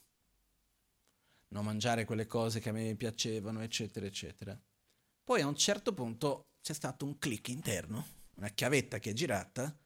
[1.48, 4.58] Non mangiare quelle cose che a me piacevano, eccetera, eccetera.
[5.28, 8.06] Poi a un certo punto c'è stato un click interno,
[8.36, 9.78] una chiavetta che è girata,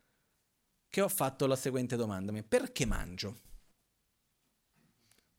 [0.89, 2.33] che ho fatto la seguente domanda.
[2.45, 3.41] Perché mangio?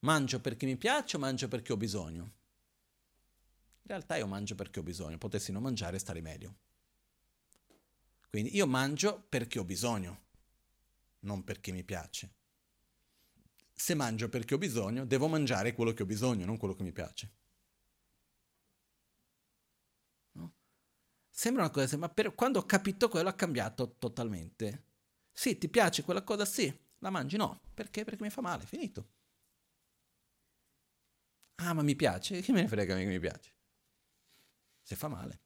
[0.00, 2.22] Mangio perché mi piace o mangio perché ho bisogno?
[2.22, 6.58] In realtà io mangio perché ho bisogno, potessi non mangiare e stare meglio.
[8.28, 10.24] Quindi io mangio perché ho bisogno,
[11.20, 12.34] non perché mi piace.
[13.72, 16.92] Se mangio perché ho bisogno, devo mangiare quello che ho bisogno, non quello che mi
[16.92, 17.30] piace.
[21.36, 24.84] Sembra una cosa, ma per, quando ho capito quello ha cambiato totalmente.
[25.32, 26.44] Sì, ti piace quella cosa?
[26.44, 26.72] Sì.
[26.98, 27.36] La mangi?
[27.36, 27.60] No.
[27.74, 28.04] Perché?
[28.04, 29.08] Perché mi fa male, finito.
[31.56, 32.40] Ah, ma mi piace?
[32.40, 33.52] Che me ne frega che mi piace?
[34.80, 35.40] Se fa male.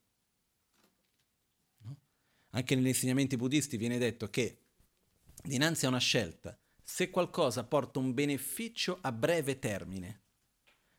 [2.51, 4.65] Anche negli insegnamenti buddisti viene detto che
[5.43, 10.21] dinanzi a una scelta, se qualcosa porta un beneficio a breve termine,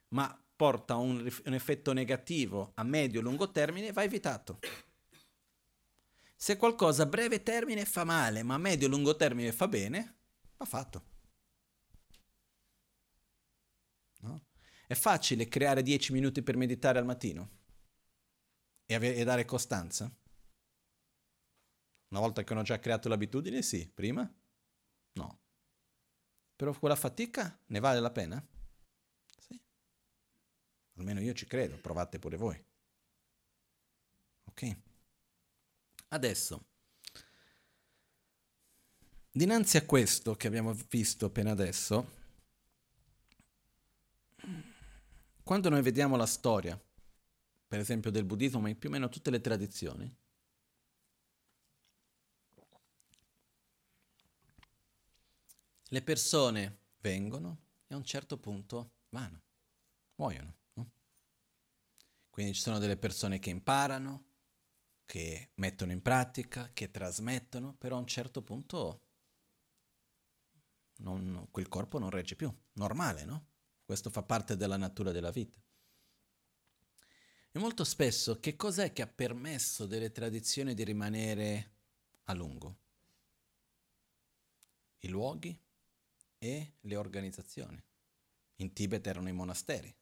[0.09, 4.59] ma porta un, un effetto negativo a medio-lungo termine, va evitato.
[6.35, 10.19] Se qualcosa a breve termine fa male, ma a medio-lungo termine fa bene,
[10.57, 11.05] va fatto.
[14.19, 14.45] No?
[14.85, 17.49] È facile creare 10 minuti per meditare al mattino
[18.85, 20.15] e, ave- e dare costanza?
[22.09, 23.89] Una volta che ho già creato l'abitudine, sì.
[23.91, 24.31] Prima?
[25.13, 25.39] No.
[26.55, 28.47] Però quella fatica ne vale la pena?
[30.95, 32.63] Almeno io ci credo, provate pure voi.
[34.45, 34.77] Ok?
[36.09, 36.65] Adesso,
[39.31, 42.19] dinanzi a questo che abbiamo visto appena adesso,
[45.43, 46.79] quando noi vediamo la storia,
[47.67, 50.15] per esempio del buddismo, ma in più o meno tutte le tradizioni,
[55.83, 59.41] le persone vengono e a un certo punto vanno,
[60.15, 60.59] muoiono.
[62.31, 64.23] Quindi ci sono delle persone che imparano,
[65.05, 69.01] che mettono in pratica, che trasmettono, però a un certo punto
[70.99, 72.51] non, quel corpo non regge più.
[72.73, 73.47] Normale, no?
[73.83, 75.61] Questo fa parte della natura della vita.
[77.51, 81.71] E molto spesso che cos'è che ha permesso delle tradizioni di rimanere
[82.23, 82.77] a lungo?
[84.99, 85.59] I luoghi
[86.37, 87.83] e le organizzazioni.
[88.55, 89.93] In Tibet erano i monasteri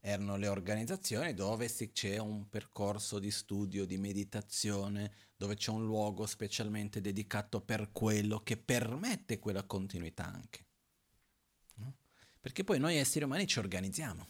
[0.00, 6.26] erano le organizzazioni dove c'è un percorso di studio, di meditazione, dove c'è un luogo
[6.26, 10.66] specialmente dedicato per quello che permette quella continuità anche.
[11.74, 11.96] No?
[12.40, 14.26] Perché poi noi esseri umani ci organizziamo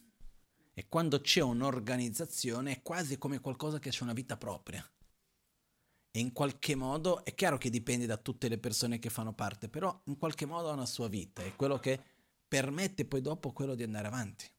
[0.75, 4.85] e quando c'è un'organizzazione è quasi come qualcosa che ha una vita propria.
[6.13, 9.69] E in qualche modo, è chiaro che dipende da tutte le persone che fanno parte,
[9.69, 12.01] però in qualche modo ha una sua vita, è quello che
[12.49, 14.51] permette poi dopo quello di andare avanti.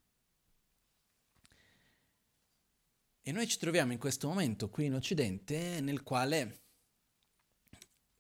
[3.24, 6.62] E noi ci troviamo in questo momento qui in Occidente nel quale,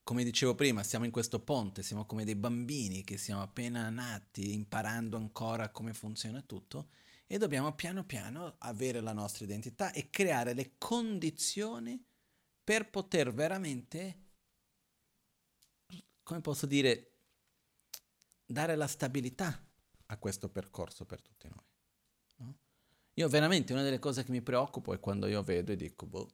[0.04, 4.54] come dicevo prima, siamo in questo ponte, siamo come dei bambini che siamo appena nati,
[4.54, 6.89] imparando ancora come funziona tutto
[7.26, 11.99] e dobbiamo piano piano avere la nostra identità e creare le condizioni
[12.64, 14.26] per poter veramente,
[16.22, 17.14] come posso dire,
[18.45, 19.68] dare la stabilità
[20.06, 21.70] a questo percorso per tutti noi.
[23.22, 26.28] Io veramente una delle cose che mi preoccupo è quando io vedo e dico, boh,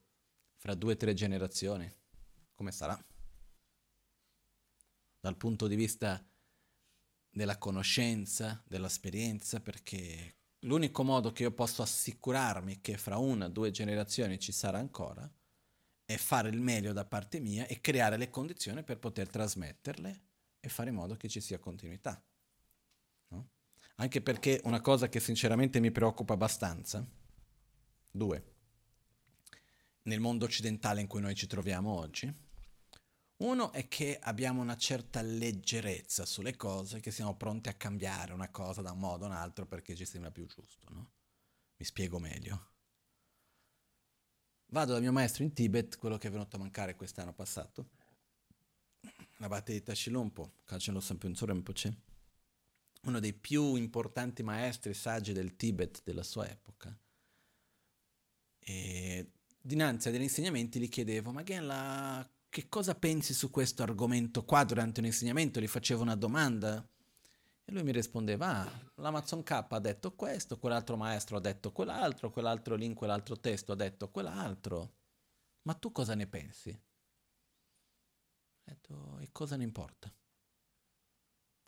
[0.56, 1.94] fra due o tre generazioni,
[2.56, 2.98] come sarà?
[5.20, 6.26] Dal punto di vista
[7.30, 13.70] della conoscenza, dell'esperienza, perché l'unico modo che io posso assicurarmi che fra una o due
[13.70, 15.30] generazioni ci sarà ancora
[16.06, 20.22] è fare il meglio da parte mia e creare le condizioni per poter trasmetterle
[20.62, 22.26] e fare in modo che ci sia continuità
[24.00, 27.06] anche perché una cosa che sinceramente mi preoccupa abbastanza,
[28.12, 28.56] due,
[30.04, 32.46] nel mondo occidentale in cui noi ci troviamo oggi,
[33.38, 38.50] uno è che abbiamo una certa leggerezza sulle cose, che siamo pronti a cambiare una
[38.50, 41.12] cosa da un modo o un altro perché ci sembra più giusto, no?
[41.78, 42.70] Mi spiego meglio.
[44.68, 47.90] Vado dal mio maestro in Tibet, quello che è venuto a mancare quest'anno passato,
[49.38, 52.06] l'abate di Tashilompo, Kacelo Sampensore Rinpoche,
[53.04, 56.98] uno dei più importanti maestri saggi del Tibet della sua epoca.
[58.60, 59.32] E
[59.62, 64.64] dinanzi a degli insegnamenti gli chiedevo, ma Genla, che cosa pensi su questo argomento qua
[64.64, 65.60] durante un insegnamento?
[65.60, 66.86] Gli facevo una domanda
[67.64, 72.32] e lui mi rispondeva, ah, l'Amazon K ha detto questo, quell'altro maestro ha detto quell'altro,
[72.32, 74.94] quell'altro link, quell'altro testo ha detto quell'altro.
[75.64, 76.70] Ma tu cosa ne pensi?
[78.64, 80.14] E cosa ne importa?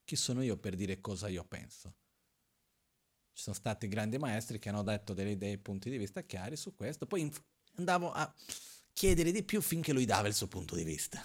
[0.10, 1.94] Chi sono io per dire cosa io penso?
[3.32, 6.74] Ci sono stati grandi maestri che hanno detto delle idee, punti di vista chiari su
[6.74, 7.44] questo, poi inf-
[7.76, 8.34] andavo a
[8.92, 11.24] chiedere di più finché lui dava il suo punto di vista.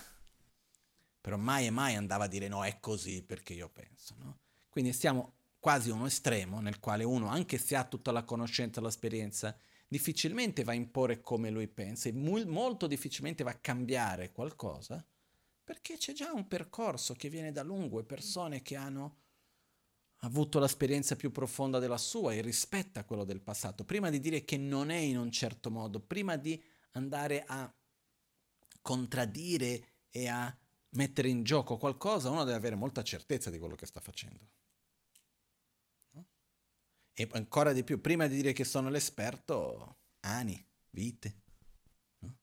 [1.19, 4.17] Però mai e mai andava a dire no, è così perché io penso.
[4.19, 4.41] No?
[4.69, 9.57] Quindi siamo quasi uno estremo nel quale uno, anche se ha tutta la conoscenza, l'esperienza,
[9.89, 15.03] difficilmente va a imporre come lui pensa e molto difficilmente va a cambiare qualcosa
[15.65, 19.23] perché c'è già un percorso che viene da lungo e persone che hanno
[20.19, 23.85] avuto l'esperienza più profonda della sua e rispetta quello del passato.
[23.85, 26.63] Prima di dire che non è in un certo modo, prima di
[26.93, 27.73] andare a
[28.83, 30.55] contraddire e a
[30.91, 34.51] mettere in gioco qualcosa, uno deve avere molta certezza di quello che sta facendo.
[36.11, 36.27] No?
[37.13, 41.43] E ancora di più, prima di dire che sono l'esperto, anni, vite.
[42.19, 42.37] No?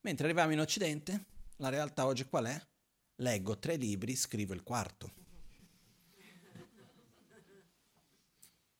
[0.00, 1.26] Mentre arriviamo in Occidente,
[1.56, 2.66] la realtà oggi qual è?
[3.16, 5.12] Leggo tre libri, scrivo il quarto.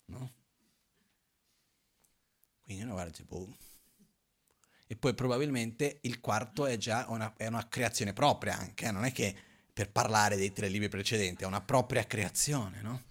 [0.07, 0.33] No?
[2.63, 3.57] Quindi uno guarda boh.
[4.87, 8.91] E poi probabilmente il quarto è già una, è una creazione propria anche, eh?
[8.91, 9.35] non è che
[9.73, 13.03] per parlare dei tre libri precedenti, è una propria creazione, no?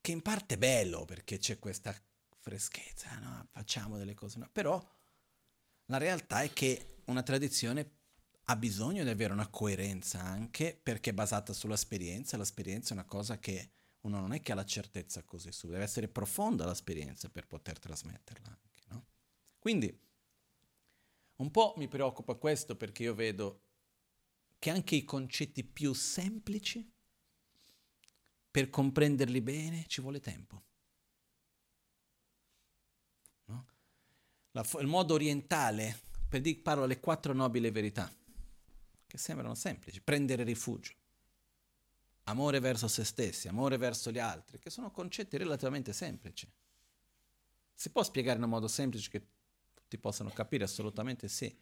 [0.00, 1.94] Che in parte è bello perché c'è questa
[2.38, 3.46] freschezza, no?
[3.50, 4.48] Facciamo delle cose, no?
[4.50, 4.82] Però
[5.86, 7.97] la realtà è che una tradizione
[8.50, 12.38] ha bisogno di avere una coerenza anche perché è basata sull'esperienza.
[12.38, 13.72] L'esperienza è una cosa che
[14.02, 17.78] uno non è che ha la certezza così su, deve essere profonda l'esperienza per poter
[17.78, 18.82] trasmetterla anche.
[18.88, 19.04] No?
[19.58, 20.00] Quindi
[21.36, 23.64] un po' mi preoccupa questo perché io vedo
[24.58, 26.90] che anche i concetti più semplici,
[28.50, 30.64] per comprenderli bene, ci vuole tempo.
[33.44, 33.66] No?
[34.52, 38.10] La, il modo orientale, per dire, parlo le quattro nobili verità
[39.08, 40.92] che sembrano semplici, prendere rifugio,
[42.24, 46.48] amore verso se stessi, amore verso gli altri, che sono concetti relativamente semplici.
[47.74, 49.26] Si può spiegare in un modo semplice che
[49.74, 50.64] tutti possano capire?
[50.64, 51.56] Assolutamente sì.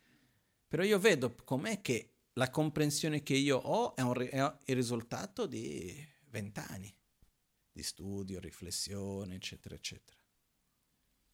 [0.66, 5.46] Però io vedo com'è che la comprensione che io ho è, un, è il risultato
[5.46, 6.92] di vent'anni
[7.70, 10.18] di studio, riflessione, eccetera, eccetera.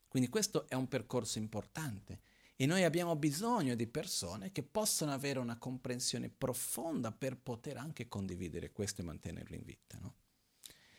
[0.08, 2.20] Quindi questo è un percorso importante
[2.62, 8.06] e noi abbiamo bisogno di persone che possano avere una comprensione profonda per poter anche
[8.06, 9.98] condividere questo e mantenerlo in vita.
[9.98, 10.14] No?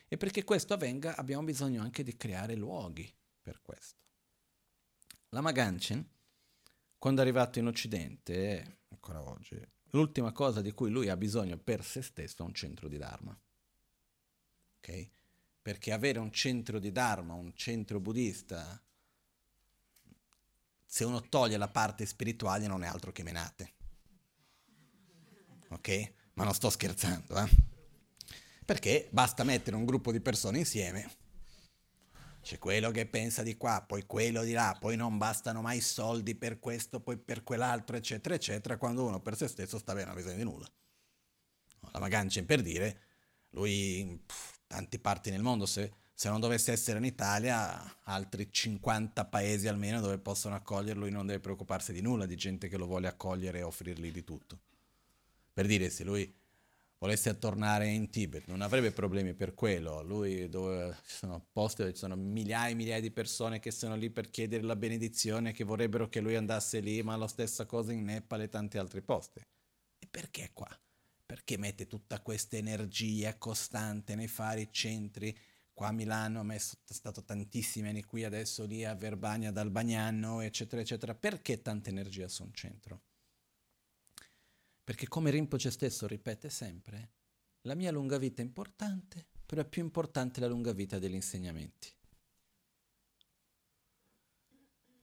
[0.06, 3.10] E perché questo avvenga abbiamo bisogno anche di creare luoghi
[3.40, 4.02] per questo.
[5.30, 6.06] La Maganchen,
[6.98, 9.58] quando è arrivato in Occidente, ancora oggi,
[9.92, 13.34] l'ultima cosa di cui lui ha bisogno per se stesso è un centro di Dharma.
[14.80, 15.10] Okay?
[15.62, 18.78] perché avere un centro di Dharma, un centro buddista,
[20.94, 23.72] se uno toglie la parte spirituale non è altro che menate.
[25.70, 26.12] Ok?
[26.34, 27.48] Ma non sto scherzando, eh?
[28.64, 31.10] Perché basta mettere un gruppo di persone insieme.
[32.42, 36.36] C'è quello che pensa di qua, poi quello di là, poi non bastano mai soldi
[36.36, 40.14] per questo, poi per quell'altro, eccetera, eccetera, quando uno per se stesso sta bene, non
[40.14, 40.72] ha bisogno di nulla.
[41.90, 43.00] La Magancia per dire,
[43.50, 49.24] lui pff, tanti parti nel mondo, se, se, non dovesse essere in Italia, altri 50
[49.24, 52.86] paesi almeno dove possono accoglierlo, lui non deve preoccuparsi di nulla, di gente che lo
[52.86, 54.58] vuole accogliere e offrirgli di tutto.
[55.52, 56.32] Per dire, se lui
[56.98, 60.02] volesse tornare in Tibet, non avrebbe problemi per quello.
[60.02, 63.96] Lui dove ci sono posti dove ci sono migliaia e migliaia di persone che sono
[63.96, 67.92] lì per chiedere la benedizione, che vorrebbero che lui andasse lì, ma la stessa cosa
[67.92, 69.40] in Nepal e tanti altri posti.
[69.40, 70.68] E perché qua?
[71.34, 75.36] perché mette tutta questa energia costante nei fari centri.
[75.74, 79.58] Qua a Milano ha messo, è stato tantissimi anni qui, adesso lì a Verbania, ad
[79.58, 81.16] Albagnano, eccetera, eccetera.
[81.16, 83.02] Perché tanta energia su un centro?
[84.84, 87.10] Perché come Rinpoche stesso ripete sempre,
[87.62, 91.92] la mia lunga vita è importante, però è più importante la lunga vita degli insegnamenti.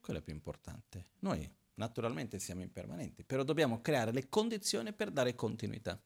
[0.00, 1.10] Quello è più importante.
[1.20, 6.02] Noi naturalmente siamo impermanenti, però dobbiamo creare le condizioni per dare continuità.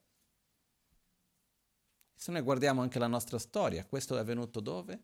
[2.18, 5.02] Se noi guardiamo anche la nostra storia, questo è avvenuto dove?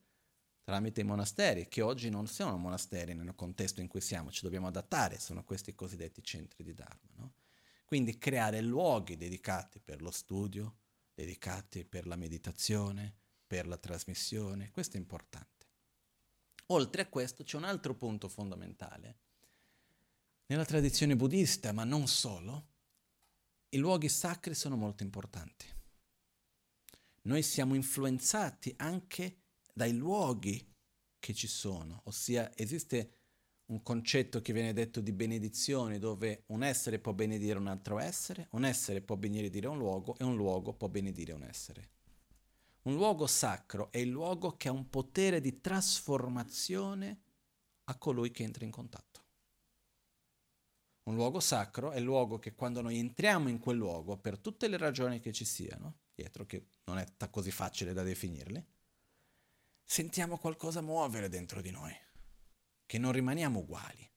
[0.64, 4.68] Tramite i monasteri, che oggi non sono monasteri nel contesto in cui siamo, ci dobbiamo
[4.68, 7.10] adattare, sono questi cosiddetti centri di Dharma.
[7.16, 7.34] No?
[7.84, 10.78] Quindi creare luoghi dedicati per lo studio,
[11.14, 13.14] dedicati per la meditazione,
[13.46, 15.66] per la trasmissione, questo è importante.
[16.68, 19.18] Oltre a questo c'è un altro punto fondamentale.
[20.46, 22.68] Nella tradizione buddista, ma non solo,
[23.68, 25.80] i luoghi sacri sono molto importanti
[27.22, 29.38] noi siamo influenzati anche
[29.72, 30.66] dai luoghi
[31.18, 33.18] che ci sono, ossia esiste
[33.66, 38.48] un concetto che viene detto di benedizione dove un essere può benedire un altro essere,
[38.50, 41.90] un essere può benedire un luogo e un luogo può benedire un essere.
[42.82, 47.20] Un luogo sacro è il luogo che ha un potere di trasformazione
[47.84, 49.20] a colui che entra in contatto.
[51.04, 54.68] Un luogo sacro è il luogo che quando noi entriamo in quel luogo, per tutte
[54.68, 58.64] le ragioni che ci siano, dietro, che non è t- così facile da definirli,
[59.84, 61.94] sentiamo qualcosa muovere dentro di noi,
[62.86, 64.10] che non rimaniamo uguali.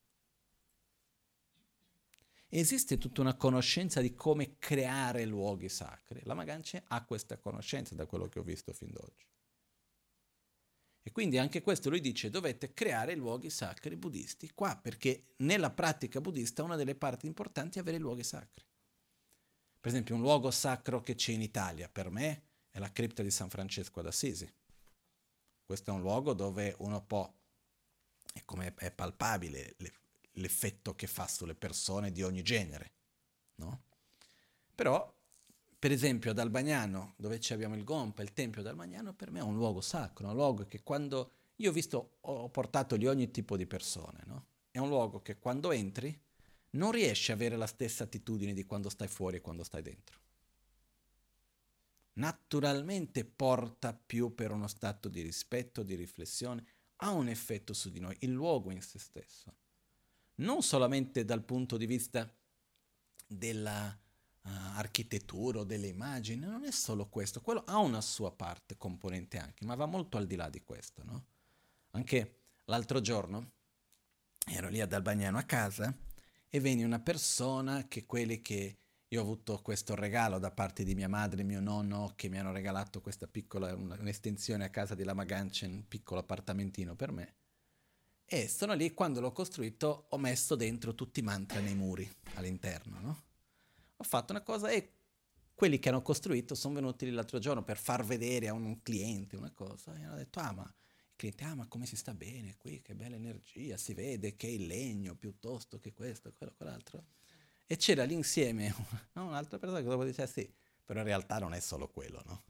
[2.48, 6.22] Esiste tutta una conoscenza di come creare luoghi sacri.
[6.24, 9.28] La Magancia ha questa conoscenza da quello che ho visto fin d'oggi.
[11.08, 16.22] E quindi anche questo lui dice dovete creare luoghi sacri buddisti qua, perché nella pratica
[16.22, 18.66] buddista una delle parti importanti è avere luoghi sacri.
[19.86, 22.42] Per esempio un luogo sacro che c'è in Italia per me
[22.72, 24.52] è la cripta di San Francesco d'Assisi.
[25.64, 27.32] Questo è un luogo dove uno può,
[28.34, 29.76] è è palpabile
[30.32, 32.94] l'effetto che fa sulle persone di ogni genere,
[33.58, 33.84] no?
[34.74, 35.16] Però,
[35.78, 39.56] per esempio ad Albagnano, dove abbiamo il Gompa, il Tempio d'Albagnano, per me è un
[39.56, 41.32] luogo sacro, un luogo che quando...
[41.58, 44.48] Io ho visto, ho portato lì ogni tipo di persone, no?
[44.72, 46.20] È un luogo che quando entri
[46.76, 50.20] non riesci a avere la stessa attitudine di quando stai fuori e quando stai dentro.
[52.14, 56.66] Naturalmente porta più per uno stato di rispetto, di riflessione,
[56.98, 59.54] ha un effetto su di noi, il luogo in se stesso.
[60.36, 62.34] Non solamente dal punto di vista
[63.28, 68.78] della uh, architettura o delle immagini, non è solo questo, quello ha una sua parte
[68.78, 71.26] componente anche, ma va molto al di là di questo, no?
[71.92, 73.52] Anche l'altro giorno
[74.48, 75.94] ero lì ad Albagnano a casa
[76.56, 78.78] e venne una persona che quelli che
[79.10, 82.40] io ho avuto questo regalo da parte di mia madre e mio nonno che mi
[82.40, 87.36] hanno regalato questa piccola un'estensione a casa di Lama Ganchen, un piccolo appartamentino per me.
[88.24, 93.02] E sono lì quando l'ho costruito ho messo dentro tutti i mantra nei muri all'interno,
[93.02, 93.24] no?
[93.98, 94.94] Ho fatto una cosa e
[95.54, 99.52] quelli che hanno costruito sono venuti l'altro giorno per far vedere a un cliente una
[99.52, 100.74] cosa e hanno detto "Ah, ma
[101.16, 104.66] cliente, ah ma come si sta bene qui, che bella energia, si vede che il
[104.66, 107.06] legno piuttosto che questo, quello, quell'altro.
[107.66, 108.74] E c'era l'insieme
[109.14, 109.28] no?
[109.28, 110.52] un'altra persona che dopo diceva sì,
[110.84, 112.44] però in realtà non è solo quello, no?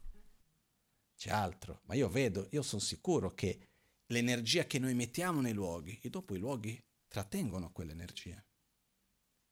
[1.16, 3.70] C'è altro, ma io vedo, io sono sicuro che
[4.08, 8.44] l'energia che noi mettiamo nei luoghi, e dopo i luoghi trattengono quell'energia.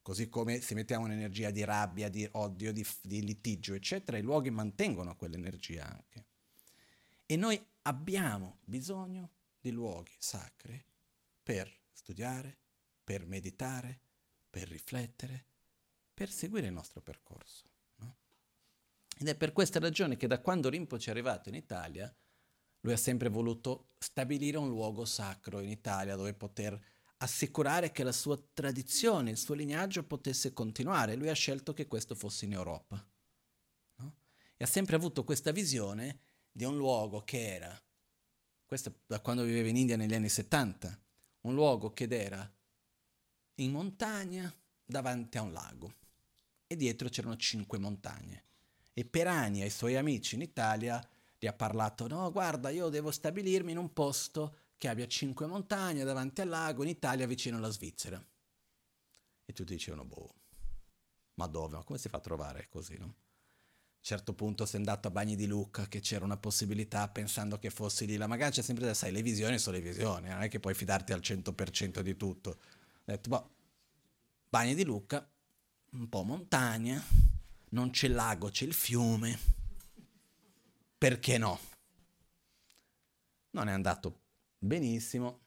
[0.02, 4.50] Così come se mettiamo un'energia di rabbia, di odio, di, di litigio, eccetera, i luoghi
[4.50, 6.26] mantengono quell'energia anche.
[7.26, 10.84] E noi abbiamo bisogno di luoghi sacri
[11.42, 12.60] per studiare,
[13.04, 14.00] per meditare,
[14.50, 15.46] per riflettere,
[16.14, 17.70] per seguire il nostro percorso.
[17.98, 18.18] No?
[19.18, 22.14] Ed è per questa ragione che da quando Rinpoche è arrivato in Italia,
[22.82, 26.80] lui ha sempre voluto stabilire un luogo sacro in Italia dove poter
[27.18, 31.16] assicurare che la sua tradizione, il suo lignaggio potesse continuare.
[31.16, 33.06] Lui ha scelto che questo fosse in Europa.
[33.96, 34.16] No?
[34.58, 36.20] E ha sempre avuto questa visione
[36.56, 37.84] di un luogo che era,
[38.64, 40.98] questo da quando viveva in India negli anni 70,
[41.42, 42.50] un luogo che era
[43.56, 44.54] in montagna
[44.86, 45.94] davanti a un lago
[46.68, 48.44] e dietro c'erano cinque montagne.
[48.94, 51.06] E per anni ai suoi amici in Italia
[51.40, 56.04] gli ha parlato, no guarda io devo stabilirmi in un posto che abbia cinque montagne
[56.04, 58.24] davanti al lago in Italia vicino alla Svizzera.
[59.46, 60.34] E tutti dicevano, boh,
[61.36, 61.76] ma dove?
[61.76, 63.16] Ma come si fa a trovare così, no?
[64.06, 68.06] Certo punto sei andato a Bagni di Lucca che c'era una possibilità pensando che fossi
[68.06, 68.18] lì.
[68.18, 71.14] La magari c'è sempre sai, le visioni sono le visioni, non è che puoi fidarti
[71.14, 72.50] al 100% di tutto.
[72.50, 72.58] Ho
[73.06, 73.50] detto, boh,
[74.50, 75.26] Bagni di Lucca,
[75.92, 77.02] un po' montagna,
[77.70, 79.40] non c'è il lago, c'è il fiume.
[80.98, 81.58] Perché no?
[83.52, 84.20] Non è andato
[84.58, 85.40] Benissimo.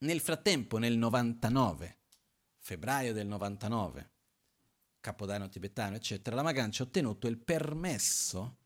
[0.00, 1.96] Nel frattempo, nel 99,
[2.58, 4.10] febbraio del 99,
[5.04, 8.56] Capodanno tibetano, eccetera, la Magancia ha ottenuto il permesso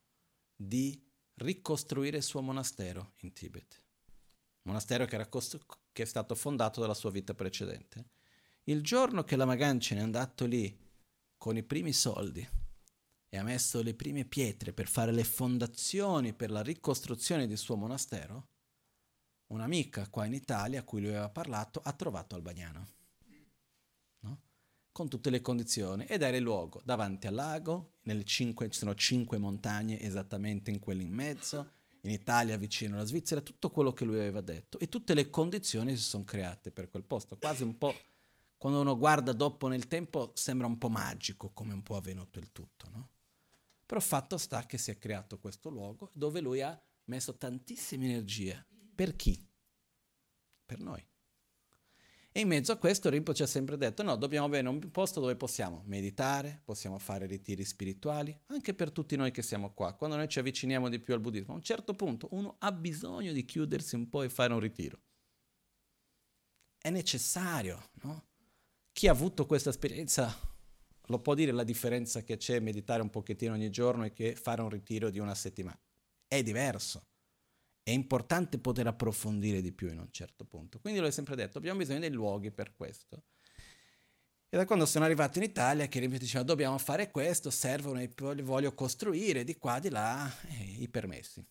[0.54, 1.04] di
[1.34, 3.82] ricostruire il suo monastero in Tibet.
[4.62, 8.10] Monastero che, costru- che è stato fondato dalla sua vita precedente.
[8.66, 10.78] Il giorno che la Magancia è andato lì
[11.36, 12.48] con i primi soldi
[13.28, 17.74] e ha messo le prime pietre per fare le fondazioni per la ricostruzione del suo
[17.74, 18.46] monastero,
[19.48, 22.97] un'amica qua in Italia a cui lui aveva parlato ha trovato Albagnano, no?
[24.98, 29.38] Con tutte le condizioni, ed era il luogo davanti al lago, cinque, ci sono cinque
[29.38, 34.16] montagne esattamente in quello in mezzo, in Italia vicino alla Svizzera, tutto quello che lui
[34.16, 37.94] aveva detto e tutte le condizioni si sono create per quel posto, quasi un po',
[38.56, 42.50] quando uno guarda dopo nel tempo sembra un po' magico come un po' avvenuto il
[42.50, 43.10] tutto, no?
[43.86, 48.66] Però fatto sta che si è creato questo luogo dove lui ha messo tantissime energie
[48.96, 49.48] per chi?
[50.66, 51.06] Per noi.
[52.38, 55.18] E in mezzo a questo Rinpo ci ha sempre detto, no, dobbiamo avere un posto
[55.18, 59.94] dove possiamo meditare, possiamo fare ritiri spirituali, anche per tutti noi che siamo qua.
[59.94, 63.32] Quando noi ci avviciniamo di più al buddismo, a un certo punto uno ha bisogno
[63.32, 65.00] di chiudersi un po' e fare un ritiro.
[66.80, 68.26] È necessario, no?
[68.92, 70.32] Chi ha avuto questa esperienza
[71.06, 74.62] lo può dire la differenza che c'è meditare un pochettino ogni giorno e che fare
[74.62, 75.80] un ritiro di una settimana.
[76.28, 77.04] È diverso
[77.88, 80.78] è importante poter approfondire di più in un certo punto.
[80.78, 83.22] Quindi l'ho sempre detto, abbiamo bisogno dei luoghi per questo.
[84.50, 88.42] E da quando sono arrivato in Italia, che mi diceva dobbiamo fare questo, servono, li
[88.42, 91.40] voglio costruire di qua, di là, eh, i permessi.
[91.40, 91.44] Ho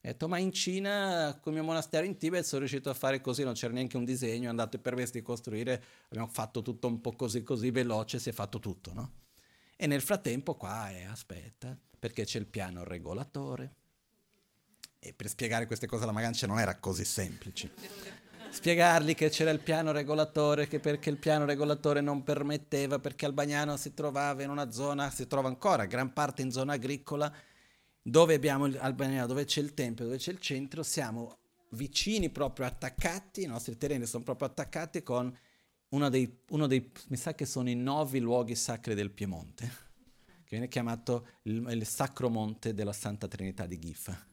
[0.00, 3.44] detto, ma in Cina, con il mio monastero in Tibet, sono riuscito a fare così,
[3.44, 7.00] non c'era neanche un disegno, è andato i permessi di costruire, abbiamo fatto tutto un
[7.00, 9.12] po' così, così veloce, si è fatto tutto, no?
[9.76, 13.74] E nel frattempo qua, eh, aspetta, perché c'è il piano regolatore,
[15.00, 17.70] e per spiegare queste cose alla Magancia non era così semplice.
[18.50, 23.76] Spiegargli che c'era il piano regolatore, che perché il piano regolatore non permetteva, perché Albagnano
[23.76, 27.32] si trovava in una zona, si trova ancora, gran parte in zona agricola,
[28.02, 31.36] dove abbiamo Albagnano, dove c'è il tempio, dove c'è il centro, siamo
[31.70, 35.36] vicini proprio attaccati, i nostri terreni sono proprio attaccati con
[35.90, 39.70] uno dei, uno dei mi sa che sono i nove luoghi sacri del Piemonte,
[40.24, 44.27] che viene chiamato il, il Sacro Monte della Santa Trinità di Gifa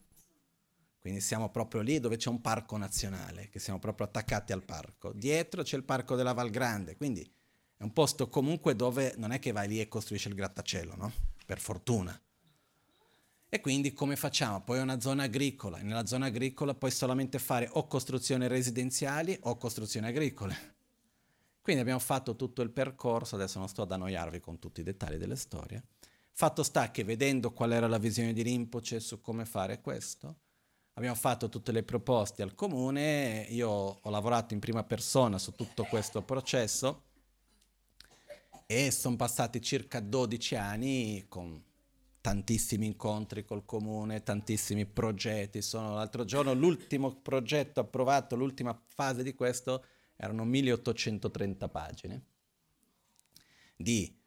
[1.06, 5.14] quindi siamo proprio lì dove c'è un parco nazionale, che siamo proprio attaccati al parco.
[5.14, 7.22] Dietro c'è il parco della Val Grande, quindi
[7.78, 11.14] è un posto comunque dove non è che vai lì e costruisci il grattacielo, no?
[11.46, 12.20] Per fortuna.
[13.48, 14.64] E quindi come facciamo?
[14.64, 19.58] Poi è una zona agricola, nella zona agricola puoi solamente fare o costruzioni residenziali o
[19.58, 20.58] costruzioni agricole.
[21.62, 25.18] Quindi abbiamo fatto tutto il percorso, adesso non sto ad annoiarvi con tutti i dettagli
[25.18, 25.84] delle storie.
[26.32, 30.40] Fatto sta che vedendo qual era la visione di Rinpoche su come fare questo,
[30.96, 35.84] abbiamo fatto tutte le proposte al comune, io ho lavorato in prima persona su tutto
[35.84, 37.04] questo processo
[38.66, 41.64] e sono passati circa 12 anni con
[42.22, 45.62] tantissimi incontri col comune, tantissimi progetti.
[45.62, 49.86] Sono l'altro giorno l'ultimo progetto approvato, l'ultima fase di questo
[50.16, 52.26] erano 1830 pagine.
[53.78, 54.18] di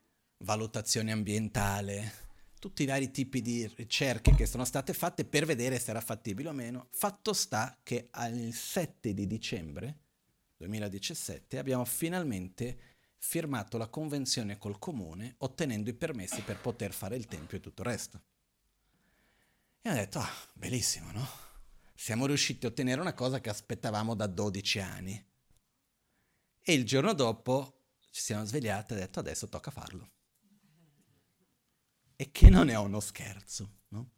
[0.40, 2.27] valutazione ambientale,
[2.58, 6.48] tutti i vari tipi di ricerche che sono state fatte per vedere se era fattibile
[6.48, 6.88] o meno.
[6.90, 9.98] Fatto sta che al 7 di dicembre
[10.56, 17.26] 2017 abbiamo finalmente firmato la convenzione col comune ottenendo i permessi per poter fare il
[17.26, 18.22] tempio e tutto il resto.
[19.80, 21.26] E ho detto, ah, bellissimo, no?
[21.94, 25.26] Siamo riusciti a ottenere una cosa che aspettavamo da 12 anni.
[26.60, 27.80] E il giorno dopo
[28.10, 30.16] ci siamo svegliati e ho detto, adesso tocca farlo
[32.20, 33.70] e che non è uno scherzo.
[33.90, 34.08] No?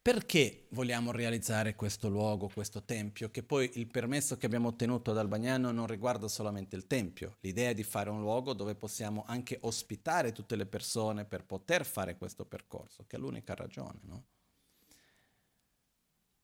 [0.00, 3.30] Perché vogliamo realizzare questo luogo, questo tempio?
[3.30, 7.68] Che poi il permesso che abbiamo ottenuto ad Albagnano non riguarda solamente il tempio, l'idea
[7.68, 12.16] è di fare un luogo dove possiamo anche ospitare tutte le persone per poter fare
[12.16, 13.98] questo percorso, che è l'unica ragione.
[14.04, 14.24] No?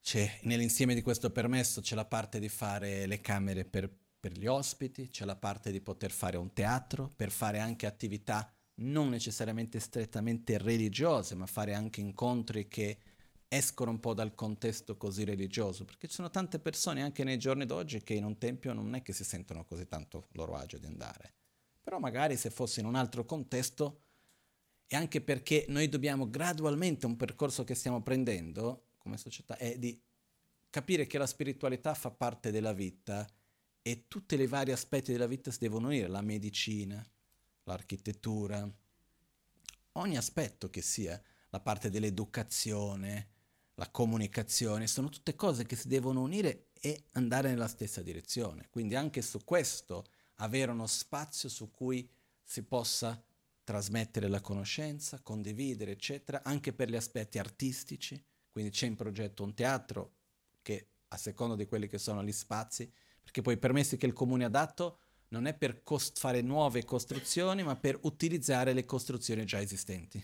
[0.03, 3.89] C'è, nell'insieme di questo permesso c'è la parte di fare le camere per,
[4.19, 8.52] per gli ospiti, c'è la parte di poter fare un teatro, per fare anche attività
[8.75, 12.97] non necessariamente strettamente religiose, ma fare anche incontri che
[13.47, 17.65] escono un po' dal contesto così religioso, perché ci sono tante persone anche nei giorni
[17.65, 20.87] d'oggi che in un tempio non è che si sentono così tanto loro agio di
[20.87, 21.33] andare.
[21.83, 23.99] Però magari se fosse in un altro contesto,
[24.87, 29.99] e anche perché noi dobbiamo gradualmente, un percorso che stiamo prendendo come società, è di
[30.69, 33.27] capire che la spiritualità fa parte della vita
[33.81, 37.05] e tutti i vari aspetti della vita si devono unire, la medicina,
[37.63, 38.69] l'architettura,
[39.93, 43.29] ogni aspetto che sia, la parte dell'educazione,
[43.75, 48.67] la comunicazione, sono tutte cose che si devono unire e andare nella stessa direzione.
[48.69, 52.09] Quindi anche su questo avere uno spazio su cui
[52.43, 53.21] si possa
[53.63, 58.21] trasmettere la conoscenza, condividere, eccetera, anche per gli aspetti artistici.
[58.49, 60.15] Quindi c'è in progetto un teatro
[60.61, 62.91] che, a seconda di quelli che sono gli spazi,
[63.21, 64.99] perché poi i permessi che il comune ha dato
[65.33, 70.23] non è per cost- fare nuove costruzioni, ma per utilizzare le costruzioni già esistenti.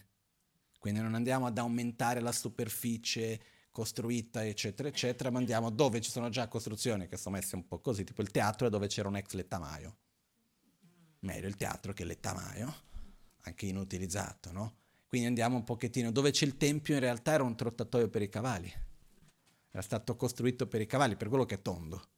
[0.77, 3.41] Quindi non andiamo ad aumentare la superficie
[3.71, 7.79] costruita, eccetera, eccetera, ma andiamo dove ci sono già costruzioni che sono messe un po'
[7.79, 9.97] così, tipo il teatro dove c'era un ex lettamaio.
[11.21, 12.73] Meglio il teatro che il lettamaio,
[13.41, 14.75] anche inutilizzato, no?
[15.07, 18.29] Quindi andiamo un pochettino, dove c'è il tempio in realtà era un trottatoio per i
[18.29, 18.71] cavalli.
[19.71, 22.09] Era stato costruito per i cavalli, per quello che è tondo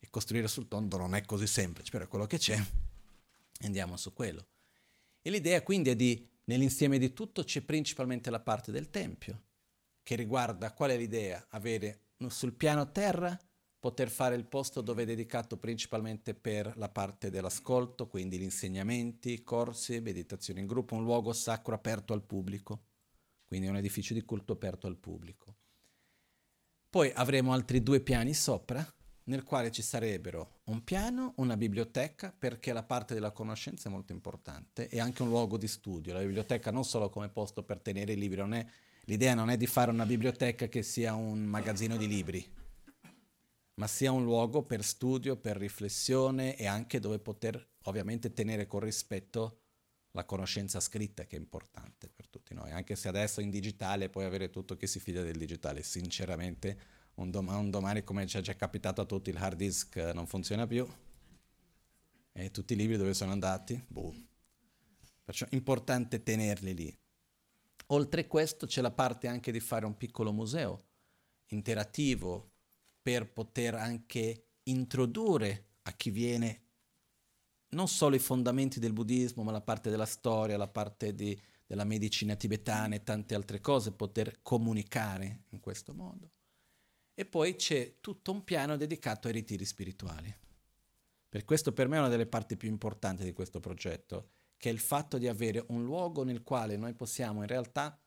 [0.00, 2.58] e costruire sul tondo non è così semplice, però è quello che c'è.
[3.62, 4.46] Andiamo su quello.
[5.22, 9.42] E l'idea quindi è di, nell'insieme di tutto c'è principalmente la parte del tempio,
[10.02, 11.46] che riguarda qual è l'idea?
[11.50, 13.38] Avere sul piano terra
[13.80, 19.42] poter fare il posto dove è dedicato principalmente per la parte dell'ascolto, quindi gli insegnamenti,
[19.42, 22.84] corsi, meditazioni in gruppo, un luogo sacro aperto al pubblico,
[23.46, 25.56] quindi un edificio di culto aperto al pubblico.
[26.90, 28.86] Poi avremo altri due piani sopra,
[29.30, 34.12] nel quale ci sarebbero un piano, una biblioteca, perché la parte della conoscenza è molto
[34.12, 36.12] importante, e anche un luogo di studio.
[36.12, 38.66] La biblioteca non solo come posto per tenere i libri, non è,
[39.04, 42.54] l'idea non è di fare una biblioteca che sia un magazzino di libri,
[43.74, 48.80] ma sia un luogo per studio, per riflessione e anche dove poter ovviamente tenere con
[48.80, 49.60] rispetto
[50.10, 54.24] la conoscenza scritta che è importante per tutti noi, anche se adesso in digitale puoi
[54.24, 58.56] avere tutto che si fida del digitale, sinceramente un, dom- un domani, come ci è
[58.56, 60.86] capitato a tutti, il hard disk non funziona più
[62.32, 63.82] e tutti i libri dove sono andati?
[63.86, 64.14] Boh.
[65.24, 66.98] Perciò è importante tenerli lì.
[67.88, 70.86] Oltre a questo c'è la parte anche di fare un piccolo museo
[71.48, 72.52] interattivo
[73.02, 76.62] per poter anche introdurre a chi viene
[77.70, 81.84] non solo i fondamenti del buddismo, ma la parte della storia, la parte di, della
[81.84, 86.32] medicina tibetana e tante altre cose, poter comunicare in questo modo.
[87.20, 90.34] E poi c'è tutto un piano dedicato ai ritiri spirituali.
[91.28, 94.72] Per questo per me è una delle parti più importanti di questo progetto, che è
[94.72, 98.00] il fatto di avere un luogo nel quale noi possiamo in realtà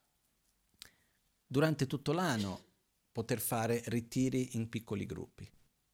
[1.45, 2.65] durante tutto l'anno
[3.11, 5.47] poter fare ritiri in piccoli gruppi.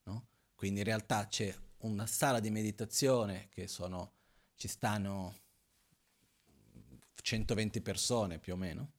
[0.04, 0.28] No?
[0.56, 4.14] Quindi in realtà c'è una sala di meditazione che sono,
[4.56, 5.40] ci stanno
[7.16, 8.92] 120 persone più o meno,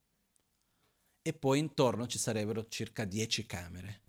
[1.23, 4.09] e poi intorno ci sarebbero circa 10 camere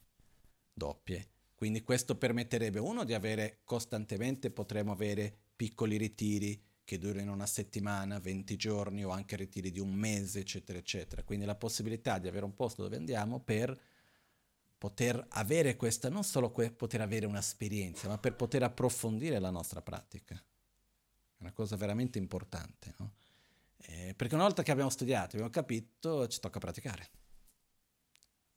[0.73, 1.29] doppie.
[1.61, 8.19] Quindi questo permetterebbe uno di avere costantemente, potremo avere piccoli ritiri che durino una settimana,
[8.19, 11.23] 20 giorni o anche ritiri di un mese, eccetera, eccetera.
[11.23, 13.79] Quindi la possibilità di avere un posto dove andiamo per
[14.77, 19.83] poter avere questa, non solo que- poter avere un'esperienza, ma per poter approfondire la nostra
[19.83, 20.35] pratica.
[20.35, 23.13] È una cosa veramente importante, no?
[23.77, 27.20] eh, perché una volta che abbiamo studiato, abbiamo capito, ci tocca praticare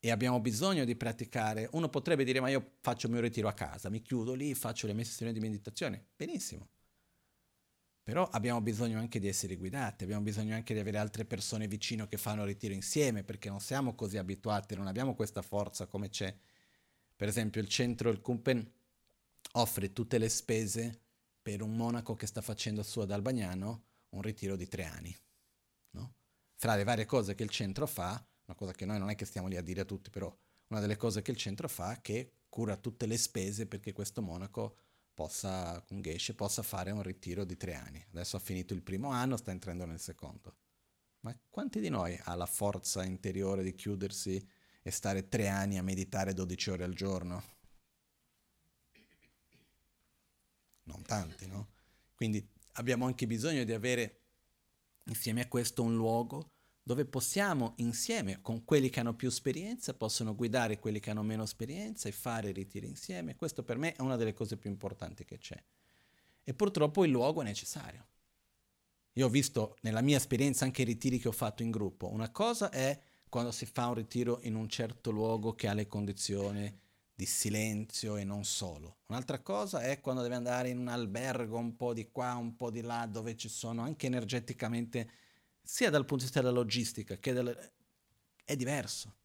[0.05, 3.55] e abbiamo bisogno di praticare, uno potrebbe dire ma io faccio il mio ritiro a
[3.55, 6.09] casa, mi chiudo lì, faccio le mie sessioni di meditazione.
[6.14, 6.68] Benissimo.
[8.02, 12.06] Però abbiamo bisogno anche di essere guidati, abbiamo bisogno anche di avere altre persone vicino
[12.06, 16.36] che fanno ritiro insieme, perché non siamo così abituati, non abbiamo questa forza come c'è.
[17.16, 18.70] Per esempio il centro, il Kumpen,
[19.52, 21.01] offre tutte le spese
[21.40, 25.16] per un monaco che sta facendo su ad Albagnano un ritiro di tre anni.
[25.93, 26.14] No?
[26.56, 29.24] Fra le varie cose che il centro fa, una cosa che noi non è che
[29.24, 30.34] stiamo lì a dire a tutti, però
[30.68, 34.22] una delle cose che il centro fa è che cura tutte le spese perché questo
[34.22, 34.76] monaco
[35.14, 38.04] possa, con Geshe, possa fare un ritiro di tre anni.
[38.10, 40.56] Adesso ha finito il primo anno, sta entrando nel secondo.
[41.20, 44.46] Ma quanti di noi ha la forza interiore di chiudersi
[44.82, 47.42] e stare tre anni a meditare 12 ore al giorno?
[50.84, 51.70] Non tanti, no?
[52.14, 54.20] Quindi abbiamo anche bisogno di avere
[55.04, 56.52] insieme a questo un luogo
[56.86, 61.43] dove possiamo insieme con quelli che hanno più esperienza, possono guidare quelli che hanno meno
[61.43, 63.36] esperienza e fare ritiri insieme.
[63.36, 65.61] Questo per me è una delle cose più importanti che c'è.
[66.44, 68.06] E purtroppo il luogo è necessario.
[69.15, 72.12] Io ho visto nella mia esperienza anche i ritiri che ho fatto in gruppo.
[72.12, 73.01] Una cosa è
[73.31, 76.81] quando si fa un ritiro in un certo luogo che ha le condizioni
[77.15, 78.98] di silenzio e non solo.
[79.06, 82.70] Un'altra cosa è quando devi andare in un albergo un po' di qua, un po'
[82.70, 85.11] di là, dove ci sono anche energeticamente
[85.65, 87.73] sia dal punto di vista della logistica che del...
[88.45, 89.16] è diverso.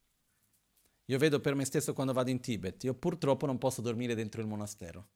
[1.04, 4.40] Io vedo per me stesso quando vado in Tibet, io purtroppo non posso dormire dentro
[4.40, 5.08] il monastero,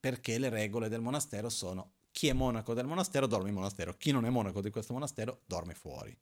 [0.00, 4.10] perché le regole del monastero sono chi è monaco del monastero dorme in monastero, chi
[4.10, 6.16] non è monaco di questo monastero dorme fuori.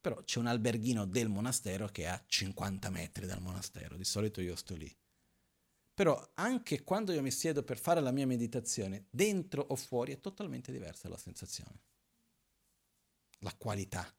[0.00, 4.40] Però c'è un alberghino del monastero che è a 50 metri dal monastero, di solito
[4.40, 4.94] io sto lì.
[5.92, 10.20] Però anche quando io mi siedo per fare la mia meditazione, dentro o fuori è
[10.20, 11.80] totalmente diversa la sensazione
[13.38, 14.12] la qualità.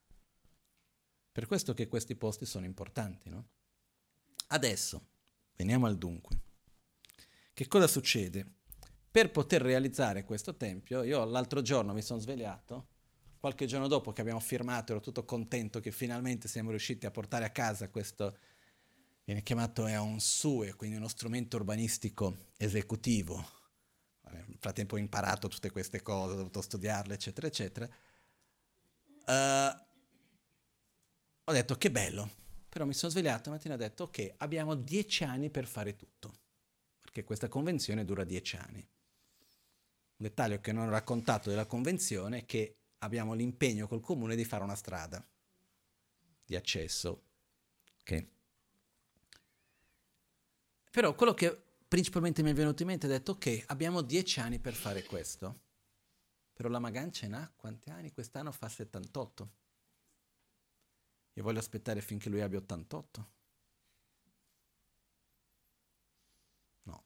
[1.32, 3.48] Per questo che questi posti sono importanti, no?
[4.48, 5.08] Adesso,
[5.56, 6.42] veniamo al dunque.
[7.54, 8.46] Che cosa succede?
[9.12, 12.88] Per poter realizzare questo tempio, io l'altro giorno mi sono svegliato,
[13.40, 17.46] qualche giorno dopo che abbiamo firmato, ero tutto contento che finalmente siamo riusciti a portare
[17.46, 18.38] a casa questo,
[19.24, 23.58] viene chiamato è un SUE, quindi uno strumento urbanistico esecutivo.
[24.32, 27.90] Nel frattempo ho imparato tutte queste cose, ho dovuto studiarle, eccetera, eccetera
[29.30, 29.78] Uh,
[31.44, 32.28] ho detto che bello,
[32.68, 36.34] però mi sono svegliato mattina e ho detto ok, abbiamo dieci anni per fare tutto,
[37.00, 38.80] perché questa convenzione dura dieci anni.
[38.80, 44.44] Un dettaglio che non ho raccontato della convenzione è che abbiamo l'impegno col comune di
[44.44, 45.24] fare una strada
[46.44, 47.22] di accesso.
[48.02, 48.28] Okay.
[50.90, 51.56] Però quello che
[51.88, 55.68] principalmente mi è venuto in mente è detto ok, abbiamo dieci anni per fare questo
[56.60, 58.12] però la Magan ce n'ha quanti anni?
[58.12, 59.50] Quest'anno fa 78.
[61.36, 63.32] Io voglio aspettare finché lui abbia 88.
[66.82, 66.94] No.
[66.94, 67.06] Ho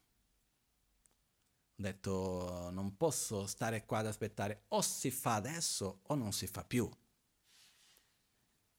[1.75, 6.63] detto non posso stare qua ad aspettare o si fa adesso o non si fa
[6.63, 6.89] più.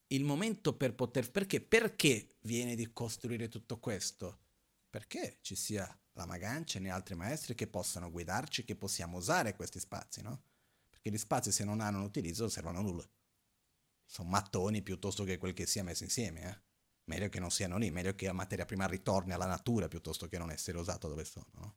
[0.09, 1.31] Il momento per poter...
[1.31, 1.61] Perché?
[1.61, 4.41] Perché viene di costruire tutto questo?
[4.91, 9.79] Perché ci sia la Magancia e altri maestri che possano guidarci, che possiamo usare questi
[9.79, 10.43] spazi, no?
[11.05, 13.07] Che gli spazi se non hanno un utilizzo servono a nulla.
[14.07, 16.43] Sono mattoni piuttosto che quel che sia messo insieme.
[16.49, 16.63] Eh?
[17.11, 20.39] Meglio che non siano lì, meglio che la materia prima ritorni alla natura piuttosto che
[20.39, 21.51] non essere usato dove sono.
[21.57, 21.77] No?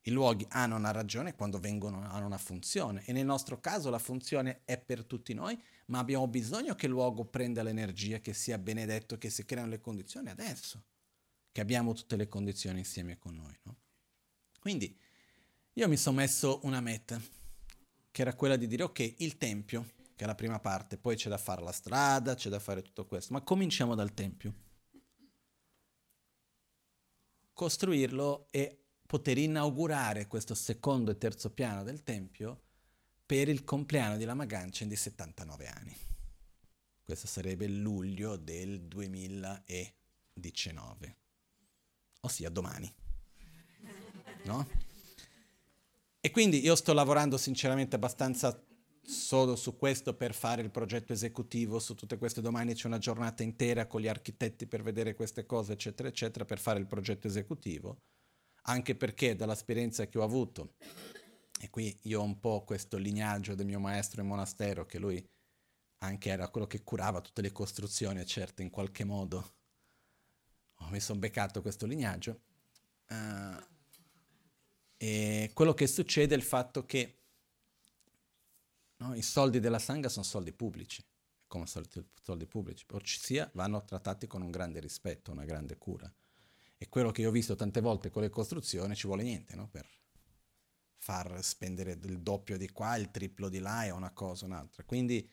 [0.00, 4.00] I luoghi hanno una ragione quando vengono, hanno una funzione e nel nostro caso la
[4.00, 5.56] funzione è per tutti noi,
[5.86, 9.80] ma abbiamo bisogno che il luogo prenda l'energia, che sia benedetto, che si creano le
[9.80, 10.84] condizioni adesso,
[11.52, 13.56] che abbiamo tutte le condizioni insieme con noi.
[13.62, 13.76] No?
[14.58, 14.98] Quindi
[15.74, 17.38] io mi sono messo una meta
[18.10, 21.28] che era quella di dire ok, il tempio, che è la prima parte, poi c'è
[21.28, 24.52] da fare la strada, c'è da fare tutto questo, ma cominciamo dal tempio.
[27.52, 32.62] Costruirlo e poter inaugurare questo secondo e terzo piano del tempio
[33.26, 35.96] per il compleanno di Lama Ganchen di 79 anni.
[37.02, 41.16] Questo sarebbe luglio del 2019,
[42.20, 42.94] ossia domani.
[44.44, 44.89] No?
[46.20, 48.62] E quindi io sto lavorando sinceramente abbastanza
[49.02, 53.42] solo su questo per fare il progetto esecutivo, su tutte queste domani c'è una giornata
[53.42, 57.96] intera con gli architetti per vedere queste cose, eccetera, eccetera, per fare il progetto esecutivo,
[58.64, 60.74] anche perché dall'esperienza che ho avuto,
[61.58, 65.24] e qui io ho un po' questo lignaggio del mio maestro in monastero, che lui
[66.02, 69.54] anche era quello che curava tutte le costruzioni, certo, in qualche modo
[70.90, 72.40] mi sono beccato questo lignaggio.
[73.08, 73.62] Uh,
[75.02, 77.20] e quello che succede è il fatto che
[78.98, 81.02] no, i soldi della Sangha sono soldi pubblici,
[81.46, 86.12] come soldi, pubblici, ossia vanno trattati con un grande rispetto, una grande cura.
[86.76, 89.68] E quello che io ho visto tante volte con le costruzioni ci vuole niente no,
[89.68, 89.88] per
[90.98, 94.84] far spendere il doppio di qua, il triplo di là e una cosa o un'altra.
[94.84, 95.26] Quindi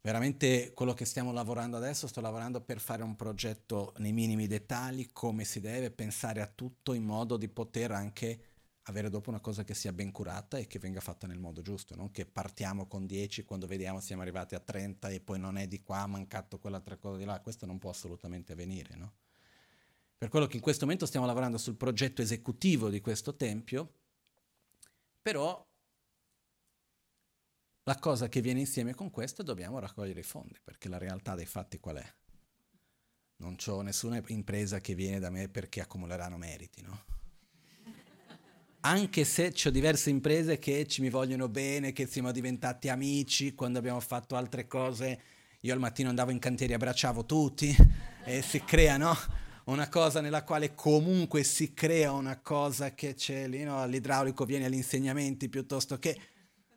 [0.00, 5.10] veramente quello che stiamo lavorando adesso, sto lavorando per fare un progetto nei minimi dettagli,
[5.12, 8.50] come si deve, pensare a tutto in modo di poter anche
[8.84, 11.94] avere dopo una cosa che sia ben curata e che venga fatta nel modo giusto,
[11.94, 15.68] non che partiamo con 10 quando vediamo siamo arrivati a 30 e poi non è
[15.68, 19.12] di qua, ha mancato quell'altra cosa di là, questo non può assolutamente avvenire, no?
[20.18, 23.92] Per quello che in questo momento stiamo lavorando sul progetto esecutivo di questo tempio,
[25.20, 25.64] però
[27.84, 31.34] la cosa che viene insieme con questo è dobbiamo raccogliere i fondi, perché la realtà
[31.34, 32.14] dei fatti qual è?
[33.38, 37.21] Non ho nessuna impresa che viene da me perché accumuleranno meriti, no?
[38.84, 43.78] Anche se ho diverse imprese che ci mi vogliono bene, che siamo diventati amici, quando
[43.78, 45.20] abbiamo fatto altre cose,
[45.60, 47.72] io al mattino andavo in cantiere e abbracciavo tutti
[48.24, 49.16] e si crea, no?
[49.66, 53.86] una cosa nella quale comunque si crea una cosa che c'è lì, no?
[53.86, 56.18] l'idraulico viene agli insegnamenti piuttosto che...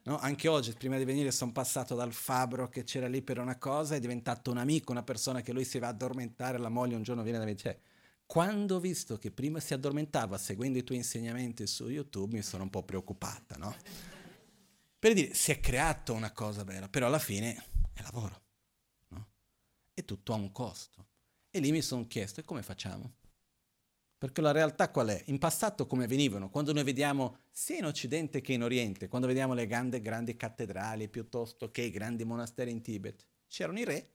[0.04, 0.20] No?
[0.20, 3.96] Anche oggi, prima di venire, sono passato dal fabbro che c'era lì per una cosa,
[3.96, 7.02] è diventato un amico, una persona che lui si va a addormentare, la moglie un
[7.02, 7.80] giorno viene da me e dice,
[8.26, 12.64] quando ho visto che prima si addormentava seguendo i tuoi insegnamenti su YouTube, mi sono
[12.64, 13.76] un po' preoccupata, no?
[14.98, 18.42] Per dire, si è creato una cosa bella, però alla fine è lavoro,
[19.10, 19.28] no?
[19.94, 21.06] E tutto ha un costo.
[21.52, 23.14] E lì mi sono chiesto, e come facciamo?
[24.18, 25.24] Perché la realtà qual è?
[25.28, 26.50] In passato come venivano?
[26.50, 31.10] Quando noi vediamo sia in Occidente che in Oriente, quando vediamo le grandi, grandi cattedrali
[31.10, 34.14] piuttosto che i grandi monasteri in Tibet, c'erano i re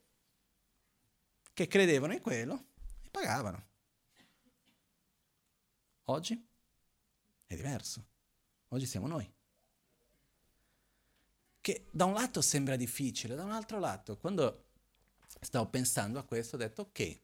[1.53, 2.65] che credevano in quello
[3.03, 3.69] e pagavano.
[6.11, 6.45] Oggi
[7.47, 8.05] è diverso.
[8.69, 9.33] Oggi siamo noi.
[11.61, 14.65] Che da un lato sembra difficile, da un altro lato, quando
[15.41, 17.21] stavo pensando a questo, ho detto ok,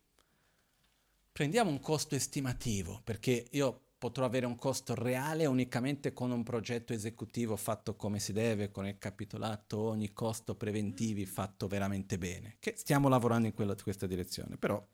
[1.33, 6.93] prendiamo un costo estimativo, perché io potrò avere un costo reale unicamente con un progetto
[6.93, 12.75] esecutivo fatto come si deve, con il capitolato, ogni costo preventivi fatto veramente bene, che
[12.77, 14.87] stiamo lavorando in quella, questa direzione, però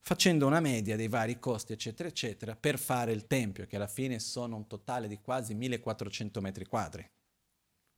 [0.00, 4.18] facendo una media dei vari costi, eccetera, eccetera, per fare il tempio, che alla fine
[4.18, 7.08] sono un totale di quasi 1400 metri quadri,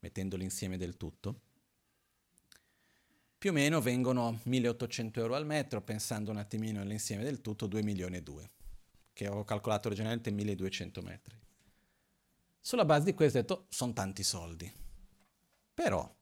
[0.00, 1.40] mettendo l'insieme del tutto,
[3.40, 7.82] più o meno vengono 1800 euro al metro, pensando un attimino all'insieme del tutto, 2
[7.82, 8.50] milioni e 2,
[9.14, 11.34] che ho calcolato originalmente 1200 metri.
[12.60, 14.70] Sulla base di questo ho detto, sono tanti soldi.
[15.72, 16.14] Però,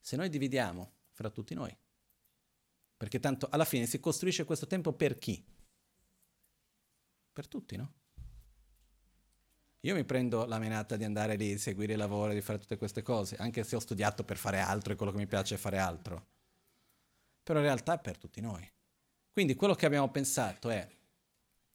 [0.00, 1.72] se noi dividiamo fra tutti noi,
[3.00, 5.42] perché tanto alla fine si costruisce questo tempo per chi?
[7.32, 7.92] Per tutti, no?
[9.80, 12.76] Io mi prendo la menata di andare lì, di seguire il lavoro, di fare tutte
[12.76, 15.58] queste cose, anche se ho studiato per fare altro e quello che mi piace è
[15.58, 16.26] fare altro
[17.50, 18.64] però in realtà è per tutti noi.
[19.32, 20.88] Quindi quello che abbiamo pensato è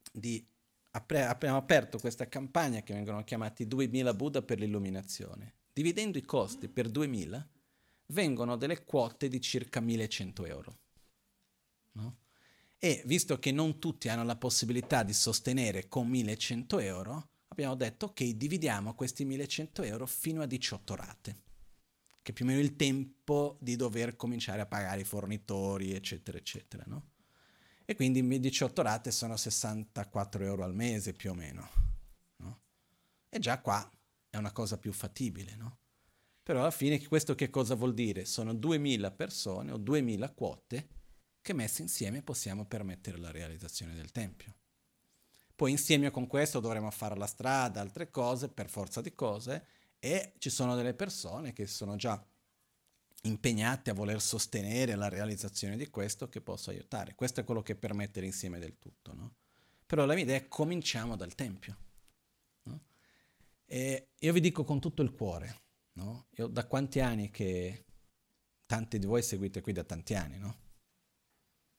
[0.09, 0.45] di
[0.91, 5.55] abbiamo aperto questa campagna che vengono chiamati 2000 Buddha per l'illuminazione.
[5.73, 7.45] Dividendo i costi per 2000
[8.13, 10.77] vengono delle quote di circa 1100 euro.
[11.95, 12.17] No?
[12.77, 18.07] E visto che non tutti hanno la possibilità di sostenere con 1100 euro, abbiamo detto
[18.07, 21.43] ok, dividiamo questi 1100 euro fino a 18 rate
[22.25, 26.39] che è più o meno il tempo di dover cominciare a pagare i fornitori, eccetera,
[26.39, 27.11] eccetera, no?
[27.85, 31.69] E quindi 18 rate sono 64 euro al mese più o meno,
[32.37, 32.61] no?
[33.29, 33.87] E già qua
[34.27, 35.77] è una cosa più fattibile, no?
[36.41, 38.25] Però alla fine questo che cosa vuol dire?
[38.25, 40.87] Sono 2000 persone o 2000 quote
[41.45, 44.55] che messe insieme possiamo permettere la realizzazione del Tempio.
[45.55, 49.63] Poi insieme con questo dovremo fare la strada, altre cose, per forza di cose,
[49.99, 52.19] e ci sono delle persone che sono già
[53.21, 57.13] impegnate a voler sostenere la realizzazione di questo che posso aiutare.
[57.13, 59.13] Questo è quello che permette l'insieme del tutto.
[59.13, 59.35] No?
[59.85, 61.77] Però la mia idea è cominciamo dal Tempio.
[62.63, 62.81] No?
[63.67, 65.61] E io vi dico con tutto il cuore,
[65.93, 66.25] no?
[66.37, 67.85] io da quanti anni che
[68.65, 70.63] tanti di voi seguite qui da tanti anni, no?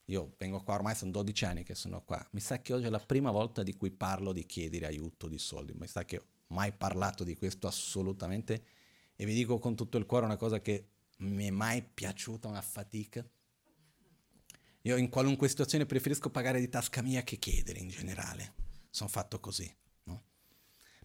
[0.07, 2.25] Io vengo qua ormai sono 12 anni che sono qua.
[2.33, 5.39] Mi sa che oggi è la prima volta di cui parlo di chiedere aiuto, di
[5.39, 5.73] soldi.
[5.75, 8.65] Mi sa che mai parlato di questo assolutamente
[9.17, 12.63] e vi dico con tutto il cuore una cosa che mi è mai piaciuta, una
[12.63, 13.27] fatica.
[14.83, 18.55] Io in qualunque situazione preferisco pagare di tasca mia che chiedere in generale.
[18.91, 19.69] Sono fatto così.
[20.05, 20.23] No?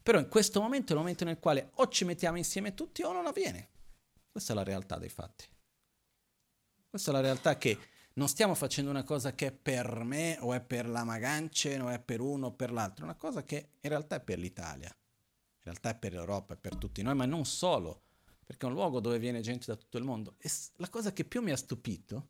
[0.04, 3.12] Però in questo momento è il momento nel quale o ci mettiamo insieme tutti o
[3.12, 3.70] non avviene.
[4.32, 5.46] Questa è la realtà dei fatti.
[6.88, 7.78] Questa è la realtà che
[8.14, 11.90] non stiamo facendo una cosa che è per me o è per la Magance o
[11.90, 14.96] è per uno o per l'altro, è una cosa che in realtà è per l'Italia
[15.64, 18.06] in realtà è per l'Europa, è per tutti noi, ma non solo,
[18.44, 20.36] perché è un luogo dove viene gente da tutto il mondo.
[20.40, 22.30] E la cosa che più mi ha stupito,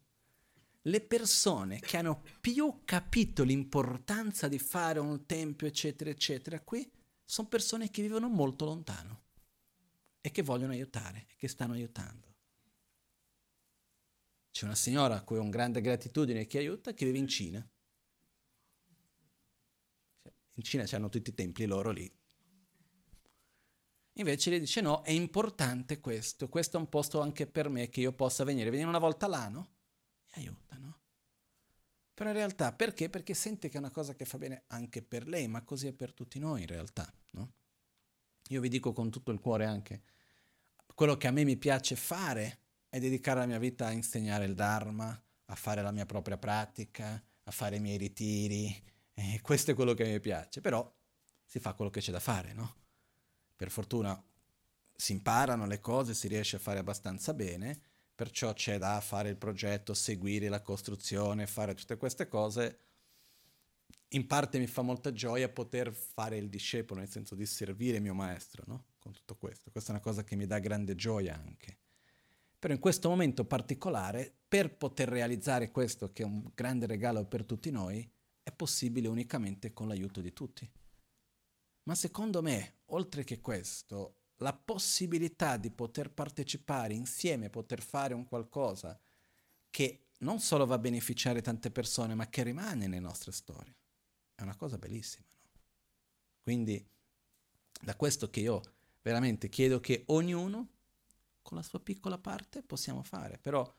[0.82, 6.92] le persone che hanno più capito l'importanza di fare un tempio, eccetera, eccetera, qui
[7.24, 9.22] sono persone che vivono molto lontano
[10.20, 12.31] e che vogliono aiutare, che stanno aiutando.
[14.52, 17.70] C'è una signora a cui ho un grande gratitudine che aiuta, che vive in Cina.
[20.56, 22.12] In Cina hanno tutti i templi loro lì.
[24.16, 28.02] Invece lei dice no, è importante questo, questo è un posto anche per me che
[28.02, 29.72] io possa venire, venire una volta l'anno
[30.34, 31.00] e aiutano.
[32.14, 33.10] Però in realtà perché?
[33.10, 35.94] Perché sente che è una cosa che fa bene anche per lei, ma così è
[35.94, 37.12] per tutti noi in realtà.
[37.32, 37.54] No?
[38.50, 40.04] Io vi dico con tutto il cuore anche,
[40.94, 42.60] quello che a me mi piace fare
[42.92, 47.24] è dedicare la mia vita a insegnare il Dharma, a fare la mia propria pratica,
[47.44, 48.84] a fare i miei ritiri.
[49.14, 50.94] E questo è quello che mi piace, però
[51.46, 52.76] si fa quello che c'è da fare, no?
[53.56, 54.22] Per fortuna
[54.94, 57.80] si imparano le cose, si riesce a fare abbastanza bene,
[58.14, 62.80] perciò c'è da fare il progetto, seguire la costruzione, fare tutte queste cose.
[64.10, 68.14] In parte mi fa molta gioia poter fare il discepolo, nel senso di servire mio
[68.14, 68.88] maestro, no?
[69.00, 69.72] Con tutto questo.
[69.72, 71.81] Questa è una cosa che mi dà grande gioia anche.
[72.62, 77.44] Però in questo momento particolare, per poter realizzare questo, che è un grande regalo per
[77.44, 78.08] tutti noi,
[78.44, 80.72] è possibile unicamente con l'aiuto di tutti.
[81.86, 88.28] Ma secondo me, oltre che questo, la possibilità di poter partecipare insieme, poter fare un
[88.28, 89.02] qualcosa
[89.72, 93.76] che non solo va a beneficiare tante persone, ma che rimane nelle nostre storie,
[94.36, 95.26] è una cosa bellissima.
[95.32, 95.50] No?
[96.44, 96.88] Quindi,
[97.82, 98.62] da questo che io
[99.02, 100.81] veramente chiedo che ognuno
[101.52, 103.70] con la sua piccola parte possiamo fare, però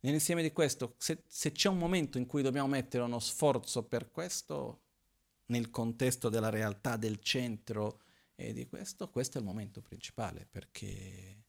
[0.00, 4.10] nell'insieme di questo, se, se c'è un momento in cui dobbiamo mettere uno sforzo per
[4.10, 4.82] questo,
[5.46, 8.02] nel contesto della realtà del centro
[8.34, 11.44] e di questo, questo è il momento principale, perché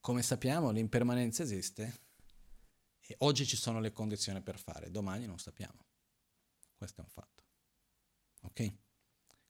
[0.00, 2.00] come sappiamo l'impermanenza esiste
[3.02, 5.84] e oggi ci sono le condizioni per fare, domani non sappiamo.
[6.74, 7.42] Questo è un fatto.
[8.40, 8.74] Ok?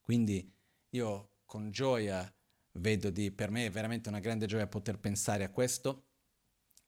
[0.01, 0.53] Quindi
[0.89, 2.29] io con gioia
[2.75, 6.07] vedo di, per me è veramente una grande gioia poter pensare a questo.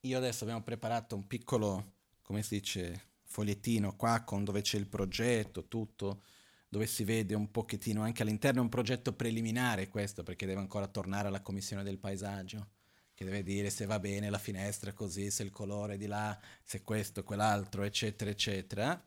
[0.01, 4.87] Io adesso abbiamo preparato un piccolo, come si dice, fogliettino qua con dove c'è il
[4.87, 6.23] progetto, tutto,
[6.69, 10.87] dove si vede un pochettino anche all'interno, è un progetto preliminare questo, perché deve ancora
[10.87, 12.69] tornare alla commissione del paesaggio,
[13.13, 16.83] che deve dire se va bene la finestra così, se il colore di là, se
[16.83, 19.01] questo, quell'altro, eccetera, eccetera.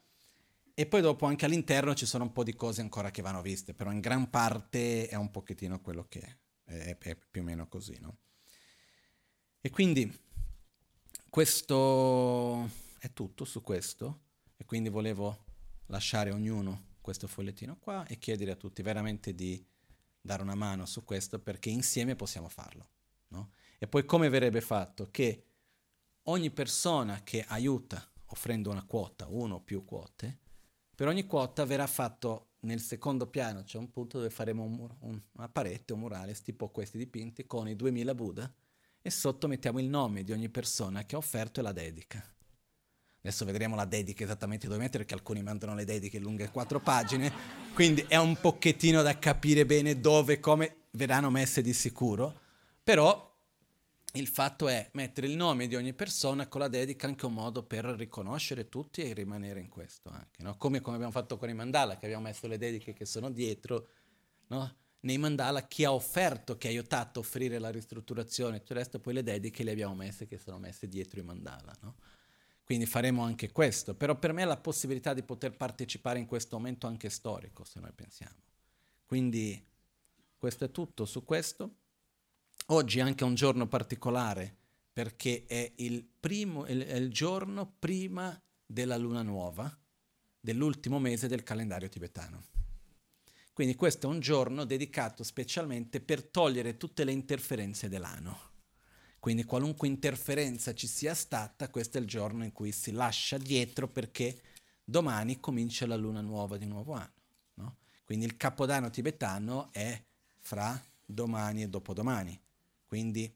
[0.75, 3.75] E poi dopo anche all'interno ci sono un po' di cose ancora che vanno viste,
[3.75, 6.37] però in gran parte è un pochettino quello che è
[6.71, 8.19] è, è più o meno così, no?
[9.61, 10.11] E quindi
[11.29, 12.69] questo
[12.99, 14.21] è tutto su questo
[14.57, 15.45] e quindi volevo
[15.87, 19.65] lasciare a ognuno questo fogliettino qua e chiedere a tutti veramente di
[20.21, 22.89] dare una mano su questo perché insieme possiamo farlo.
[23.29, 23.53] No?
[23.79, 25.11] E poi come verrebbe fatto?
[25.11, 25.45] Che
[26.25, 30.39] ogni persona che aiuta offrendo una quota, uno o più quote,
[30.95, 34.97] per ogni quota verrà fatto nel secondo piano c'è un punto dove faremo un mur-
[35.01, 38.53] un, una parete, un murale, tipo questi dipinti, con i 2000 Buddha
[39.03, 42.23] e sotto mettiamo il nome di ogni persona che ha offerto e la dedica.
[43.23, 47.31] Adesso vedremo la dedica esattamente dove mettere, perché alcuni mandano le dediche lunghe quattro pagine,
[47.75, 52.41] quindi è un pochettino da capire bene dove come verranno messe di sicuro,
[52.83, 53.30] però
[54.15, 57.63] il fatto è mettere il nome di ogni persona con la dedica anche un modo
[57.63, 60.57] per riconoscere tutti e rimanere in questo anche, no?
[60.57, 63.89] come, come, abbiamo fatto con i mandala, che abbiamo messo le dediche che sono dietro,
[64.49, 64.75] no?
[65.01, 68.99] nei mandala chi ha offerto, chi ha aiutato a offrire la ristrutturazione, tutto il resto,
[68.99, 71.75] poi le dediche le abbiamo messe che sono messe dietro i mandala.
[71.83, 71.95] No?
[72.65, 76.57] Quindi faremo anche questo, però per me è la possibilità di poter partecipare in questo
[76.57, 78.37] momento anche storico, se noi pensiamo.
[79.07, 79.61] Quindi
[80.37, 81.80] questo è tutto su questo.
[82.73, 84.57] Oggi è anche un giorno particolare
[84.93, 89.77] perché è il, primo, è il giorno prima della luna nuova
[90.39, 92.45] dell'ultimo mese del calendario tibetano.
[93.53, 98.51] Quindi questo è un giorno dedicato specialmente per togliere tutte le interferenze dell'anno.
[99.19, 103.89] Quindi qualunque interferenza ci sia stata, questo è il giorno in cui si lascia dietro
[103.89, 104.41] perché
[104.85, 107.21] domani comincia la luna nuova di nuovo anno.
[107.55, 107.79] No?
[108.05, 110.01] Quindi il capodanno tibetano è
[110.39, 112.41] fra domani e dopodomani.
[112.91, 113.33] Quindi,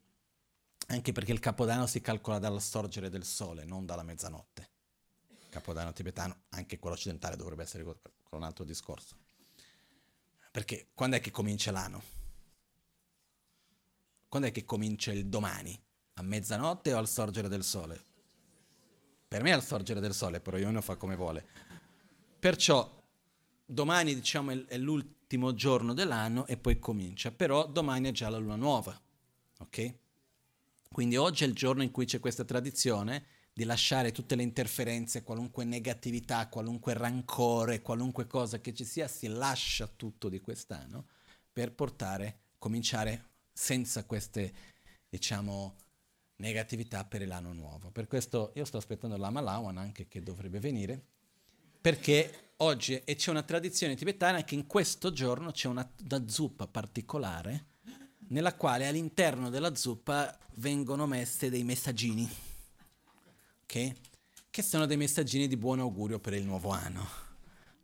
[0.88, 4.70] anche perché il Capodanno si calcola dal sorgere del sole, non dalla mezzanotte.
[5.28, 9.16] Il Capodanno tibetano, anche quello occidentale, dovrebbe essere un altro discorso.
[10.50, 12.02] Perché quando è che comincia l'anno?
[14.28, 15.80] Quando è che comincia il domani?
[16.14, 18.02] A mezzanotte o al sorgere del sole?
[19.28, 21.46] Per me è al sorgere del sole, però ognuno fa come vuole.
[22.40, 23.04] Perciò
[23.64, 28.56] domani diciamo è l'ultimo giorno dell'anno e poi comincia, però domani è già la luna
[28.56, 29.00] nuova.
[29.64, 29.94] Ok?
[30.92, 35.22] Quindi oggi è il giorno in cui c'è questa tradizione di lasciare tutte le interferenze,
[35.22, 41.06] qualunque negatività, qualunque rancore, qualunque cosa che ci sia, si lascia tutto di quest'anno
[41.52, 44.52] per portare, cominciare senza queste,
[45.08, 45.76] diciamo,
[46.36, 47.90] negatività per l'anno nuovo.
[47.90, 51.02] Per questo io sto aspettando la Malawan anche che dovrebbe venire,
[51.80, 56.66] perché oggi, e c'è una tradizione tibetana che in questo giorno c'è una, una zuppa
[56.66, 57.72] particolare,
[58.28, 62.28] nella quale all'interno della zuppa vengono messe dei messaggini,
[63.62, 63.94] okay?
[64.50, 67.22] che sono dei messaggini di buon augurio per il nuovo anno.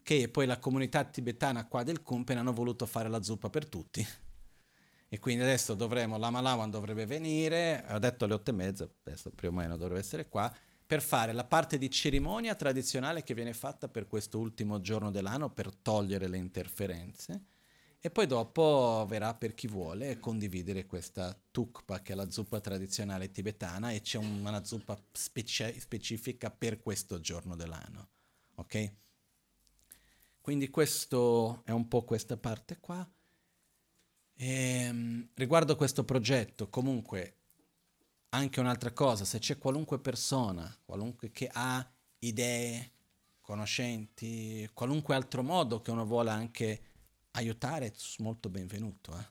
[0.02, 4.06] Che poi la comunità tibetana qua del Kumpen hanno voluto fare la zuppa per tutti.
[5.08, 9.30] E quindi adesso dovremo, la Malawan dovrebbe venire, ha detto alle otto e mezza, adesso
[9.30, 10.52] più o meno dovrebbe essere qua,
[10.86, 15.50] per fare la parte di cerimonia tradizionale che viene fatta per questo ultimo giorno dell'anno
[15.50, 17.44] per togliere le interferenze
[18.02, 23.30] e poi dopo verrà per chi vuole condividere questa tukpa, che è la zuppa tradizionale
[23.30, 28.08] tibetana, e c'è una zuppa speci- specifica per questo giorno dell'anno.
[28.54, 28.92] Ok?
[30.40, 33.06] Quindi questo è un po' questa parte qua.
[34.34, 37.34] E, ehm, riguardo questo progetto, comunque,
[38.30, 41.86] anche un'altra cosa, se c'è qualunque persona, qualunque che ha
[42.20, 42.92] idee,
[43.42, 46.89] conoscenti, qualunque altro modo che uno vuole anche
[47.32, 49.16] aiutare è molto benvenuto.
[49.18, 49.26] Eh?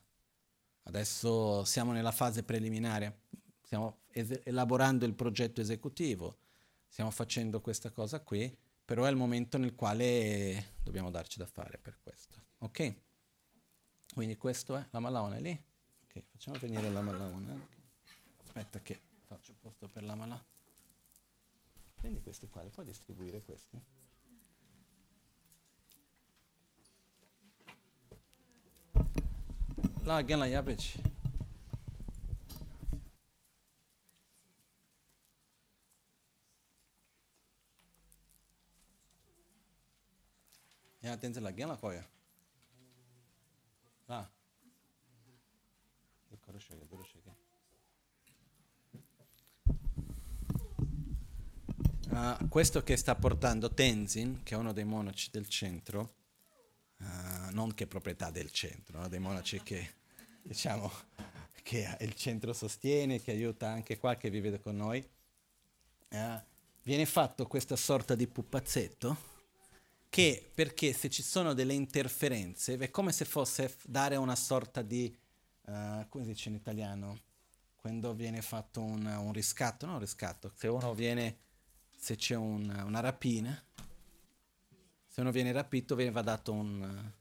[0.84, 3.22] Adesso siamo nella fase preliminare,
[3.62, 6.38] stiamo es- elaborando il progetto esecutivo,
[6.88, 11.78] stiamo facendo questa cosa qui, però è il momento nel quale dobbiamo darci da fare
[11.78, 12.38] per questo.
[12.58, 12.94] Ok?
[14.14, 15.64] Quindi questo è la Malaona lì?
[16.04, 17.78] Ok, facciamo venire la Malaona.
[18.42, 20.44] Aspetta che faccio posto per la Malaona.
[21.94, 23.80] Prendi questi qua, puoi distribuire questi?
[30.10, 30.94] La gela yabic.
[41.00, 42.04] Ya tenze la gela koya.
[44.08, 44.30] La.
[46.46, 47.24] Karışıyor, karışıyor.
[52.12, 56.14] Uh, questo che sta portando Tenzin, che è uno dei monaci del centro,
[56.98, 59.08] uh, non che proprietà del centro, no?
[59.08, 59.99] dei monaci che
[60.50, 60.90] diciamo,
[61.62, 64.98] che il centro sostiene, che aiuta anche qua, che vive con noi,
[66.08, 66.42] eh,
[66.82, 69.28] viene fatto questa sorta di pupazzetto
[70.08, 75.16] che perché se ci sono delle interferenze è come se fosse dare una sorta di,
[75.66, 77.20] uh, come si dice in italiano,
[77.76, 81.36] quando viene fatto un, un riscatto, non un riscatto, se uno viene,
[81.96, 83.62] se c'è un, una rapina,
[85.06, 87.12] se uno viene rapito viene dato un,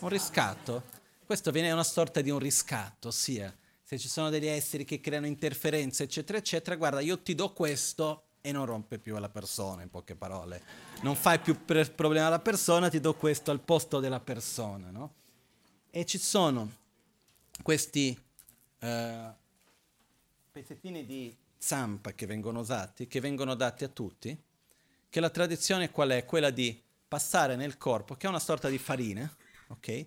[0.00, 4.86] un riscatto questo viene una sorta di un riscatto, ossia se ci sono degli esseri
[4.86, 9.28] che creano interferenze, eccetera, eccetera, guarda, io ti do questo e non rompe più la
[9.28, 10.62] persona, in poche parole.
[11.02, 15.16] Non fai più pre- problema alla persona, ti do questo al posto della persona, no?
[15.90, 16.72] E ci sono
[17.62, 18.18] questi
[18.80, 18.86] uh,
[20.50, 24.34] pezzettini di zampa che vengono usati, che vengono dati a tutti,
[25.10, 26.24] che la tradizione qual è?
[26.24, 29.30] Quella di passare nel corpo, che è una sorta di farina,
[29.66, 30.06] ok?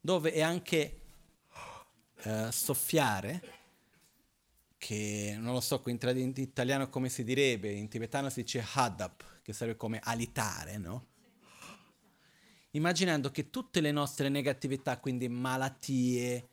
[0.00, 1.00] Dove è anche
[2.24, 3.58] uh, soffiare,
[4.78, 8.64] che non lo so in, tra- in, italiano come si direbbe, in tibetano si dice
[8.74, 11.06] hadap, che sarebbe come alitare, no?
[12.70, 16.48] Immaginando che tutte le nostre negatività, quindi malattie,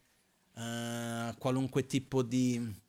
[0.56, 2.86] uh, qualunque tipo di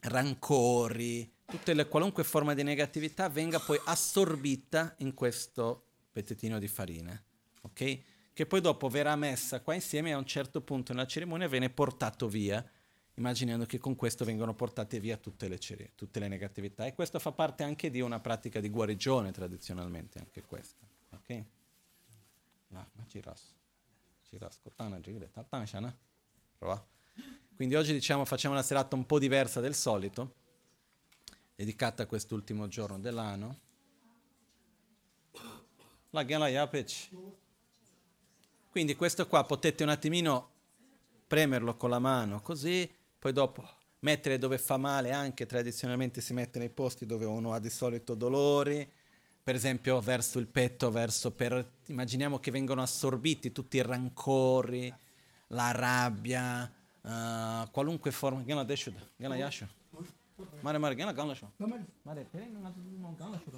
[0.00, 1.30] rancori,
[1.64, 7.22] le, qualunque forma di negatività venga poi assorbita in questo pezzettino di farina,
[7.62, 8.02] ok?
[8.34, 11.70] Che poi dopo verrà messa qua insieme e a un certo punto nella cerimonia viene
[11.70, 12.62] portato via,
[13.14, 16.84] immaginando che con questo vengono portate via tutte le, cer- tutte le negatività.
[16.84, 20.84] E questo fa parte anche di una pratica di guarigione tradizionalmente, anche questa.
[21.10, 21.44] Ok?
[27.54, 30.34] Quindi oggi diciamo facciamo una serata un po' diversa del solito,
[31.54, 33.60] dedicata a quest'ultimo giorno dell'anno.
[36.10, 37.10] La Gela Yapech.
[38.74, 40.48] Quindi questo qua potete un attimino
[41.28, 42.90] premerlo con la mano così,
[43.20, 43.64] poi dopo
[44.00, 48.16] mettere dove fa male, anche tradizionalmente si mette nei posti dove uno ha di solito
[48.16, 48.84] dolori,
[49.44, 54.92] per esempio verso il petto, verso per, immaginiamo che vengono assorbiti tutti i rancori,
[55.46, 56.68] la rabbia,
[57.00, 58.42] uh, qualunque forma.
[58.42, 59.68] Gana deshuda, gana yashu.
[60.62, 61.46] Mare mare gana gana shu.
[62.04, 62.70] Mare pere gana
[63.18, 63.50] gana shu.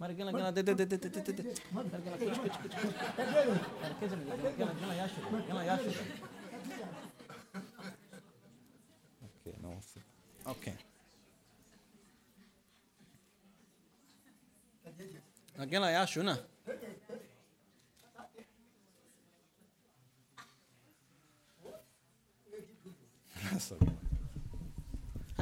[0.00, 1.54] Mare gana gana de de de de de de de.
[1.72, 2.94] Mare gana kuch kuch kuch kuch.
[3.80, 5.92] Mare kezem gana gana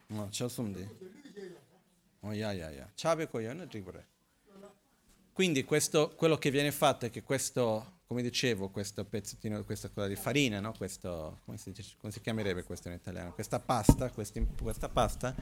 [0.08, 0.88] ma chasum de
[2.20, 4.14] oh ya ya ya chabe na tigre
[5.36, 10.06] quindi questo, quello che viene fatto è che questo, come dicevo, questo pezzettino, questa cosa
[10.06, 10.72] di farina, no?
[10.72, 13.34] questo, come, si dice, come, si chiamerebbe questo in italiano?
[13.34, 15.34] Questa pasta, questi, questa pasta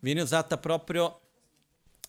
[0.00, 1.20] viene usata proprio,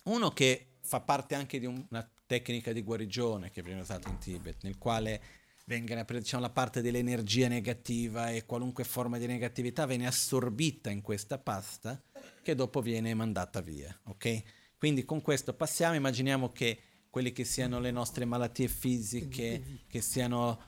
[0.02, 4.16] uno che fa parte anche di un, una tecnica di guarigione che viene usata in
[4.16, 5.20] Tibet, nel quale
[5.66, 11.36] venga diciamo, la parte dell'energia negativa e qualunque forma di negatività viene assorbita in questa
[11.36, 12.00] pasta
[12.42, 14.42] che dopo viene mandata via, ok?
[14.78, 16.78] Quindi con questo passiamo, immaginiamo che
[17.10, 20.58] quelle che siano le nostre malattie fisiche, che siano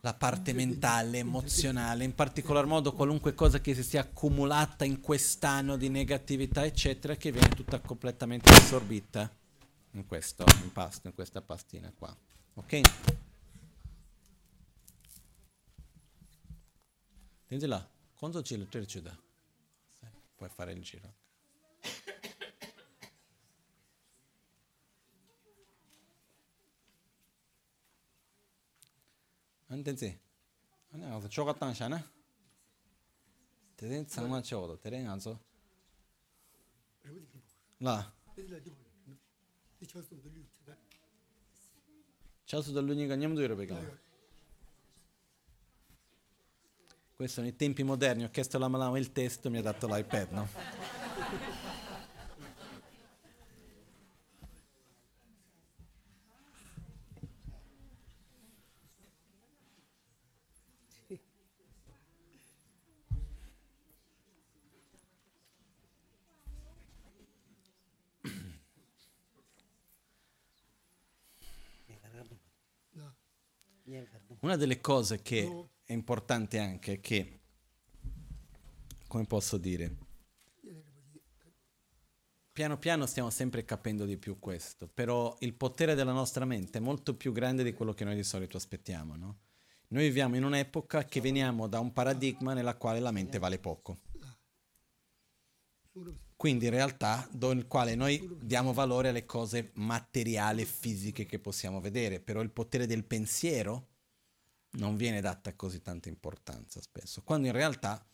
[0.00, 5.76] la parte mentale, emozionale, in particolar modo qualunque cosa che si sia accumulata in quest'anno
[5.76, 9.32] di negatività, eccetera, che viene tutta completamente assorbita
[9.91, 12.15] in, questo, in, pasto, in questa pastina qua.
[12.55, 12.81] Ok?
[17.47, 18.57] Senti là, quanto ci
[19.01, 19.17] da?
[20.35, 21.13] Puoi fare il giro.
[29.67, 30.17] 안 되지.
[30.91, 32.09] 아니 가서 쪼갔다 샤나.
[33.75, 35.39] 대된 상만 쳐도 대된 안서.
[37.79, 38.13] 라.
[42.44, 44.00] Ciao dall'unica andiamo dove pregare.
[47.14, 50.30] Questi sono i tempi moderni, ho chiesto alla Malama il testo, mi ha dato l'iPad,
[50.32, 50.99] no?
[74.40, 77.40] Una delle cose che è importante anche è che,
[79.06, 79.96] come posso dire,
[82.50, 86.80] piano piano stiamo sempre capendo di più questo, però il potere della nostra mente è
[86.80, 89.38] molto più grande di quello che noi di solito aspettiamo, no?
[89.88, 93.98] Noi viviamo in un'epoca che veniamo da un paradigma nella quale la mente vale poco.
[96.36, 101.80] Quindi in realtà nel quale noi diamo valore alle cose materiali e fisiche che possiamo
[101.80, 103.88] vedere, però il potere del pensiero
[104.72, 108.04] non viene data così tanta importanza spesso, quando in realtà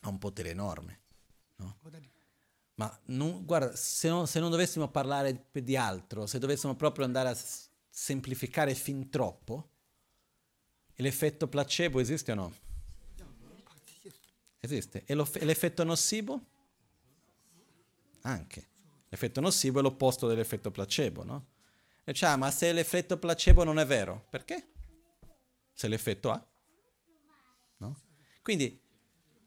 [0.00, 1.00] ha un potere enorme.
[1.56, 1.78] No?
[2.76, 7.28] Ma non, guarda, se non, se non, dovessimo parlare di altro, se dovessimo proprio andare
[7.28, 9.70] a s- semplificare fin troppo,
[10.96, 12.54] l'effetto placebo esiste o no?
[14.58, 15.04] Esiste.
[15.06, 16.46] E, l'effetto nocivo?
[18.22, 18.68] Anche.
[19.08, 21.46] L'effetto nocivo è l'opposto dell'effetto placebo, no?
[22.02, 24.73] E cioè, ah, ma se l'effetto placebo non è vero, perché?
[25.74, 26.48] Se l'effetto ha.
[27.78, 28.00] No?
[28.40, 28.80] Quindi,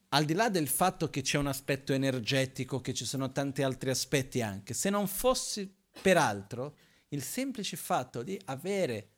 [0.10, 3.90] al di là del fatto che c'è un aspetto energetico, che ci sono tanti altri
[3.90, 6.78] aspetti anche, se non fosse peraltro
[7.10, 9.12] il semplice fatto di avere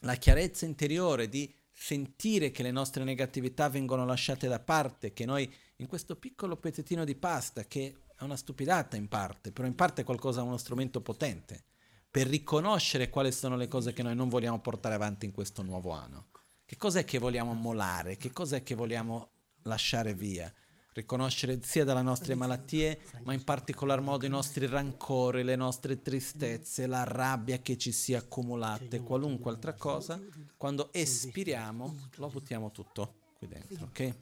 [0.00, 5.52] la chiarezza interiore, di sentire che le nostre negatività vengono lasciate da parte, che noi
[5.76, 10.02] in questo piccolo pezzettino di pasta, che è una stupidata in parte, però in parte
[10.02, 11.64] è qualcosa, uno strumento potente,
[12.12, 15.92] per riconoscere quali sono le cose che noi non vogliamo portare avanti in questo nuovo
[15.92, 16.26] anno.
[16.66, 18.18] Che cos'è che vogliamo molare?
[18.18, 19.30] Che cos'è che vogliamo
[19.62, 20.52] lasciare via?
[20.92, 26.86] Riconoscere sia dalle nostre malattie, ma in particolar modo i nostri rancori, le nostre tristezze,
[26.86, 30.20] la rabbia che ci si è accumulata e qualunque altra cosa,
[30.58, 34.14] quando espiriamo lo buttiamo tutto qui dentro, ok?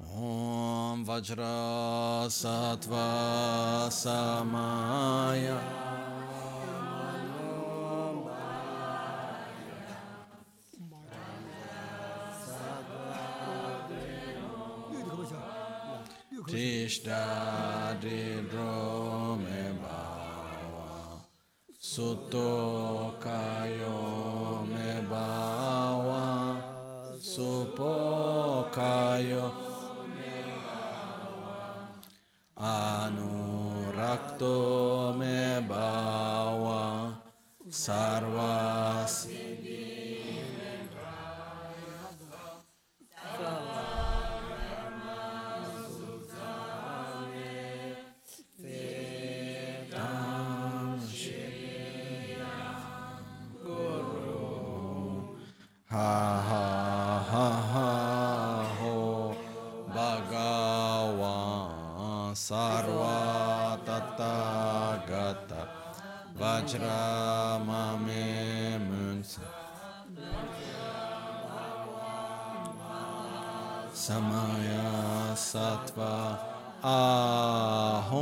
[0.00, 3.06] ॐ वज्रसत्त्वा
[4.02, 5.44] समाय
[18.06, 21.20] Tishdadidro me bawa
[21.76, 26.26] Sutto kayo me bawa
[27.18, 29.69] Supo kayo
[32.61, 34.53] Anurakto
[35.17, 37.17] me bhava
[37.67, 39.25] sarvas
[75.61, 76.13] sattva
[76.91, 78.17] ahom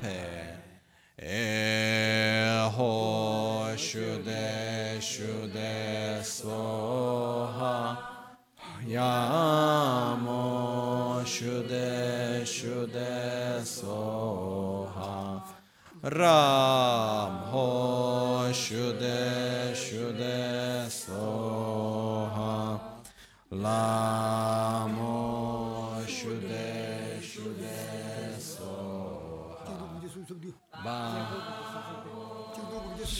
[0.00, 0.22] pe
[1.38, 2.94] eho
[3.86, 5.74] shude shude
[6.36, 7.78] soha
[8.94, 10.42] yamo
[11.34, 11.90] shude
[12.54, 13.14] shude
[13.76, 15.14] soha
[16.18, 16.95] ram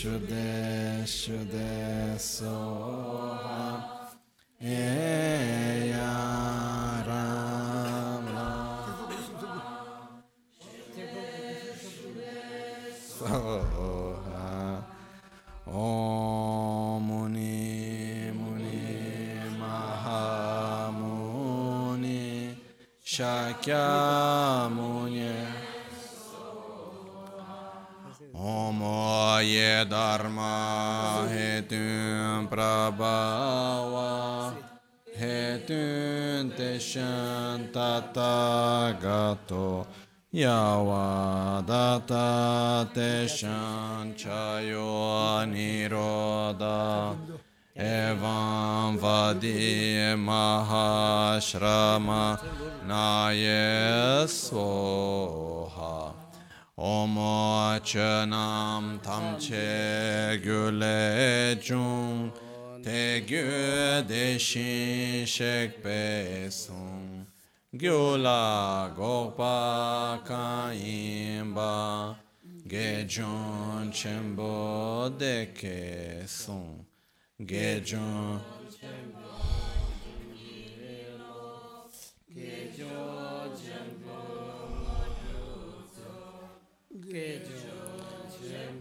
[0.06, 1.70] shude shude
[2.18, 3.82] soha
[4.62, 6.14] eya
[7.08, 8.50] rama
[13.18, 13.90] soha
[15.66, 18.86] om muni muni
[19.60, 21.10] mahamuni
[23.12, 24.46] shakyamuni
[28.46, 28.78] Om
[29.42, 34.54] ye dharma hetun prabhava
[35.18, 39.66] hetun teshan tatagato
[40.32, 42.28] yavadata
[42.94, 47.18] teshan chayo niroda
[47.76, 52.24] evam vadi mahashrama
[52.86, 56.15] naye soha
[56.78, 57.16] Om
[57.82, 62.30] Chanam Tamche Gyule Jung
[62.82, 67.26] Te Gyu Deshin Shek Pe Sung
[67.74, 72.14] Gyula Gokpa Kaimba
[72.68, 76.84] Gejun Chembo Deke Sung
[77.40, 78.42] Gejun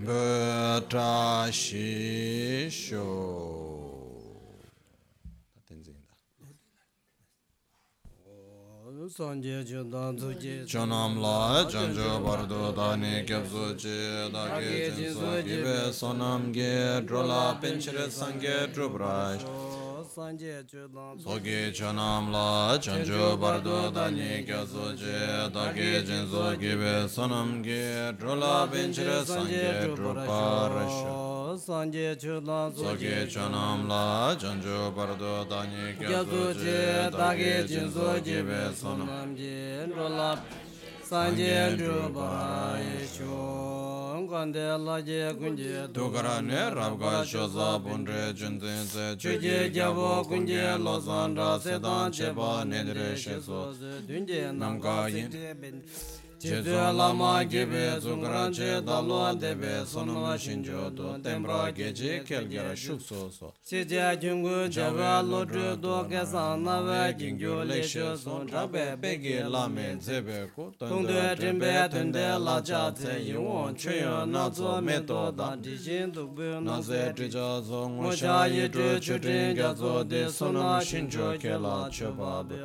[0.05, 3.05] bhata shisho
[9.17, 16.51] sanje jindan zuji chanam la janjo bardo dani kyab zuji da ge jinsu jibe sonam
[16.53, 19.43] ge drola penchre sangge drubrash
[20.15, 29.93] Soki chanamla chanchu bardo dani kya soche Taki jinso kibe sonam ki Trula pinchire sanje
[29.93, 39.35] trupa rasho Sanje chudan soki chanamla chanchu bardo dani kya soche Taki jinso kibe sonam
[39.35, 40.74] ki Trula pinchire
[41.09, 43.65] sanje drupa yishu
[44.85, 51.59] la je kunje dukara ne rabga shoza bundre juntin se chuje gyabo kunje lozan ra
[51.59, 53.73] sedan cheba nedre sheso
[54.07, 55.29] dunje namga yin.
[56.45, 63.51] Chidya lama gibe dzungran che dalwa debe sonoma shinjo do tembra geje kelgera shukso so.
[63.65, 70.71] Chidya gyungu jawa lodru do gesa nawa gyungyo lekshe son trabe pegi lame zebe ku.
[70.77, 77.89] Tungde jimbe tunde laja tse yungon chuyo nazo meto dan dijin dubu naze trija zo
[77.89, 82.55] ngocha yidru chudrin gazo de sonoma shinjo kela chubabe.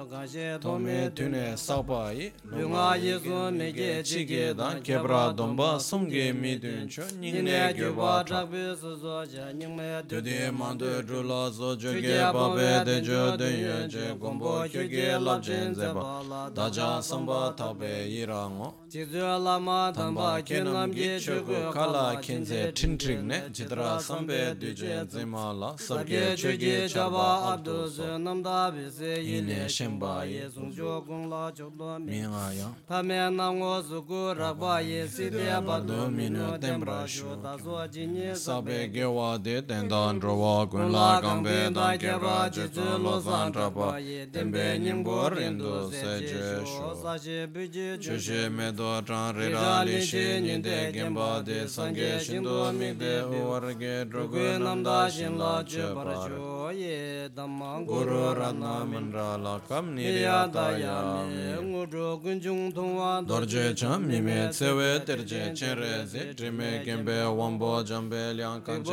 [0.60, 6.32] Tome tune sakpa yi, lunga yizun me ge chi ge dan kebra domba sum ge
[6.32, 10.20] mi dun cho ning ne ge wa tra be su zo ja ning me de
[10.20, 14.14] de man de dru la zo jo ge ba be de jo de ye je
[14.20, 18.24] gom bo ge ge la jen ze ba da ja sam ba ta be yi
[18.24, 22.44] ra ngo ji zo la ma dam ba ke nam ge chu ge kala kin
[22.44, 26.36] ze tin trig ne ji dra sam be de je ze ma la sab ge
[26.36, 30.24] chu ge cha ba ab do ze nam da be se yi ne shem ba
[30.24, 34.02] ye zung jo gong la jo do mi nga yang pa me na ngo su
[34.08, 38.88] ku rakpa ye si te pa tu minu tembra shu ta so chi nye sape
[38.94, 42.64] ge wa de ten dan dro wa kun la kam pe dan ke pa chi
[42.76, 43.88] tsu lo san tra pa
[44.32, 48.72] tempe nyim go rin du se che shu sa che pi chi chu she me
[48.72, 52.72] do chan re ra li she nyi de gen pa de san ge shin do
[52.72, 57.28] mi de u war ge dro gu nam da shin la che pa shu ye
[57.36, 60.96] dhammang guru ratna min ra la kam ni ya da ya
[61.28, 65.78] me ngu dro kun chung thong wa do dorje cham mi me tsewe terje chen
[65.78, 68.92] re zi trime kembe wambo jambe liang kanche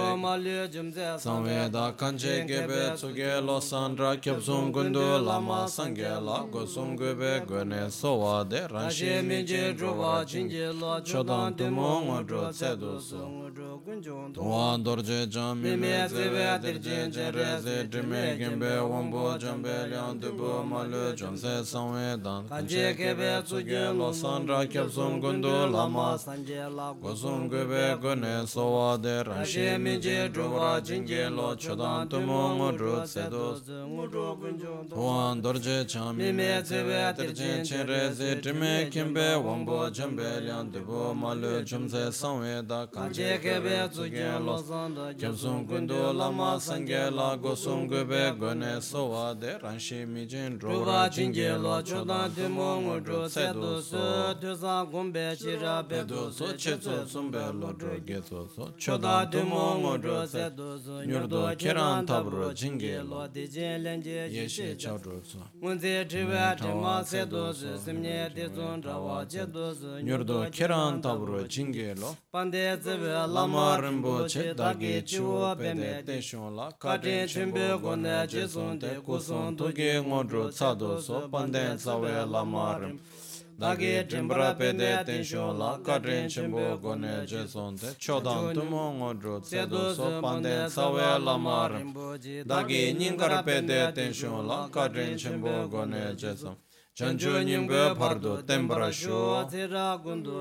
[1.19, 7.45] samwe da kanche gebe tsuge lo sandra kyabsum gundu lama sangye la Go sum gube
[7.45, 13.17] gune sowa de ranshi mi je druwa chinje lo chodan tumo ngodro tsedu su.
[14.33, 20.17] tuwa dorje cham mi me tsewe terje chen re zi trime kembe wambo jambe liang
[20.19, 26.17] dubu malu chomse samwe dan kanche gebe tsuge lo sandra san rakyab sum gundu lama
[26.17, 33.01] sanje la gusum gube gune sowa de ranshe minje dhruva jinge lo chodan tumo ngudru
[33.03, 33.55] tsedu
[33.87, 40.71] ngudru gunju tuwan dorje chan mime tsebe tirjin chenre zi trime kimbe wangbo jembe lian
[40.71, 47.09] dubu malu chumse sanwe da kanche kebe tsugen lo sanda kyab sum gundu lama sanje
[47.09, 53.81] la gusum gube gune sowa de ranshe minje dhruva jinge lo chodan tumo ngudru tsedu
[53.81, 59.77] su duzan gombe shira bedu so che tsu sumbe lodro ge tsu so choda dumo
[59.79, 66.55] ngodro se duzu nyurdo kiran tabro jingi lo dije lenje yeshe chadro tsu munze triwe
[66.57, 72.15] trima se duzu simne dizun rawa che duzu nyurdo kiran tabro jingi lo.
[72.31, 76.71] Pande zive lama rinpo che dagi chiwo pende tenshon la.
[76.77, 81.27] Kate chimbe gonde jizun de kusun tuge ngodro tsado so.
[81.29, 83.16] pande zawe lama rinpo
[83.61, 89.81] dāgī tīmbarā pēdē tīnshū lākā tīn chīmbū gōne jē sōntē chōdāṁ tūmō ngō rū tsēdū
[89.97, 91.89] sō pāndē sāwē lāmā rīm
[92.53, 96.67] dāgī nīṅkarā pēdē tīnshū lākā tīn chīmbū gōne jē sōntē
[96.97, 99.45] chanchu nyingwe pardu tenpara shu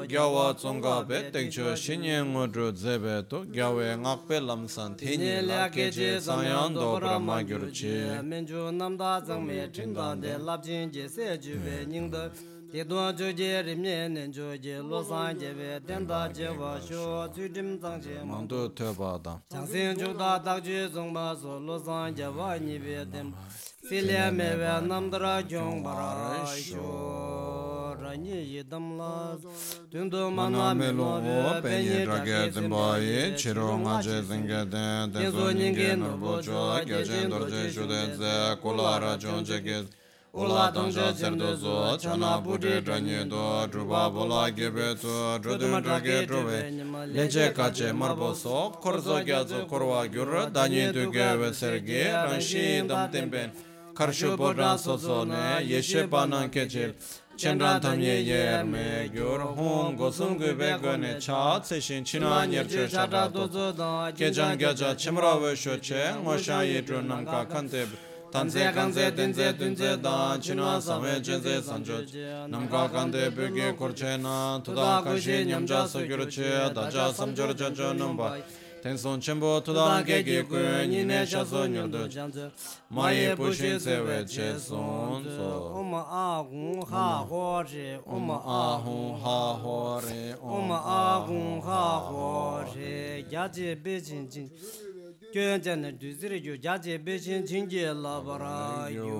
[0.09, 3.45] gyawa tsonga pe tekcho shinye ngodru zebe to.
[3.45, 10.91] Gyawe ngakpe lamsan tenye la keche sanyan dobra ma gyurchi menchu namda zangme chingande labjin
[10.91, 12.56] je se juwe nyingde.
[12.77, 19.19] Tidon chuje rimye nencho je losan jebe tenda je washo tsui tim zangche mangdo teba
[19.19, 19.41] dang.
[19.51, 23.33] Changsin chukda takche zongba so losan jeba nibe tem.
[23.89, 29.39] Sile mewe namdara kyung bara isho ranyi yidam la.
[29.91, 35.97] Tundu mana me lobo penye rage zimba ye chiro nga je zinge den tenzo nyingi
[35.97, 39.87] norbo cho kya jen dorje shuden ze kola ra chon che
[40.37, 45.09] Ula tangsha tsendu su, chana puti tanyi tu, drupa pula gebe tu,
[45.41, 46.71] drudun drake drupe,
[47.15, 53.11] lenche kache marbo so, korzo kya zu korwa gyur, danyi tu gewe sergi, ranshin dam
[53.11, 53.51] tempen,
[53.95, 56.93] karshu podra so so ne, yeshe panan kechil,
[57.39, 63.73] chenra tamye yerme, gyur hum gosum gube gane, cha tseshin china nyer che shata tuzu,
[64.15, 67.97] kejan gaja chimra we sho che, ngoshan yedru namka kantebe,
[68.33, 72.03] tanze kanze tenze tunze da chinwa samwe chenze sanjo
[72.49, 78.37] namka kande pyoge korche na tuda kashi nyamja sogyur che daja samjor chancho namba
[78.83, 82.09] tenson chenpo tuda kegi kuyo nine chaso nyamdo
[82.91, 85.73] maye pushi sewe che son so.
[85.75, 87.99] Oma a gung ha ho re.
[88.07, 90.35] Oma a hung ha ho re.
[90.41, 93.25] Oma a gung ha ho re.
[93.29, 94.49] Yaje be chin chin
[95.33, 99.11] kyoyan dhuziri gyu jaji bishin chingi labara yu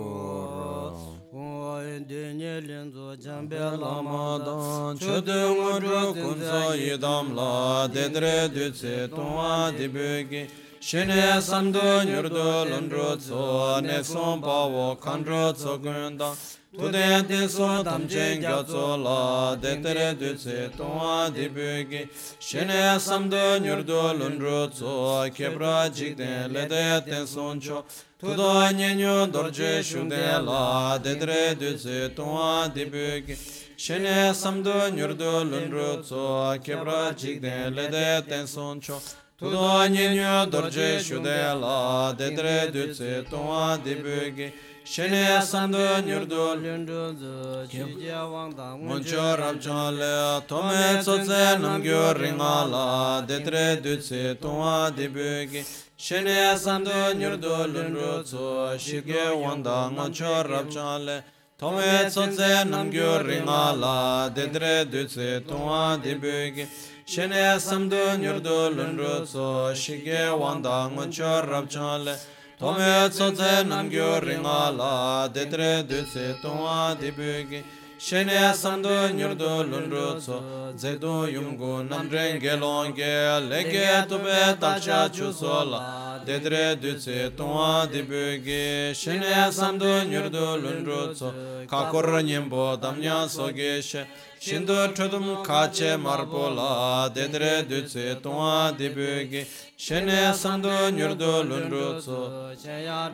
[1.37, 10.47] Oyen dunye linzu jambi lamadan Chudu nguru kunzo idamla dendri dhutsi tongwa dibugi
[10.81, 13.81] Shine samdu nyurdu lundru tso.
[13.83, 16.37] Nesun pawo kandru tso gundan
[16.79, 22.07] Tuden tenso tamchen gyatso la dektere dutse tongwa dibugi
[22.39, 27.83] Shene samdo nyurdo lundru tso kebra jikden lede tenson cho
[28.21, 33.37] Tudo nyenyo dorje shunde la dektere dutse tongwa dibugi
[33.77, 39.01] Shene samdo nyurdo lundru tso kebra jikden lede tenson cho
[39.39, 44.53] Tudo nyenyo dorje shunde la dektere dutse tongwa dibugi
[44.87, 53.21] shene sandu nyurdu lindu zu chije wangda ngoncho rabchon le tome tsotse namgyo ringa la.
[53.27, 55.65] Detre dutse tongwa dibugi
[55.99, 61.25] shene sandu nyurdu lindu zu shige wangda ngoncho rabchon le
[61.59, 64.31] tome tsotse namgyo ringa la.
[64.31, 66.65] Detre dutse tongwa dibugi
[67.05, 72.15] shene sandu nyurdu lindu zu shige wangda ngoncho rabchon le
[72.57, 74.93] tōme tsōtse nāngyō rīngā lā,
[75.29, 77.59] dētre dētse tōngā dībīgī,
[78.01, 80.39] shēne sāndu nyurdu lūndu tsō,
[80.73, 83.11] dzēdu yungu nāmdrēn gēlōngi,
[83.51, 85.83] lēgē tūpē tākshā chūsō lā,
[86.25, 88.63] dētre dētse tōngā dībīgī,
[88.97, 91.35] shēne sāndu nyurdu lūndu tsō,
[91.69, 94.07] kākur nyēmbo damnyā sōgē shē,
[94.41, 99.45] shindu chudum kache marpola dendere dutse tongwa dibugi
[99.77, 100.69] shene samdu
[100.99, 102.19] nyurdu lundru tsu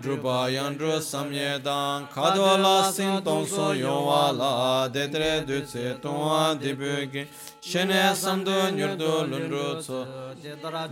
[0.03, 7.27] drupa yandru samyedan kadola sing tongso yongwala dendere dutse tongwa dibugi
[7.61, 10.05] shene samdu nyurdu lundru tsu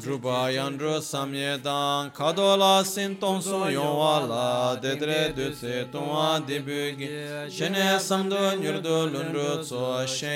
[0.02, 7.08] drupa yandru samyedan kadola sing tongso yongwala dendere dutse tongwa dibugi
[7.50, 9.80] shene samdu nyurdu lundru tsu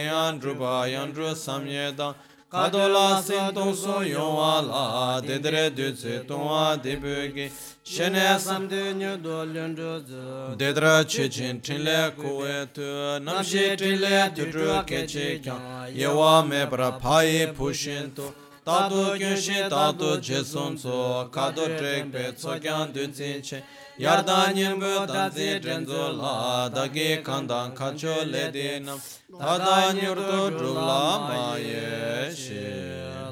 [0.03, 2.15] chen drupa yandru samyedang
[2.55, 7.51] Kadola sin tongso yongwa la, dedre dutsi tongwa dibugi,
[7.83, 10.57] shene samdi nyu dolyon dhuzi.
[10.57, 18.23] Dedra chichin tinle kuwe tu, namshi tinle tutru kechi kyang, yewa mebra payi pushin tu.
[18.65, 23.63] Tatu kyunshi tatu jesun tsu, kado trekpe tsokyang dutsi chen,
[23.99, 28.99] yarda nyingbu tanzi zhenzu la dagi kandan kancho le dinam
[29.39, 32.67] tada nyurdu dhruv ma ye she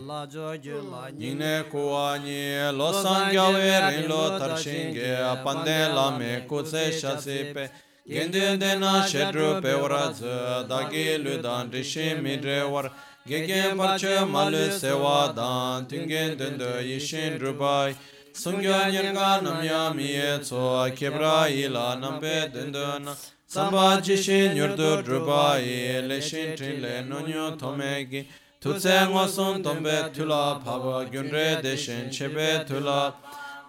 [0.06, 5.94] la jo ju la nyingne kuwa nyi lo sangya we rin lo tar shinge pande
[5.94, 7.68] la me kutse shasi pe.
[8.08, 12.90] Gendin dena shedru pe wara zu dagi ludan rishi mi dre war.
[13.24, 17.94] Gegen parche malu sewa dan tingen dundu yishin drubai
[18.32, 23.06] Sungya nyerga namya miye tso kebra ila nampe dindun
[23.46, 28.26] Samba jishin nyurdu drupa i leshin trile nonyo tomegi.
[28.58, 33.12] Tutse ngosun tombe tula paba gyunre deshin chebe tula.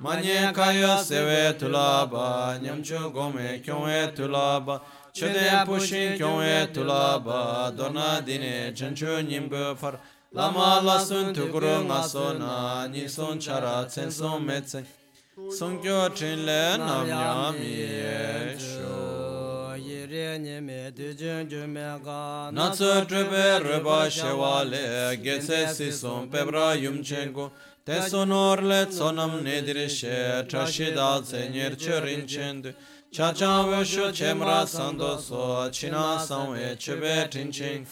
[0.01, 4.81] Manye kaya sewe tula ba nyamchu gome kyonwe tula ba.
[5.13, 9.99] Chede pushin kyonwe tula ba dona dine chanchu nyimbu far.
[10.33, 14.85] lama la sun tu guru nga so na ni son chara chen so me chen
[15.57, 19.75] song kyo chen le nam ya mi ye sho.
[19.77, 24.09] Ye re ni me de jun ju me ga na tsu tru be ru ba
[24.09, 27.51] she wa le ge se si son pe bra yum chen go.
[27.85, 32.61] te son or le tsonam ne dir she cha shi da zen yer rin chen
[32.61, 32.73] de
[33.11, 37.51] cha cha ve shu chem ra san do so china san we che be tin
[37.51, 37.85] chen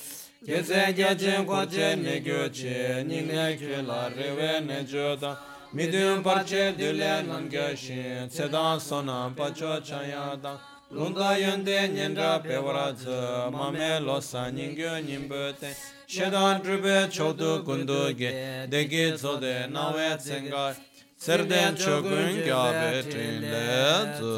[0.45, 5.37] Kese gece koce ne göçe, nine külar ve ne cöda.
[5.73, 10.57] Midün parçe düle nan göşi, seda sonan paço çayada.
[10.93, 15.73] Lunda yönde nyenra pevrazı, mame losa ningö nimböte.
[16.07, 20.75] Şedan trübe çodu kundu ge, degi zode nave cengar.
[21.21, 24.33] Serden chokun kyabe trinle zu.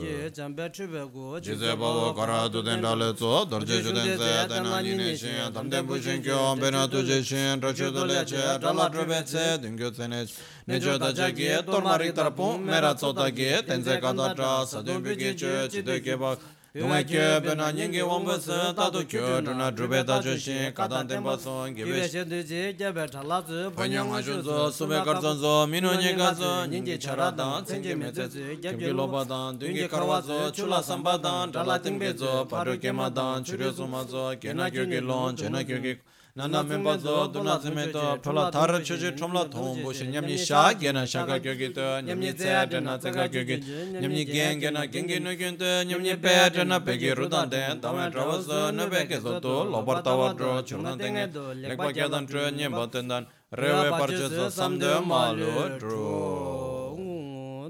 [0.00, 1.40] Ye jambe chube gu.
[1.40, 3.44] Jize babo kara duden dale zu.
[3.50, 5.52] Dorje juden ze dana nini shin.
[5.52, 7.60] Tamden bu shin kyo bena tuje shin.
[7.60, 10.24] Roche dole che dala drube tse dingyo tsene.
[10.68, 12.62] Nejo da jagi tormari tarpun.
[12.62, 13.64] Mera tsota gi.
[13.66, 15.66] Tenze kata tra sadun bigi che.
[15.68, 16.38] Chide kebak.
[16.74, 21.72] Dunga kyo pena nyingi wangpa si tatu kyo chuna drupe tacho shin katan tenpa son
[21.72, 26.34] gibe shen tuji jebe chala zu Panya nga shun zo sube karsan zo minu nyinga
[26.34, 30.82] zo nyingi chara dan tsengi me tse zi Kimki loba dan dungi karwa zo chula
[30.82, 35.36] samba dan chala tingbe zo paru kema dan churyo suma zo Kena kyo ki lon
[35.36, 35.94] chena kyo ki
[36.36, 40.72] nana memba zo dona zime to thola thar choje thomla thom bo shin nyamni sha
[40.74, 43.62] gena shaka gyoge to nyamni ze dana zaka gyoge
[44.00, 48.48] nyamni gen gena genge no gen to nyamni pe dana pege ruda de tawa drawaz
[48.74, 51.30] no be ke zo to lobar tawa dro churna denge
[51.62, 56.63] lekba gyadan tro nyemba tendan rewe parche zo samde malu dro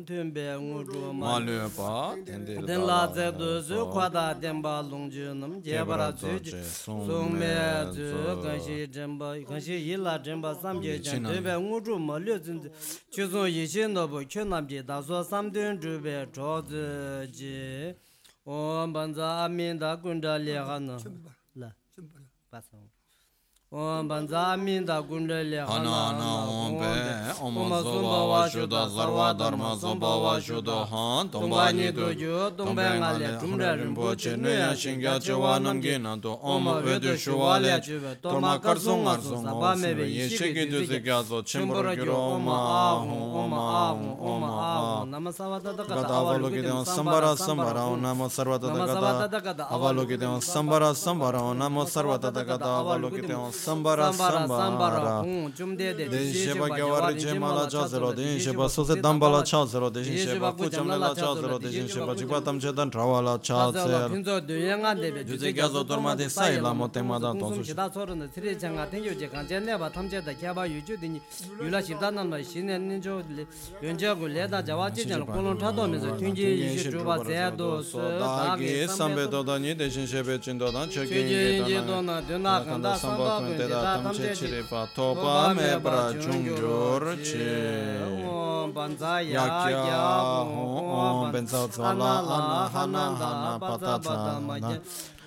[0.04, 5.10] tunbe ngudu ma lu pa den la ze du zu kwa da den ba long
[5.10, 7.54] ju nam je ba ra zu ji sung me
[7.92, 11.40] zu gan shi zhen ba gan shi yi la zhen ba sam je jan de
[11.40, 12.60] be ngu zhu ma lu zin
[13.12, 16.26] chu zo yi xin no bu kyu nam ji da so sam den zhu be
[16.34, 16.84] cho zu
[17.36, 17.94] ji
[18.44, 20.96] om ban za amin da gun da le ga na
[21.56, 21.68] la
[22.50, 22.76] ba sa
[23.74, 26.90] ॐ बन्जामि द गुण्डले हनाना ॐ बे
[27.42, 34.36] ॐ सोवा शुद्ध सर्व धर्म सोवा शुद्ध हं तुम्बानि दुजु तुम्बे ngale tumre rimpo che
[34.36, 38.58] ne ya shingya chewa namge na to om ve de shwa le chve to ma
[38.58, 41.66] kar song ar song ba me be ye che ge de ze ga zo chem
[41.68, 45.82] bor ge ro ma a hu om a hu om a hu nam savata da
[45.82, 50.26] ka da avalo ge de sambara sambara nam sarvata da ka da avalo ge de
[50.52, 53.34] sambara sambara nam sarvata da ka da avalo ge de
[53.64, 55.24] sambara sambara
[55.56, 61.58] jumde de sheba gawar jemala chazro de sheba sose dambala chazro de sheba kuchamla chazro
[61.58, 66.60] de sheba jiba tamchedan trawala chazro pinzo de yanga de juze gazo dorma de sai
[66.60, 70.20] la motema da tonsu shida sorun de tri janga de yoje ganje ne ba tamche
[70.24, 71.20] da kyaba yuju de
[71.62, 73.22] yula shibda nam la shine ne jo
[73.82, 77.18] yonje go le da jawa je jang kolon ta do me zo tunji yishu juba
[77.24, 80.86] ze do so da ge sambe do da ni de shin shebe chin do da
[80.86, 84.46] chege ni da na de na kan da samba pen te da tam che che
[84.48, 87.52] re pa to pa me pra chung jor che
[88.74, 90.04] ban za ya ya
[90.42, 92.40] ho ben za za la la
[92.72, 94.80] ha na da na pa ta ta ma ye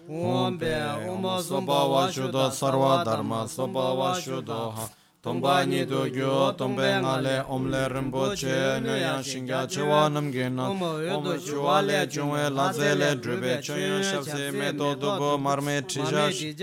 [0.09, 0.73] Om be
[1.09, 4.87] om so ba wa shu do sarva dharma so ba wa shu do ha
[5.27, 9.83] Tōmbā nī tō gyō, tōmbē ngā lē, ōm lē rīmbō chē, nē yāng shīngyā chē
[9.89, 13.35] wā nām gē nā, ōm lē chū wā lē chūng wē, lā zē lē drū
[13.41, 16.53] bē, chō yāng shab sē, mē tō tō bō, mār mē tī jā shī,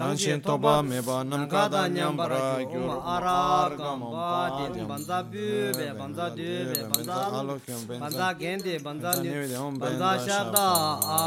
[0.00, 2.40] nāng shīn tō bā mē bā, nām kā tā nyam bā rā,
[2.72, 3.36] gyō rō mā rā,
[3.76, 4.32] gā mō bā,
[4.72, 9.12] dī bānzā bū bē, bānzā dū bē, bānzā ā lō kyōng, bānzā gēn dī, bānzā
[9.20, 9.36] nī,
[9.84, 10.68] bānzā shā tā
[11.04, 11.22] ā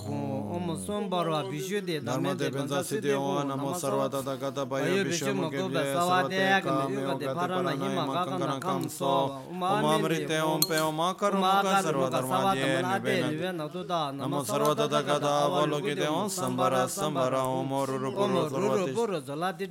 [0.00, 4.64] gōng, om som barwa bishu de dharma de benza siddhi owa namo sarva tata kata
[4.64, 9.42] baya bishu mukibye savate kam yoga de parana hima kakana kam so.
[9.50, 13.68] Umamrite om pe om akar muka sarva dharma de nivena
[14.12, 19.66] namo sarva tata kata avaloki de om sambara sambara om oruru puru sarvati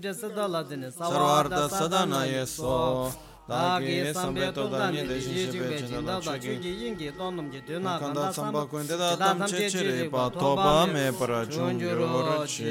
[0.91, 3.11] sarvarta sadana yeso.
[3.47, 11.11] 다게 삼베토 다니 대신시베 진다다 주기 인기 돈놈게 되나 간다 삼바 군데다 담체체리 바 토바메
[11.11, 12.63] 파라준주로치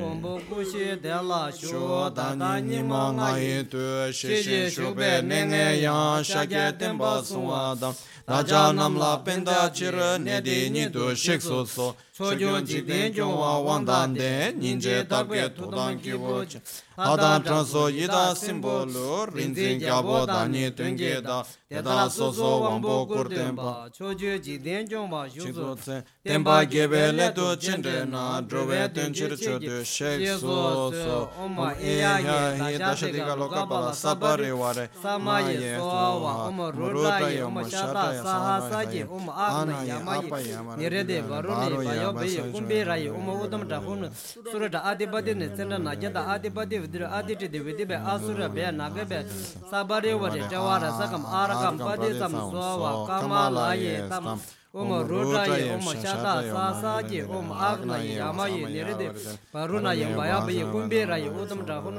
[0.00, 5.82] 곰보쿠시 데라 쇼다다니 망아이 쉐셰 슈베 네네
[6.24, 7.92] 샤게 템바스와다
[8.28, 11.94] Raja namla penda chira nedi nidu shik su su.
[12.16, 16.60] Chodyo jikden jongwa wangdan den ninje tarbe tudan kibu chi.
[16.96, 23.88] Adan chanso yida simbolu rinzin gyabo dani tungi da Deda su su wangbo kur tenpa
[23.90, 25.74] Chodyo jikden jongwa shik su.
[25.74, 31.28] Tsen Tenpa gebe le tu chinde na drove tunchir chudu shik su su.
[31.42, 37.64] Oma iya e hi dashadika lokapala sabari ware Sama ye suwa oma rudra ye oma
[37.70, 40.30] shata saha sagi um aagna yamayi
[40.78, 44.10] nirede varune bayo bayo kumbe rayi um udam da hun
[44.52, 49.24] sura da adibadi ne senda na jada adibadi vidra aditi de vidibe asura be nagabe
[49.70, 54.40] sabare ware jawara sakam arakam pade sam swawa kamalaye tam
[54.72, 59.08] ओम रोटाय ओम शाता सासाजे ओम आग्नाय यामाय निरदे
[59.52, 61.96] परुणाय वायाबे कुंबेराय ओदम डाहुन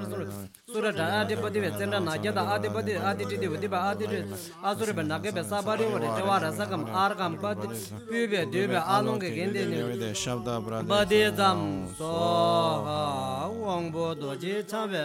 [0.73, 4.19] sura dhana dhipati ve tsenda nagyada adipati aditi dhivu dhipa aditi
[4.69, 7.67] asura bhe nagya bhe sabari vore jawa rasakam arkam pati
[8.09, 9.61] pyube dhive alunga gende
[10.91, 11.59] badi dham
[11.99, 12.99] soha
[13.65, 15.03] wangbo doji chambe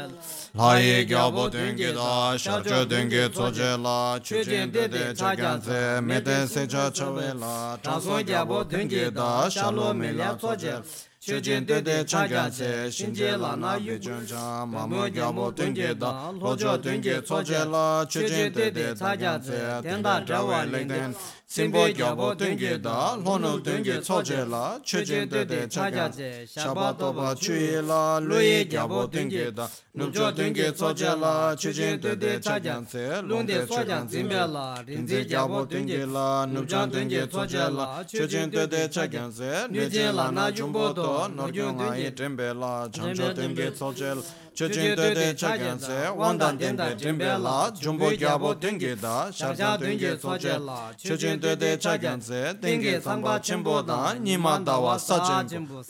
[0.60, 2.10] laye gyabo dengi da
[2.44, 9.28] shachö dengi tsoje la chujin dede chagyanze mede secha chave la chanson gyabo dengi da
[9.50, 10.82] shalo melya tsoje la
[11.20, 16.78] shechin dede chagyan se shinje la na yu jun cha mamu gyamu tunge da lojo
[16.78, 21.14] tunge choje la chechin dede chagyan se tenda drawa lingden
[21.50, 26.12] Simbo gyabo denge da, lono denge choche la, chochen dede chagan,
[26.46, 29.66] shaba toba chuye la, loye gyabo denge da,
[29.96, 36.04] nubcho denge choche la, chochen dede chagan se, longde sojan zimbe la, rinze gyabo denge
[36.04, 41.80] la, nubcho denge choche la, chochen dede chagan se, nije la na yungbo to, norgyung
[41.80, 44.22] ayi tembe la, chancho denge choche la,
[44.58, 50.90] Chochin tete chakansi, wandan tenpe tenpe la, jumbo gyabo tenke da, sharjan tenke soche la.
[50.98, 55.80] Chochin tete chakansi, tenke sangpa chenpo da, nima dawa sa chenpo.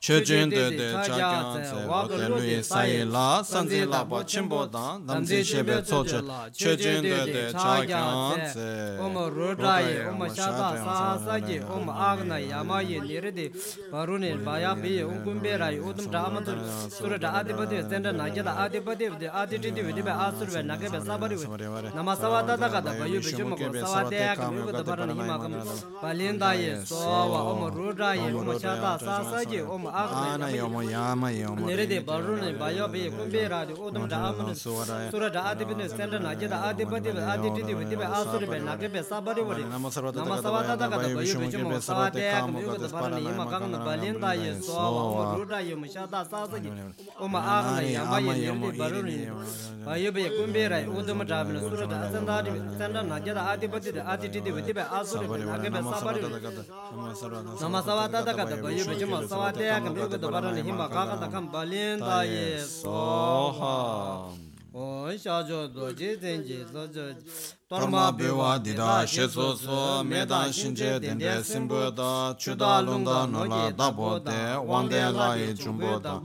[0.00, 6.20] Chochin tete chakansi, waka luye saye la, sanzi lapa chenpo da, namzi shebe soche.
[6.52, 13.50] Chochin tete chakansi, oma rodaye, oma shata sasage, oma agna yamaye niride,
[13.90, 16.58] barune bayabiye, unkumbe raye, udum damadur,
[16.90, 20.76] sura da adibade senda na ge da adibade de aditi de de asur ve na
[20.76, 21.46] ge be sabari ve
[21.94, 25.10] nama sawa da da da bayu be jum ko sawa de ya ko da baran
[25.10, 25.54] hi ma kam
[26.00, 29.44] palin da ye so wa o mo ro da ye mo cha da sa sa
[29.44, 32.52] ge o mo ak na ye mo ya ma ye mo ne de baru ne
[32.52, 36.34] bayo be ko be ra de o dum da am sura da adibade senda na
[36.34, 39.90] ge da adibade de aditi de de asur ve na ge be sabari ve nama
[39.90, 43.32] sawa da da da bayu be jum ko sawa de ya ko da baran hi
[43.32, 46.24] ma kam palin da ye so wa o mo ro da ye mo cha da
[46.24, 46.70] sa sa ge
[47.20, 49.18] oma aagla yama ye nirli barur ni
[49.86, 54.82] ayobe ye kumbe rai udama dhabina surat asandari sanda najyada adi badida adi didi vidibe
[54.98, 56.20] asura nagabe sabari
[57.60, 64.54] nama savata dakata bayobe jima savata yakam yogada barani himba kakata kam balinda ye soham
[64.76, 67.14] 온 샤조도 제된지 저저
[67.68, 76.20] 파마 베와 디다 셰소소 메다 신제 된데 심보다 추달론다 노라 다보데 왕데라이 중보다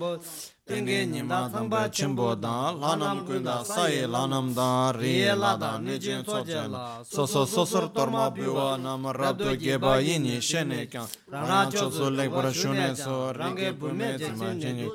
[0.70, 6.68] tenge nima thangpa chimbo dan lanam kunda saye lanam dan riye la dan nijin soche
[6.70, 12.96] la soso sosor torma biwa nam rabdo geba yini shene kyan rana chosu lekpura shune
[12.96, 14.88] so rangi bume zima jini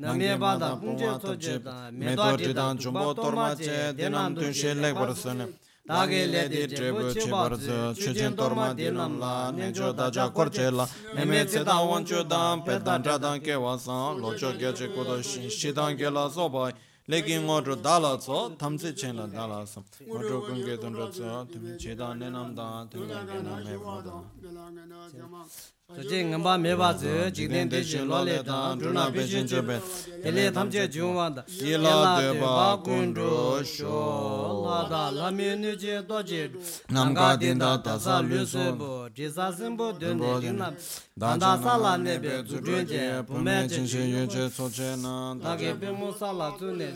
[0.00, 5.46] namye bada pungje soche dan medo jidan chumbo torma che dinam tunshe lekpura sune
[5.88, 10.84] dāgē lēdī trēbū chīpār tsī chūjīn tōrmā dīnam lā nīchū dā chā khuar chē lā
[11.16, 14.52] mēmē tsī dā wān chū dāng pē dāng chā dāng kē wā sāng lō chō
[14.60, 16.76] kē chī kudu shī shī dāng kē lā sō bāi
[17.08, 20.20] lē kī ngō chū dā lā tsō tam tsī chē lā dā lā sāng ngō
[20.28, 23.56] chū kūng kē tōng chō tsō tūmī chī dāng nē nām dāng tūmī kē nā
[23.64, 29.80] mē pā dāng Tsoche ngamba meba tse, jikden deshi lole dan, druna peshin chebe,
[30.22, 36.50] tele tamche jiongwanda, ila deba kundro sho, lada lami nuche doche,
[36.90, 40.74] namka dinda tasa lusubo, jisa simbo dunde dinam,
[41.16, 46.92] danda sala nebe zudunje, pume chinshin yunche tsoche na, dake pimu sala tsune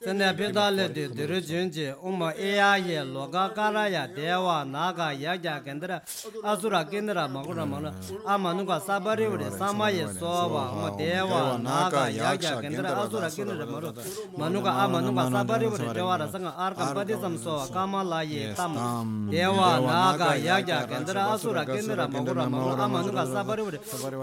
[0.00, 5.60] Tsene peda le de dhiru junji umma eya ye loka kara ya dewa naga yagya
[5.64, 6.00] kendra
[6.44, 7.92] asura kendra makura mana
[8.24, 13.90] ama nuka sabari ure sama ye soba umma dewa naga yagya kendra asura kendra maru
[14.38, 19.26] manuka ama nuka sabari ure dewa rasanga arkam padisam soba kama la ye tam.
[19.28, 23.78] dewa naga yagya kendra asura kendra makura mana ama nuka sabari ure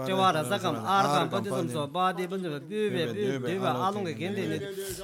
[0.08, 3.12] dewa rasangam arkam padisam soba badi bunjiba biwe
[3.44, 4.56] biwe alunga kendini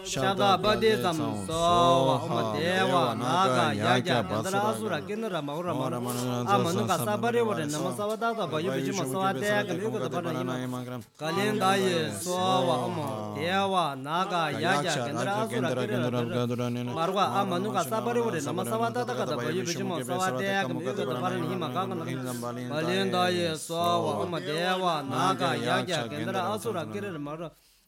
[0.09, 1.59] shada abade sam so
[2.07, 5.87] wa ma dewa na ga ya ja badra asura kin ra ma ra ma
[6.47, 9.05] a man ga sabare wa na ma sa wa da da ba yu ji ma
[9.05, 10.79] sa wa de ga yu ga da ba na ma
[11.19, 15.71] ka len da ye so wa ma dewa na ga ya ja kin ra asura
[15.83, 18.77] kin ra ga da ne ma ra a man ga sabare wa na ma sa
[18.79, 20.93] wa da da ga da ba yu ji ma sa wa de ga yu ga
[20.95, 22.05] da ba na ma ga ga na
[22.71, 23.75] ka len da ye so
[24.07, 27.35] wa ma dewa na ga ya ja kin ra asura kin ra ma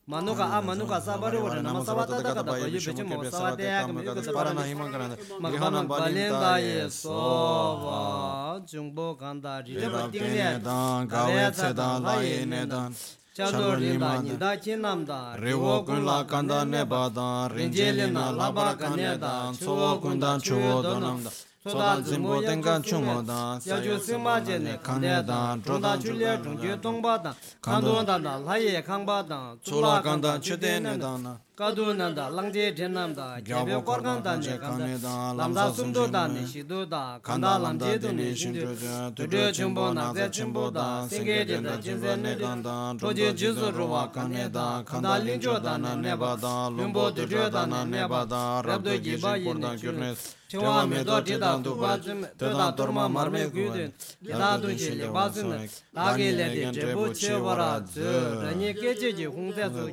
[0.07, 5.17] 마노가 아 마노가 사바르와 나마사바다 다가 바이 베체 모사와데야 그미고 사바라나 히망가나
[5.51, 10.61] 리하나 발렌다예 소바 중보 간다 리레바 띵네
[11.09, 12.93] 가웨체다 라이네단
[13.35, 21.31] chador lima nida chinamda rewo kunla kanda nebada rinjelina laba kaneda chuwo kundan chuwo donamda
[21.67, 30.03] 소단 진보 땡간 충어다 야주 스마제네 칸네다 조다 줄려 중제 동바다 간도다 라예 강바다 졸라
[30.03, 33.39] 간다 최대네다나 kadu nanda langje dhenam da
[33.85, 38.67] korgan da ne kanda lamda sumdo da ne shido da kanda lamde do ne shindu
[39.15, 44.11] tudu chumbo na ze chumbo da singe de da jinze ne kanda choje jizu ruwa
[44.13, 46.37] kane da kanda linjo da na neba.
[46.37, 48.25] da lumbo tudu da na neba.
[48.27, 50.15] da rabdo giba yine gyurne
[50.49, 53.93] chewa me do ti da du ba zim, te da turma mar me gyu din,
[54.25, 55.51] ki da du ji le ba zim,
[55.93, 59.67] la ge le di je bu che wara zu, rani ke je ji hung ze
[59.75, 59.89] zu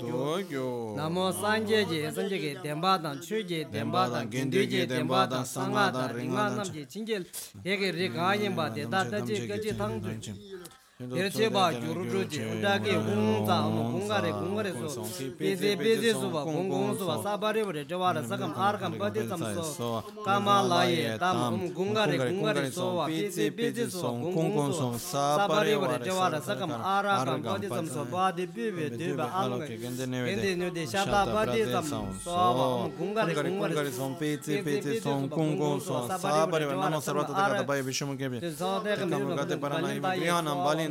[0.50, 0.96] gyu.
[0.96, 5.22] Namo sa anje je sanje ge demba dan chö je demba dan gendö je demba
[5.32, 7.18] dan sanga dan ringa nam je chinje
[7.66, 10.61] ye ge re ga yin ba de da da je ge je thang ju
[11.10, 15.02] Terche ba gyuru dhruji, udaki gung za amu gungare gungare su,
[15.38, 20.62] peze peze suwa, gung gung suwa, sabari wale jawara sakam arkam pati tam so, kama
[20.62, 26.40] laye tam um gungare gungare suwa, peze peze suwa, gung gung suwa, sabari wale jawara
[26.42, 31.86] sakam arakam pati tam so, badi bibi dhiba alga, gende nyude shata pati tam
[32.24, 37.34] suwa, um gungare gungare suwa, peze peze suwa, gung gung suwa, sabari wale namo sarvata
[37.34, 40.91] takata bayi vishumu kebi, takam gate paranai, griyanam balin,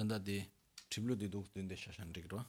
[0.00, 0.40] tanda di
[0.88, 2.40] triblu di duk dinde shashan rikirwa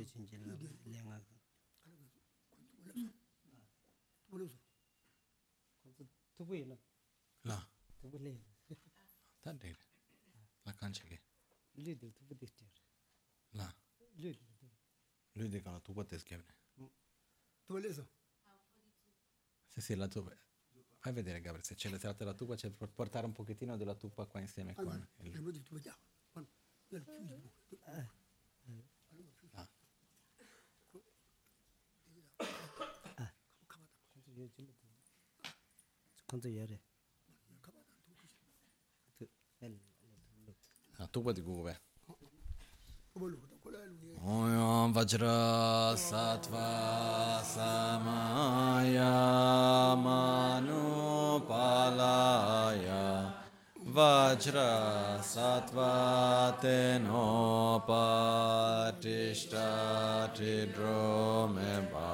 [0.00, 1.24] 리진진라 랭아
[4.26, 4.58] 몰라서
[6.36, 6.76] 두부이나
[7.44, 7.68] La.
[8.00, 8.42] 두부레
[9.40, 9.78] Ta dire.
[10.64, 11.20] La cancia che.
[11.74, 12.66] 리드 두부 디스터
[13.54, 13.72] La.
[14.16, 14.38] 리드
[15.34, 16.54] Lui dica la tua te schiavne.
[17.68, 18.06] 몰라서
[19.68, 20.34] Sì, sì, la tua.
[20.98, 23.94] Fai vedere Gabriele se c'è la serata della tuba, c'è per portare un pochettino della
[23.94, 25.62] tuba qua insieme con 아니 il...
[36.27, 36.77] kanzo yare
[40.97, 41.75] a tukpa di gugu bhe
[44.23, 49.15] Om Vajra Sattva Samaya
[49.97, 51.03] Manupalaya.
[53.83, 58.05] Vajra Sattva Tenopa
[59.01, 62.11] Tishta Tidromeba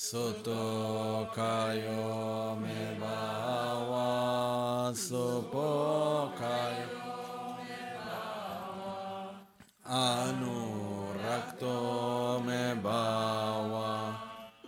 [0.00, 6.88] Soto Kayo Me Bhava Supo Kayo
[9.84, 11.76] Anurakto
[12.46, 14.16] me bhava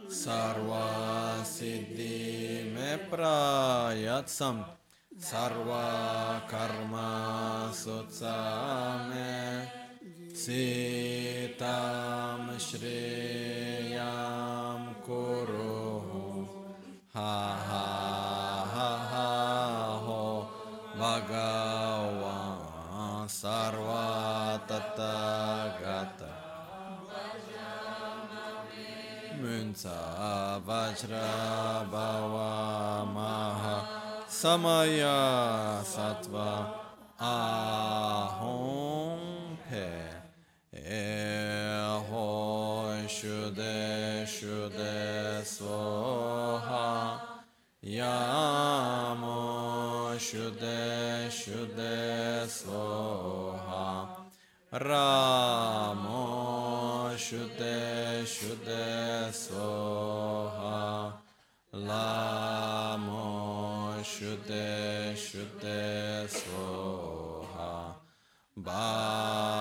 [0.06, 4.68] sarva siddhi me prayatsam.
[5.16, 9.64] Sarva karma sutsame
[10.34, 11.62] sitam
[12.58, 13.41] shriyam
[17.14, 17.34] ha
[18.74, 19.28] ha ha
[20.04, 20.22] ho
[21.00, 22.72] bhagavan
[23.28, 26.32] sarva tattagata
[29.40, 30.00] Munsa
[30.66, 31.28] vajra
[31.92, 33.76] bhava maha
[34.40, 35.20] samaya
[35.94, 36.50] sattva
[37.20, 38.41] ahom
[54.72, 56.20] ramo
[57.16, 61.12] shude shude svoha
[61.72, 63.24] lamo
[64.02, 67.94] shude shude svoha
[68.56, 69.51] bamo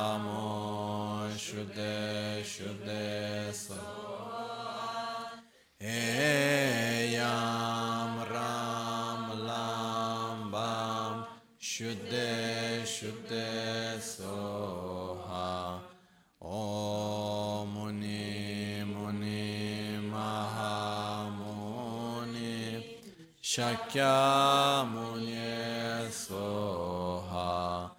[23.92, 25.36] shakya muni
[26.12, 27.92] soha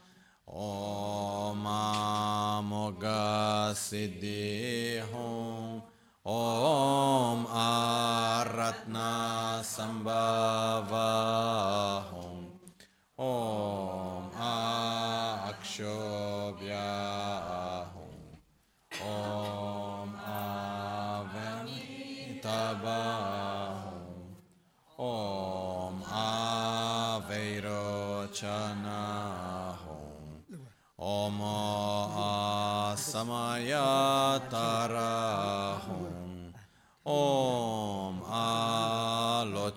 [0.47, 3.21] om amoga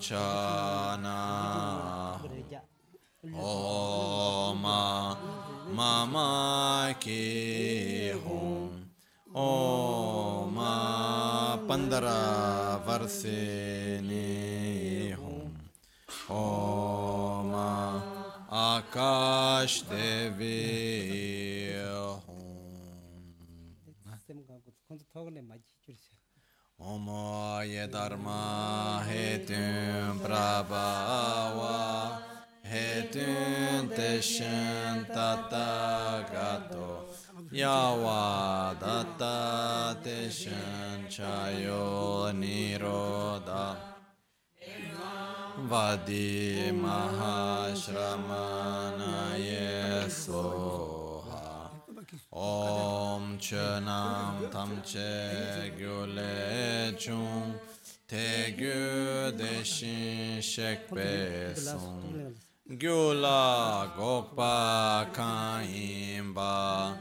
[0.10, 1.20] जना
[3.46, 4.64] ॐ
[5.76, 6.30] मामा
[7.06, 7.24] के
[8.26, 8.56] हों
[9.46, 10.58] ॐ
[11.70, 12.12] पंद्रह
[12.88, 13.22] वर्ष
[14.10, 14.30] ने
[15.22, 15.46] हों
[16.38, 17.56] ॐ
[18.62, 20.85] आकाश देवी
[27.66, 31.78] Ye dharma hetun prabhava
[32.64, 37.06] hetun teshin tata gato.
[37.52, 43.66] Yawa datta teshin chayo niroda
[53.36, 57.56] mahashramana yesoha Om Chönam Tamche Gyule Chung
[58.08, 62.36] Te Gyu Deshin Shekpe Sung
[62.70, 66.94] Gyula Gokpa Kaimba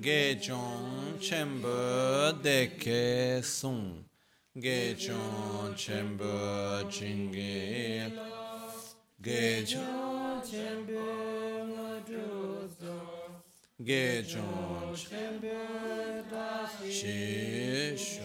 [0.00, 4.04] Ge Chung Chembu Deke Sung
[4.58, 8.12] Ge Chung Chembu Jingi
[9.20, 10.42] Ge Chung
[13.80, 14.42] Gechon
[16.90, 18.24] Shisho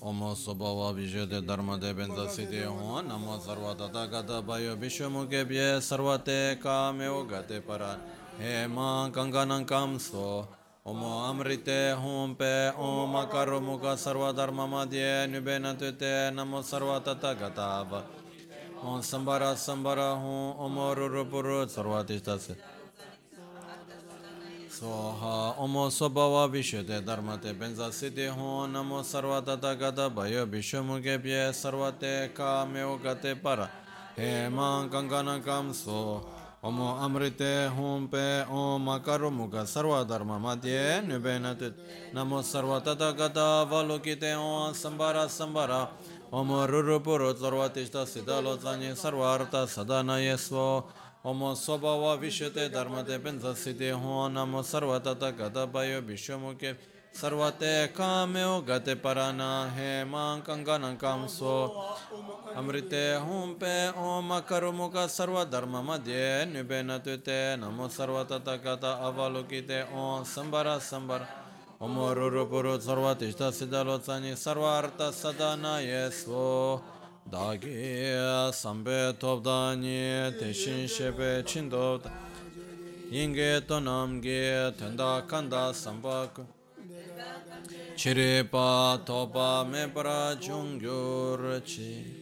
[0.00, 6.58] Omo Sobhava Vijayate Dharmate Benza Siddhi Hon Namo Sarva Tata Gata Bayo Visho Mukebye Sarvate
[6.62, 8.00] Kame Ogate Para
[8.40, 10.46] Hema Kanganam Kamso
[10.86, 17.34] Omo Amrite Hon Pe Om Akaro Mukha Sarva Dharma Madhye Nubena Tute Namo Sarva Tata
[17.34, 18.02] Gata Va
[18.82, 22.77] Om Sambara Sambara Hon Omo Rurupuru Sarva Tishtase
[24.78, 31.50] Soha Omo Sobhava Vishute Dharmate Benza Siddhi Hon Namo Sarva Tata Gata Bayo Vishomuge Bye
[31.52, 33.68] Sarvate Kame Ogate Para
[34.16, 36.24] Hema Kankana Kamso
[36.62, 41.74] Omo Amrite Hon Pe Om Akaro Mukha Sarva Dharma Madhye Nubena Tut
[42.14, 45.88] Namo Sarva Tata Gata Valokite Om Sambara Sambara
[46.32, 50.84] Omo Rurupuru Sarva Tishta Siddhalo Zanye Sarva Arta Sadana Yesvo
[51.28, 56.74] Omo Sobhava Vishate Dharmate Benza Siddhi Ho Namo Sarvatata Gata Bayo Vishwamuke
[57.12, 61.84] Sarvate Kameo Gate Parana Hema Kanganam Kamso
[62.56, 70.80] Amrite Humpe Om Akarumuka Sarva Dharma Madhye Nubena Tute Namo Sarvatata Gata Avalokite Om Sambara
[70.80, 71.28] Sambara
[71.78, 72.78] Omo Rurupuru
[77.28, 82.10] Sadana Yesvo Dagi sambe topdani teshin shebe chindovda
[83.10, 86.46] Yinge tonamge tenda kanda sambaku
[87.96, 89.92] Chiripa topa me
[90.38, 92.16] giungiurci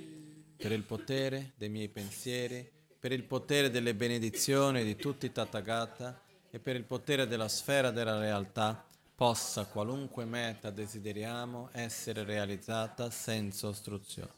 [0.57, 2.69] Per il potere dei miei pensieri,
[2.99, 6.19] per il potere delle benedizioni di tutti i Tathagata
[6.51, 8.83] e per il potere della sfera della realtà
[9.15, 14.36] possa qualunque meta desideriamo essere realizzata senza ostruzione.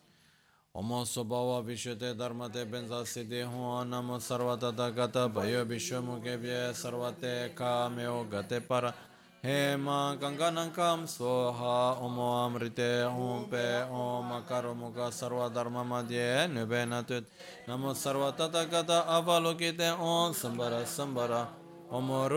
[0.76, 8.60] Omo Sobhava Vishute Dharmate Benza Siddhi Ho Namo Sarvata Gata Bayo Vishwamukebye Sarvate Kameo Gate
[8.60, 8.92] Para.
[9.42, 17.02] Hema Kanganam Kam Soha Omo Amrite Om Pe Om Akaro Mukha Sarva Dharma Madhye Nubena
[17.06, 17.24] Tut
[17.66, 21.48] Namo Sarvata Gata Avalokite Om Sambara Sambara.
[21.90, 22.28] Omo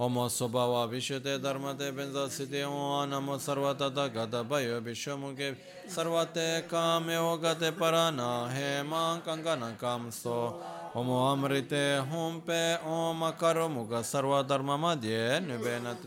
[0.00, 5.54] Omo Sobhava Vishute Dharmate Benza Siddhi Om Namo Sarvatata Gata Bayo Vishwamuke
[5.86, 10.54] Sarvate Kame Ogate Parana Hema Kankana Kamso
[10.94, 15.98] Omo Amrite Humpe Om Akaro Mukha Sarva Dharma Madhye Nubenat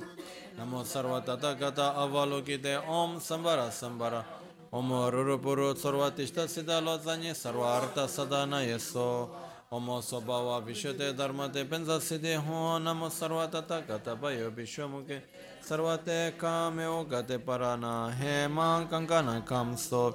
[0.57, 4.23] Namo Sarvatata Gata Avalokite Om Sambara Sambara
[4.73, 9.29] Omo Rurupuru Sarvatishta Siddhalo Tsani Sarvarta Sadana Yeso
[9.73, 15.19] Omo Sobhava Vishute Dharmate Benza Siddhi Ho Namo Sarvatata Gata Bayo Vishwamuke
[15.65, 20.13] Sarvate Kame Ogate Parana Hema Kankana Kamso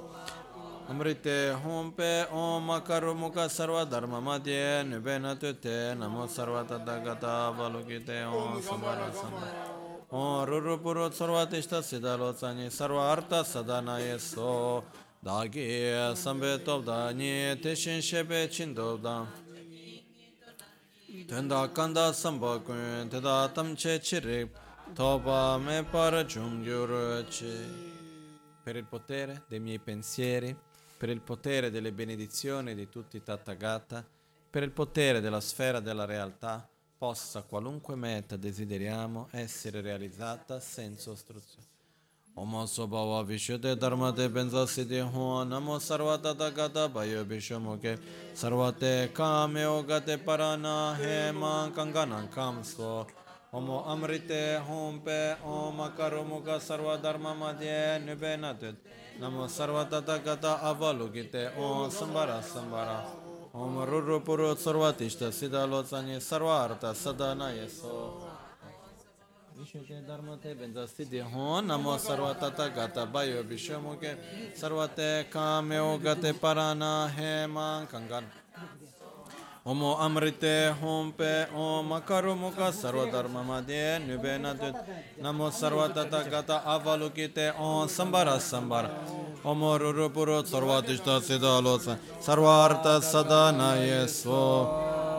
[0.89, 8.61] Amrite Humpe Om Akaro Mukha Sarva Dharma Madhye Nubena Tute Namo Sarvatata Gata Valokite Om
[8.61, 14.83] Sambara Sambara Om Rurupuru Sarvatishta Siddhalo Tsani Sarva Arta Sadana Yeso
[15.21, 19.27] Dagi Sambe Tobdani Teshin Shebe Chindobdan
[21.09, 24.49] Tenda kanda samba kun teda tamche chirik
[24.93, 26.23] toba me para
[28.63, 30.55] Per il potere dei miei pensieri,
[30.97, 34.05] per il potere delle benedizioni di tutti i Tathagata,
[34.49, 41.68] per il potere della sfera della realtà, possa qualunque meta desideriamo essere realizzata senza ostruzione.
[42.39, 47.99] Omo Sobhava Vishuddhe Dharmate Benza Siddhi Ho Namo Sarvata Gata Bayo Vishamuke
[48.33, 53.05] Sarvate Kame Ogate Parana Hema Kankana Kamso
[53.53, 58.75] Omo Amrite Hompe Om Akaro Mukha Sarva Dharma Madhye Nubenatut
[59.19, 63.03] Namo Sarvata Gata Avalokite Om Sambara Sambara
[63.53, 68.28] Om Rurupuru Sarvatishta Siddhalo Tsani Sarvarta Sadana Yeso
[69.59, 74.15] Vishute Dharmate Benza Siddhi Hon Namo Sarvatata Gata Bayo Vishamuke
[74.55, 78.23] Sarvate Kameo Gate Parana Heman Kangan
[79.65, 84.75] Omo Amrite Hompe Om Akaru Mukha Sarva Dharma Madhye Nubena Dut
[85.21, 88.89] Namo Sarvatata Gata Avalukite Om Sambara Sambara
[89.43, 91.97] Omo Ruru Puru Sarva Tishta Siddha Losa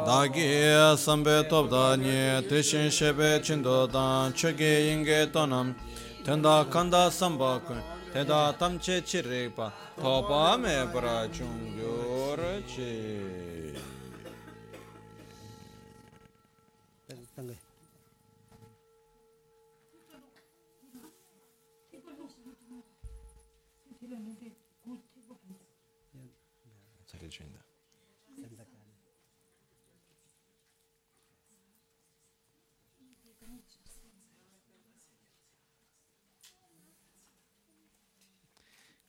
[0.07, 0.49] dāgī
[1.01, 5.75] sāmbē tōpdāñi tēshīn shēbē chindōdān chūgī yīngē tōnam
[6.25, 9.70] tēndā kāndā sāmbā kuñ tēdā tamchē chirīkpa
[10.01, 11.97] tōpā mē parā chūngyō
[12.41, 13.50] rā chī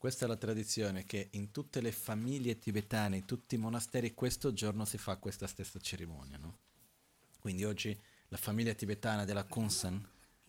[0.02, 4.52] Questa è la tradizione che in tutte le famiglie tibetane, in tutti i monasteri, questo
[4.52, 6.38] giorno si fa questa stessa cerimonia.
[6.38, 6.58] No?
[7.38, 10.04] Quindi oggi la famiglia tibetana della Kunsan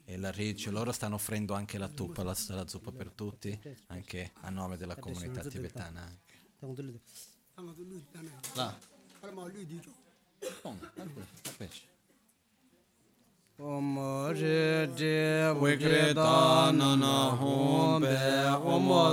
[0.05, 3.55] e la Ridge, loro stanno offrendo anche la tuppa, la, la zuppa per tutti,
[3.89, 6.11] anche a nome della comunità tibetana.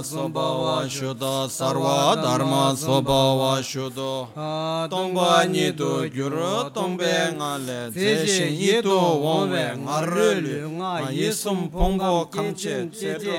[0.02, 9.64] sambhava shuddha sarva dharma sambhava shuddha tongpa nidu gyuru tongpe nga le zeshe yidu wongwe
[9.82, 13.36] nga rulu nga yisum pongpo kamche tsete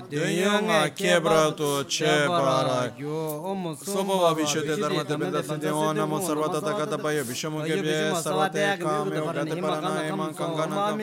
[0.08, 2.92] Dunyo nga kebra tu che para
[3.76, 10.08] Sobo Vishute Dharmate Benda Sandhya Namo Sarvata Takata Payo Vishamu Kebye Sarvate Kame Ogate Parana
[10.08, 10.96] Eman Kankana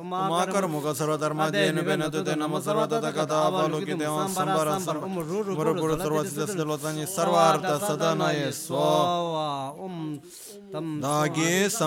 [0.00, 5.44] Umakar Mukha Sarva Dharma Dhyena Bena Dute Namo Sarvata Takata Avaluki Devan Sambara Sarva Muru
[5.44, 10.20] Guru Sarva Siddha Siddha Lotani Sarva Arta Sadana Yeswa Om
[10.72, 11.00] tam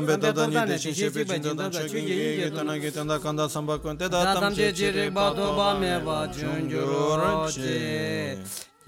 [0.07, 4.35] Dagi Sambeta Dani Deshin Shepe Chinta Dan Choki Gege Tana Gitanda Kanda Samba Kunte Da
[4.35, 8.39] Tam Che Chiri Bato Ba Me Ba Chunjuro Che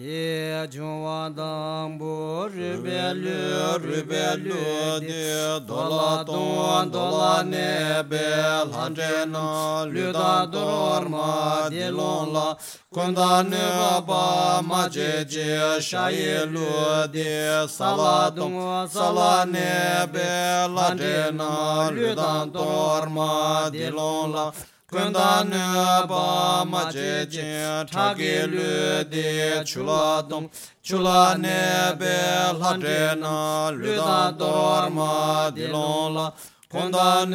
[0.00, 5.66] Ye chungwa dangpo rupe lu rupe lu di.
[5.66, 8.22] dola tongwa dola nebe
[8.70, 12.56] lanje na lu da doror ma di long la.
[12.94, 16.70] kunda neba pa ma je je shaye lu
[17.10, 17.66] di.
[17.66, 20.30] sala tongwa sala nebe
[20.76, 24.52] lanje na lu da doror ma di long la.
[24.90, 30.48] Kundane ba ma je je thage lu de chula dom.
[30.82, 32.16] Chula ne be
[32.58, 36.32] la de na lu da dor ma di dilon la.
[36.70, 37.32] kundan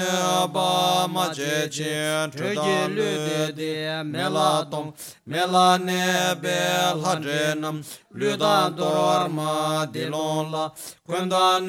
[0.53, 4.93] ba ma je je trege le de de mela tom.
[5.25, 6.57] mela ne be
[7.01, 7.81] la je nam.
[8.13, 10.71] Le da dor ma de lon la.
[11.07, 11.67] Kundan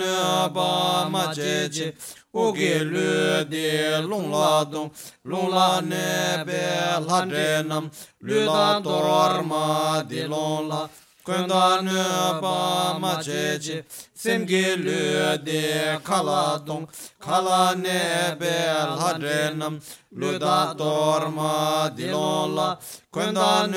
[0.55, 1.93] ba ma je je
[2.35, 4.91] o ge le de long la dom
[5.25, 6.63] long la ne be
[7.09, 7.91] la je nam.
[8.21, 10.83] Le da dor ma de lon la.
[11.25, 11.87] kundan
[12.43, 16.87] pa ma che che semge lu de kala dong
[17.19, 18.55] kala ne be
[18.99, 19.81] la de nam
[20.13, 22.79] lu da dor ma di lon la
[23.11, 23.73] kundan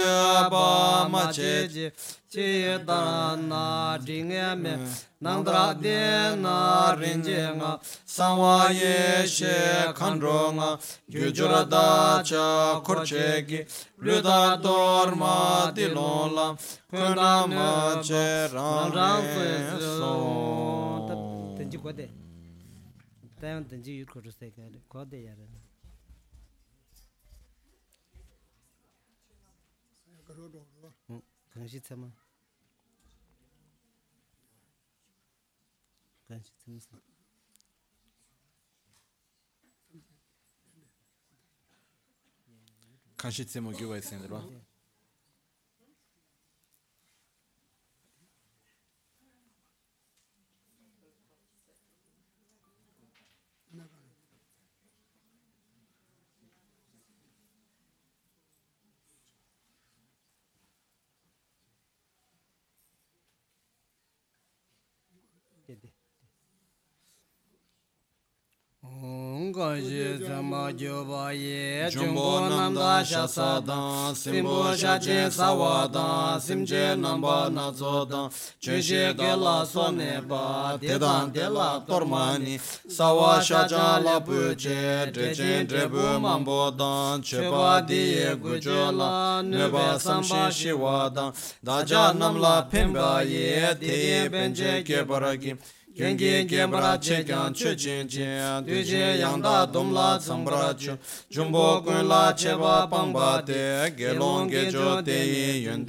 [0.52, 1.94] pa ma che che
[2.30, 4.28] che da na ding
[4.64, 4.74] me
[5.22, 9.56] nandra de na rinje nga sangwa ye she
[9.98, 10.70] khandro nga
[11.10, 13.60] gyujura da cha korche gi
[14.06, 16.48] luda dor ma di lon la
[16.90, 19.48] kuna ma che rang rang pe
[19.98, 20.14] so
[21.58, 22.10] tenji kode.
[23.40, 24.80] Tayan tenji yur kuru se kare.
[24.88, 25.48] Kode yare.
[31.54, 32.10] Kangshi tsama.
[36.29, 37.13] de 그러도 그거
[43.17, 44.66] kan shi tsama kan shi tsama sa kanshitse
[69.04, 79.66] ongkaje zama gyoba ye jumbo namda shasadan simbo shaje sawadan simje namba nazodan cheshe gela
[79.66, 82.60] soneba dedan dela tormani
[82.90, 92.62] sawa shaja la puje dejen drebu mambodan cheba diye gujola neba samba shiwadan daja namla
[92.72, 95.56] pemba ye diye benje kebaragi
[95.98, 100.96] Gengi genbra chekyan chu chin chin, duji yangda domla tsambra chu,
[101.28, 105.86] jumbo kunla cheba pangba te, gelong gejo te yin yun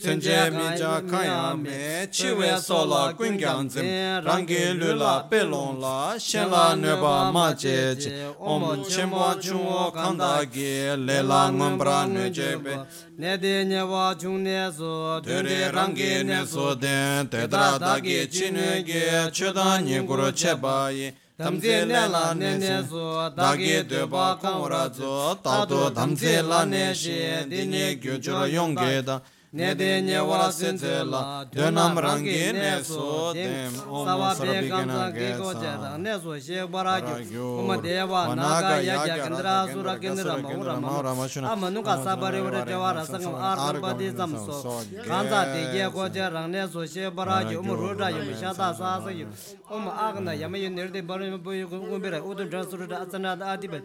[0.00, 3.84] Tsenje minja kaya me, chiwe so la kungyang zim,
[4.24, 10.44] rangi lu la pelon la, shen la nueba ma je je, om chenwa chungwo kanda
[10.44, 12.86] ge, le la ngombra nu jebe.
[13.18, 19.84] Nede nyewa chung ne so, tere rangi ne so den, tedra dagi chinu ge, chudan
[19.84, 21.12] nye guru cheba ye.
[21.38, 30.18] 담제 내라 내내소 다게 되바 공라조 따도 담제 라네시 디네 교조 용게다 ne de nye
[30.20, 33.72] wala sin te la de nam rang ge ne so dem.
[33.88, 37.64] Om ma sar bi ge na ge go ja da ne so she bara gyu
[37.66, 41.14] ma de wa na ga ya ga kendra su ra kendra ma ura ma ura
[41.14, 41.26] ma.
[41.26, 41.56] shuna.
[41.56, 44.10] Ma nu ga sa ba re ura te wa ra sang ar ga ba de
[44.14, 44.82] zam so.
[45.08, 45.88] kan za de ge.
[45.94, 49.00] go ja rang ne so she bara gyu um ro da yu sha da sa
[49.00, 49.26] sa yu
[49.70, 52.10] om a ga na ya ma yu ne de ba re bo yu go be
[52.10, 53.80] ra u de dra su ra da sa na da di ba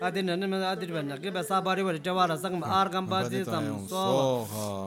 [0.00, 1.98] a de na na ma a di ba na ge ba sa ba re ura
[1.98, 4.86] te wa ra sang ar ga ba de zam so.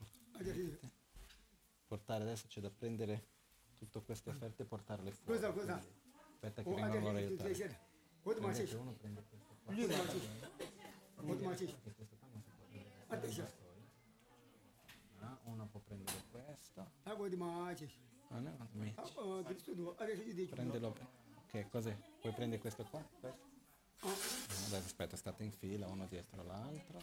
[1.91, 3.27] portare adesso c'è da prendere
[3.75, 5.39] tutte queste offerte e portarle fuori.
[5.39, 5.81] Cosa, cosa?
[6.31, 7.75] Aspetta che oh, vengono allora aiutati.
[8.21, 8.73] Quanto ma c'è?
[8.73, 9.73] Uno prende questo qua.
[9.73, 11.75] Quanto ma c'è?
[11.75, 13.51] Può prendere.
[15.19, 16.91] Ah, uno può prendere questo.
[17.03, 17.87] Quanto ma c'è?
[18.29, 18.93] Ah, no, quanto ma c'è?
[18.95, 19.07] Ah,
[21.47, 21.97] Che cos'è?
[22.21, 23.05] Puoi prendere questo qua?
[23.99, 26.99] Adesso aspetta, state in fila uno dietro l'altro.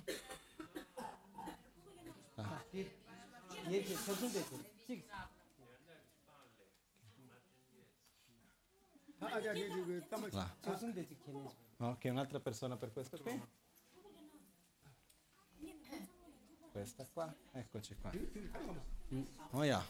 [2.37, 2.65] Ah.
[9.20, 10.28] 아자 티저 그 담아.
[10.28, 10.48] là.
[11.80, 13.42] Ok, un'altra persona per questo qui.
[16.72, 18.12] Questa qua, eccoci qua.
[19.52, 19.84] Oh yeah,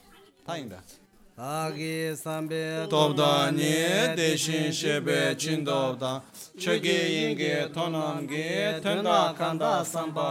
[0.44, 0.82] tainda.
[1.39, 3.71] āgī sāmbē tōpdā nī
[4.19, 6.11] dēshīn shēbē chīndōpdā
[6.59, 10.27] chōgī yīngī tōnāṅgī tōndā kāndā sāmbā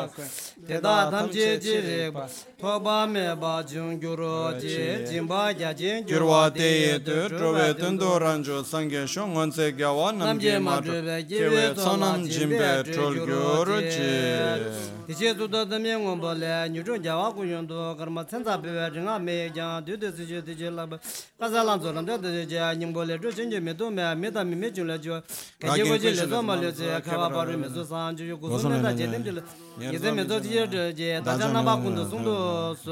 [0.67, 2.27] tēdā dhāmchī jirīpa
[2.59, 8.59] tōpā mē bā jūng gyūrō jī jīmbā yā jīng gyūrwā tēyī tū trūvē tūndō rāñchū
[8.67, 15.65] sāngē shō ngōnsē gyāwā nāmjī mā trūvē kīwē tōnāṅ jīmbē trūl gyūrō jī Tiche tuta
[15.65, 20.69] tamye ngombo le, nyuchon jawa kuyonto, karma tsenza pewe ringa me jang, dute suje tiche
[20.69, 20.99] lakba,
[21.39, 24.69] kaza lanzo lamda tiche je, nyingbo le, zho chenje me to me, me tami me
[24.69, 25.21] chun le jo,
[25.59, 28.81] kaje goje le to ma le je, kawa paru me su san, juyo kusu me
[28.81, 29.43] ta je temje le,
[29.79, 32.91] yeze me zo je je da jan na ba kun do sung do su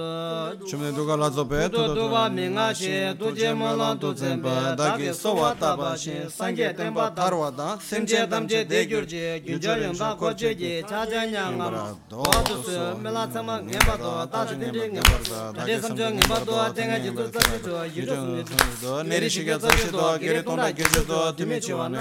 [0.69, 3.53] chum ne do ga la zo pe to do ba me nga she do je
[3.53, 6.93] ma la do zen ba da ge so wa ta ba she sang ge ten
[6.93, 10.15] ba dar wa da sem je dam je de gyur je gyur je yang ba
[10.19, 13.57] ko je ge cha ja nya nga ra do do su me la cha ma
[13.59, 16.39] nge ba do ta de de nge ba da da ge sam jo nge ba
[16.45, 19.43] do de nga ji do za ji do yu do su do ne ri shi
[19.43, 21.87] ge za shi do ge re to na ge je do ti me chi wa
[21.87, 21.99] na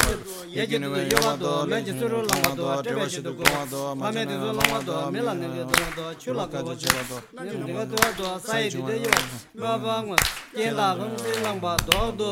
[0.57, 3.09] ye ge ne yo wa do me ji su ro la wa do de wa
[3.09, 5.47] shi do go wa do ma me de do la ma do me la ne
[5.49, 5.65] de
[5.97, 9.11] do chu la ka do ne de do do sa yi de yo
[9.55, 10.17] ma ba ma
[10.57, 12.31] ye la gum de lang ba do do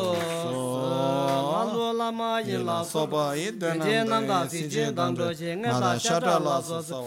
[1.50, 4.68] wa lo la ma ye la so ba yi de na je nam da si
[4.68, 6.98] je dang do je nga la sha da la so so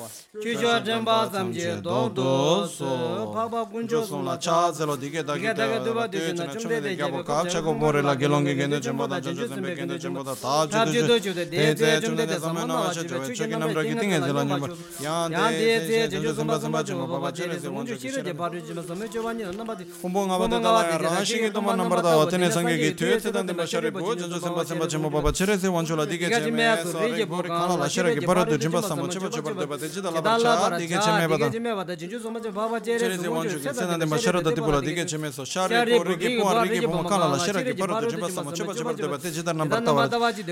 [0.41, 4.37] chu jo den ba sam je do do so pa ba gun jo so la
[4.37, 6.95] cha ze lo de ge da ge da do ba de na chum de de
[6.95, 9.19] ge ka cha go mo re la ge long ge ge ne chum ba da
[9.19, 12.25] jo jo me ge ne chum ba da ta ju de de de chum de
[12.25, 13.03] de sam na wa che
[13.37, 14.67] che ge nam ra ge ting ge la ni ma
[14.99, 18.81] ya yānti tse jeju sumba sumba chunga baba jere se unju shira je paru jima
[18.83, 22.17] sume chwa nyi namba di kumbu nga bata tala ya rashi ki tuma nambar da
[22.17, 25.67] watane sange ki tuye tse tante mashari bu jeju sumba sumba chunga baba jere se
[25.67, 29.07] unju la dike che me sari gori kala la shira ki paru du jimba samu
[29.07, 32.79] chiba chiba de bata jida la bacha dike che me bata jeju sumba chunga baba
[32.79, 36.17] jere se unju tse tante mashari da tibu la dike che me so shari gori
[36.17, 39.07] ki puan riki pumu kala la shira ki paru du jimba samu chiba chiba de
[39.07, 40.07] bata jida nambar tawa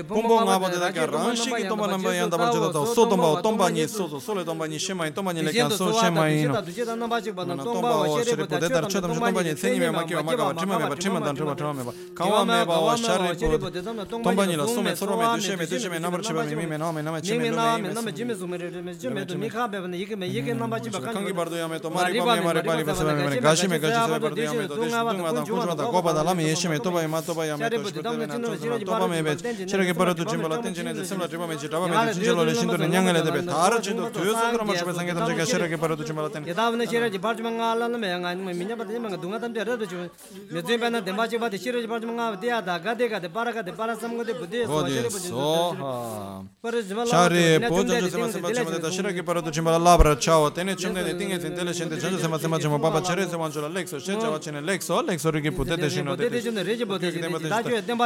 [0.08, 3.26] kumbu nga bata tala ya rashi ki tuma nambar yanda bacha da tau so tumba
[3.26, 7.88] o tumba nyi so so le tumba томбани шимай томбани лекан со шимай но томба
[7.88, 11.20] ва шере по дедер чедам же томбани цени ме маки маки ва чима ме чима
[11.20, 11.82] дан чима чима ме
[12.14, 15.98] кава ме ба ва шаре по томбани ла суме соро ме душе ме душе ме
[15.98, 19.38] намар чима ме ме наме наме чиме ме наме чиме зуме ре ме чиме то
[19.38, 22.36] ми хабе бе ике ме ике намба чима канги бардо я ме то мари ба
[22.36, 25.32] ме мари пали ба ме гаши ме гаши се бардо я ме то душе дума
[25.32, 27.70] да кужма да копа да лами еше ме то ба ма то ба я ме
[27.70, 29.36] то тоба ме бе
[29.70, 32.78] шере ке бардо чимба ла тенчене де семла чима ме читава ме чинчело ле шиндо
[32.78, 36.16] не нянгале де бе тара чиндо тюзо 그럼 뭐 주변 상계 담제 가셔라게 바로도 좀
[36.18, 40.08] 알았더니 예다분에 제라지 바르지망가 알라는 양 아니 뭐 민냐 바르지 망가 동아 담제 라도 좀
[40.50, 44.88] 메제 바나 덴바지 바데 시르지 바르지망가 데야다 가데가 데 바라가 데 바라 삼고데 부데 소하
[47.10, 51.16] 샤리 보조 좀 세마 세마 좀 데다 시르게 바로도 좀 알라 바라 차오 테네 춤네
[51.18, 55.02] 띵에 텐텔레 셴데 전제 세마 세마 좀 바바 체레 세마 줄 렉소 셴자 와치네 렉소
[55.02, 56.30] 렉소 리게 부데 데시노 데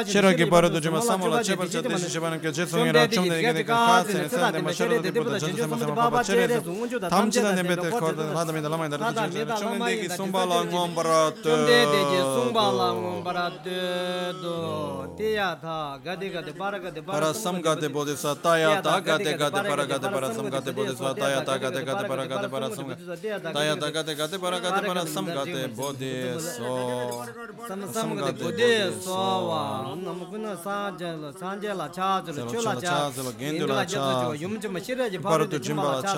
[0.07, 5.95] 시르게 바로도 좀 사모라 체버자 데시 제바는 게 제송이라 춤네 이게 가세 세마 세마 좀
[5.95, 6.57] 바바 chene
[7.15, 11.35] tamchina nembe te korda nada me dalama indar chene chone deki sumba la ngom barat
[11.45, 13.65] chone deki sumba la ngom barat
[14.43, 14.57] do.
[15.19, 19.61] Teya tha gade gade para gade para sam gade bodhe sa taya ta gade gade
[19.69, 22.87] para gade para sam gade bodhe sa taya ta gade gade para gade para sam
[23.57, 26.15] taya ta gade gade para gade para sam gade bodhe
[26.57, 26.71] so
[27.69, 28.73] sam sam gade bodhe
[29.07, 29.19] so
[29.51, 29.63] wa
[30.05, 32.99] namguna sa jala sanje la cha jala chula cha
[33.41, 34.05] gendula cha
[34.45, 36.18] yumjum shiraji bharo jimbala cha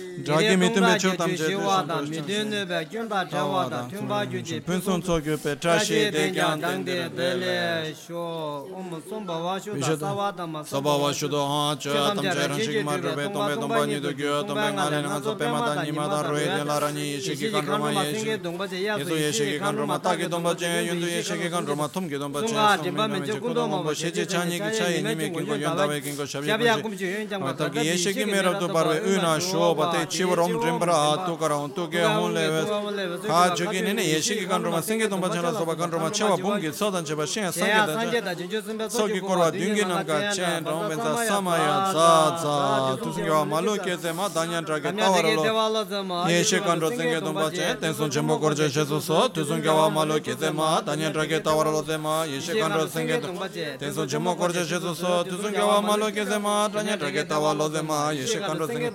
[0.19, 1.47] Dragi mi tume chur tam je
[1.87, 5.19] da mi dene be gyun ba jawa da tun ba gyu ji pun sun so
[5.19, 9.59] gyu pe tra she de gyan dang de de le sho um sun ba wa
[9.59, 12.47] shu da sa wa da ma sa ba wa shu do ha che tam je
[12.47, 15.21] ran shi ma be tom be tom ba ni do gyu tom be ngale na
[15.21, 17.65] so pe ma da ni ma da ro de la ra ni shi ki kan
[17.65, 20.43] ro ma ye shi ye do ye shi ki kan ro ma ta ki dom
[20.43, 22.47] ba je yun do ye shi ki kan ro ma tom ki dom ba che
[22.47, 25.01] so ma me je kun do ma ba she je cha ni ki cha ye
[25.01, 27.27] ni me ki go yun da be ki go sha bi ya kum ji yun
[27.27, 29.73] jang ma ta ki ye shi ki me ra do par be u na sho
[29.73, 32.69] ba te chivarom drimbra atu karaon tuke hon leves
[33.27, 37.25] ka juki nene yeshi ki kandroma singe tumba chana soba kandroma chewa bungi sodan cheba
[37.27, 42.97] shen sangye da chen soki korwa dungi namka chen rong benza samaya za za.
[43.01, 48.09] Tusingi wa malu ke se ma danyan trake tawaralo yeshi kandro singe tumba chen tensun
[48.09, 49.27] chenpo korche shesu so.
[49.29, 53.49] Tusingi wa malu ke se ma danyan trake tawaralo se ma yeshi kandro singe tumba
[53.49, 53.77] chen.
[53.79, 55.23] Tensun chenpo korche shesu so.
[55.23, 58.91] Tusingi wa malu ke se ma danyan trake tawaralo se ma yeshi kandro singe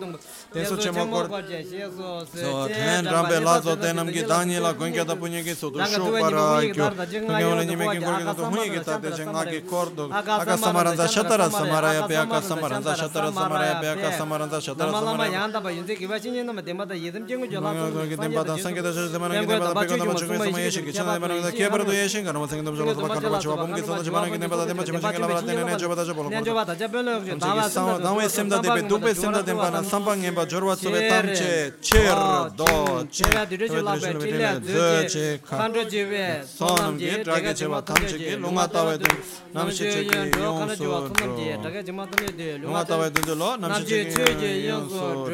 [0.52, 5.14] tensun sun chembo kor so ten rambe la zo tenam ki danyi la gong da
[5.14, 6.44] punye ki so tu shu para
[6.74, 9.24] kyo tu nge wale ni me kin kor ki to hunye ki ta te che
[9.24, 14.08] nga ki kor do aka samaranza shatara samaraya pe aka samaranza shatara samaraya pe aka
[14.18, 17.70] samaranza shatara samaraya yanda ba yunze ki ba shin nama demba da yedam jengu jola
[18.10, 20.58] ki tempa da sange da shase mana ki tempa da pe ko da machu sama
[20.64, 23.08] yeshi ki chana mana da ke bar do yeshi kana ma sange da jola soba
[23.14, 25.40] kan ma chwa bum ki so da mana ki tempa da tempa chima chinga la
[25.42, 28.12] tene ne joba da joba lo nyanjo ba da jabelo jo da ba Sama da
[28.14, 30.46] we sem da de be du be sem da de pa na samba nge ba
[30.46, 33.46] jorwa sobe tamche cher oh, do che.
[33.48, 38.36] dure la ba chile de che khandro jeve sonam ge drage che ba tamche ge
[38.36, 39.06] longa ta ba de
[39.50, 42.96] nam che che ge yo khana jo thum ge drage jema de de longa ta
[42.96, 45.24] ba de lo nam che che ge yo go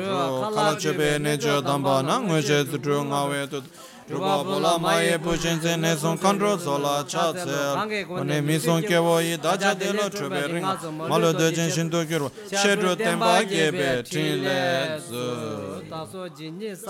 [0.40, 3.62] khala che be ne jo damba na ngwe che tu nga we tu
[4.12, 9.18] Rupa pola maye pushin se ne son kandro sola cha tse Kone mi son kewo
[9.18, 10.76] i daja de lo chube ringa
[11.08, 15.82] Malo de jen shinto kirwa Shedro tenpa gebe tin le zu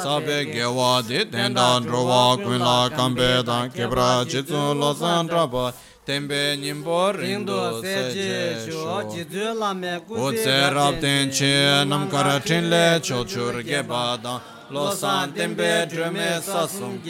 [0.02, 5.72] Sabe gewa di tendan rowa kuila kambe dan Kebra jitsu lo san traba
[6.04, 9.02] tenpe nyingpo rindu seje sho.
[9.12, 14.40] Jizu lame kuse Utse rab tenche namkara tin le chochur geba dan
[14.72, 17.00] losan tempe drume sasum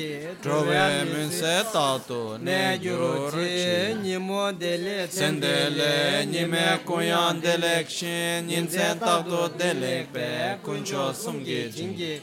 [0.42, 9.49] druve munse tatu ne yuru chi nimo dele sendele nime kunyan delek shin ninsen tatu
[9.58, 12.20] delek pe kuncho sumgi jingi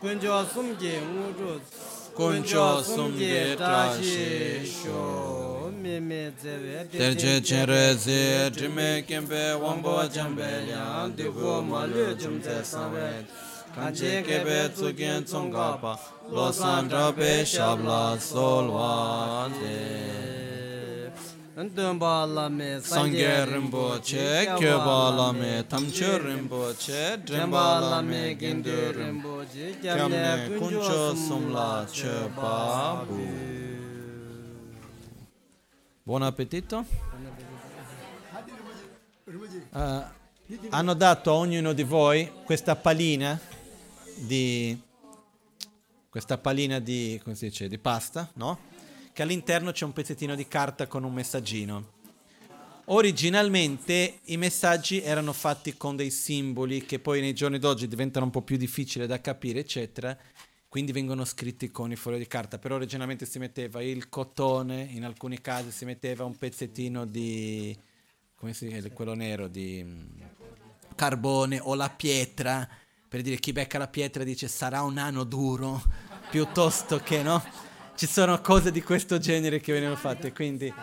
[0.00, 1.60] kuncho sumgi nguru
[2.16, 11.62] kuncho sumgi trashi sho mime zewe terche chenre ze drime kempe wangbo jambe yang divu
[11.62, 13.24] malu jumze samwe
[13.74, 15.98] kanche kebe tsugen tsonga pa
[16.30, 20.34] lo san drabe shabla solwa de
[21.54, 33.20] Sangye Rinpoche, Kyoba Lame, Tamche Rinpoche, Drimba Lame, Gindu Rinpoche, Kyamne Kuncho Sumla Cheba Bu.
[36.02, 36.84] Buon appetito.
[39.70, 40.02] Uh,
[40.70, 43.38] hanno dato a ognuno di voi questa palina
[44.16, 44.78] di
[46.08, 48.72] questa palina di, come si dice, di pasta, no?
[49.12, 51.92] che all'interno c'è un pezzettino di carta con un messaggino.
[52.86, 58.30] Originalmente i messaggi erano fatti con dei simboli che poi nei giorni d'oggi diventano un
[58.30, 60.18] po' più difficili da capire, eccetera,
[60.68, 65.04] quindi vengono scritti con i fogli di carta, però originalmente si metteva il cotone, in
[65.04, 67.74] alcuni casi si metteva un pezzettino di,
[68.34, 70.22] come si dice, quello nero, di mm,
[70.96, 72.68] carbone o la pietra,
[73.14, 75.80] per dire chi becca la pietra dice sarà un anno duro,
[76.30, 77.40] piuttosto che no
[77.94, 80.74] ci sono cose di questo genere che venivano fatte, quindi,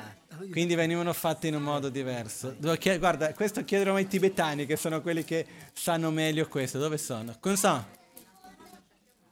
[0.50, 2.56] quindi venivano fatte in un modo diverso.
[2.80, 6.80] Chied- guarda, questo chiederò ai tibetani, che sono quelli che sanno meglio questo.
[6.80, 7.36] Dove sono?
[7.38, 7.86] Come sa?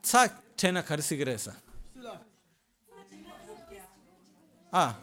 [0.02, 1.58] Sa cena karsigresa.
[4.72, 5.00] Ah,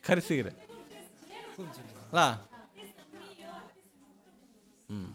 [0.00, 0.56] karsigre.
[2.10, 2.48] Là.
[4.90, 5.12] Mm.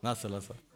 [0.00, 0.67] Là so, là so.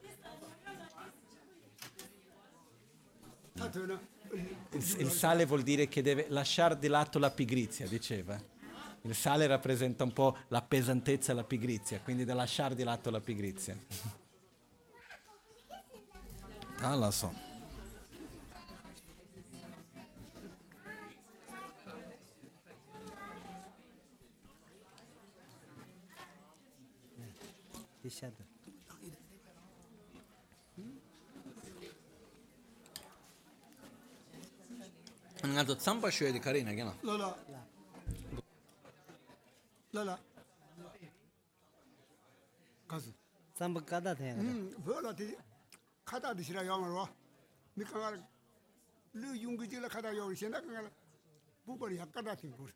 [4.70, 8.40] Il, sale vuol dire che deve lasciare di lato la pigrizia, diceva.
[9.02, 13.10] Il sale rappresenta un po' la pesantezza e la pigrizia, quindi da lasciare di lato
[13.10, 13.76] la pigrizia.
[16.80, 17.50] Ah, la so.
[28.12, 28.41] Shadow.
[35.42, 36.92] Angato zampa şöyle karina gene.
[37.04, 37.38] La la.
[39.94, 40.18] La la.
[42.88, 43.10] Kazı.
[43.54, 44.34] Zamba kada te.
[44.34, 45.36] Hmm, böyle de
[46.04, 47.08] kada de şira yağmur var.
[47.76, 48.14] Mi kadar
[49.14, 50.84] lü yungıcıyla kada yağmur şena kadar
[51.66, 52.70] bu böyle yakada tingur.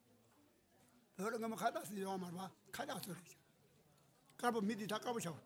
[1.19, 2.51] Böyle gama kada si yağmur var.
[2.73, 3.17] Kada sor.
[4.36, 5.39] Kapı midi takabı çabuk.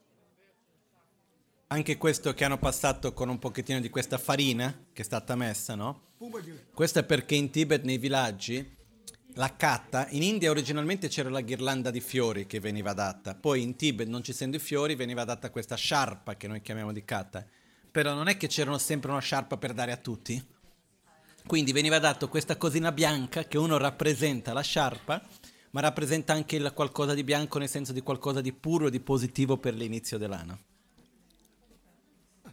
[1.72, 5.76] Anche questo che hanno passato con un pochettino di questa farina che è stata messa,
[5.76, 6.09] no?
[6.74, 8.76] Questo è perché in Tibet, nei villaggi,
[9.36, 13.74] la catta, in India originalmente c'era la ghirlanda di fiori che veniva data, poi in
[13.74, 17.42] Tibet, non ci essendo i fiori, veniva data questa sciarpa che noi chiamiamo di catta.
[17.90, 20.44] Però non è che c'erano sempre una sciarpa per dare a tutti.
[21.46, 25.26] Quindi veniva dato questa cosina bianca che uno rappresenta la sciarpa,
[25.70, 29.72] ma rappresenta anche qualcosa di bianco nel senso di qualcosa di puro di positivo per
[29.72, 30.69] l'inizio dell'anno.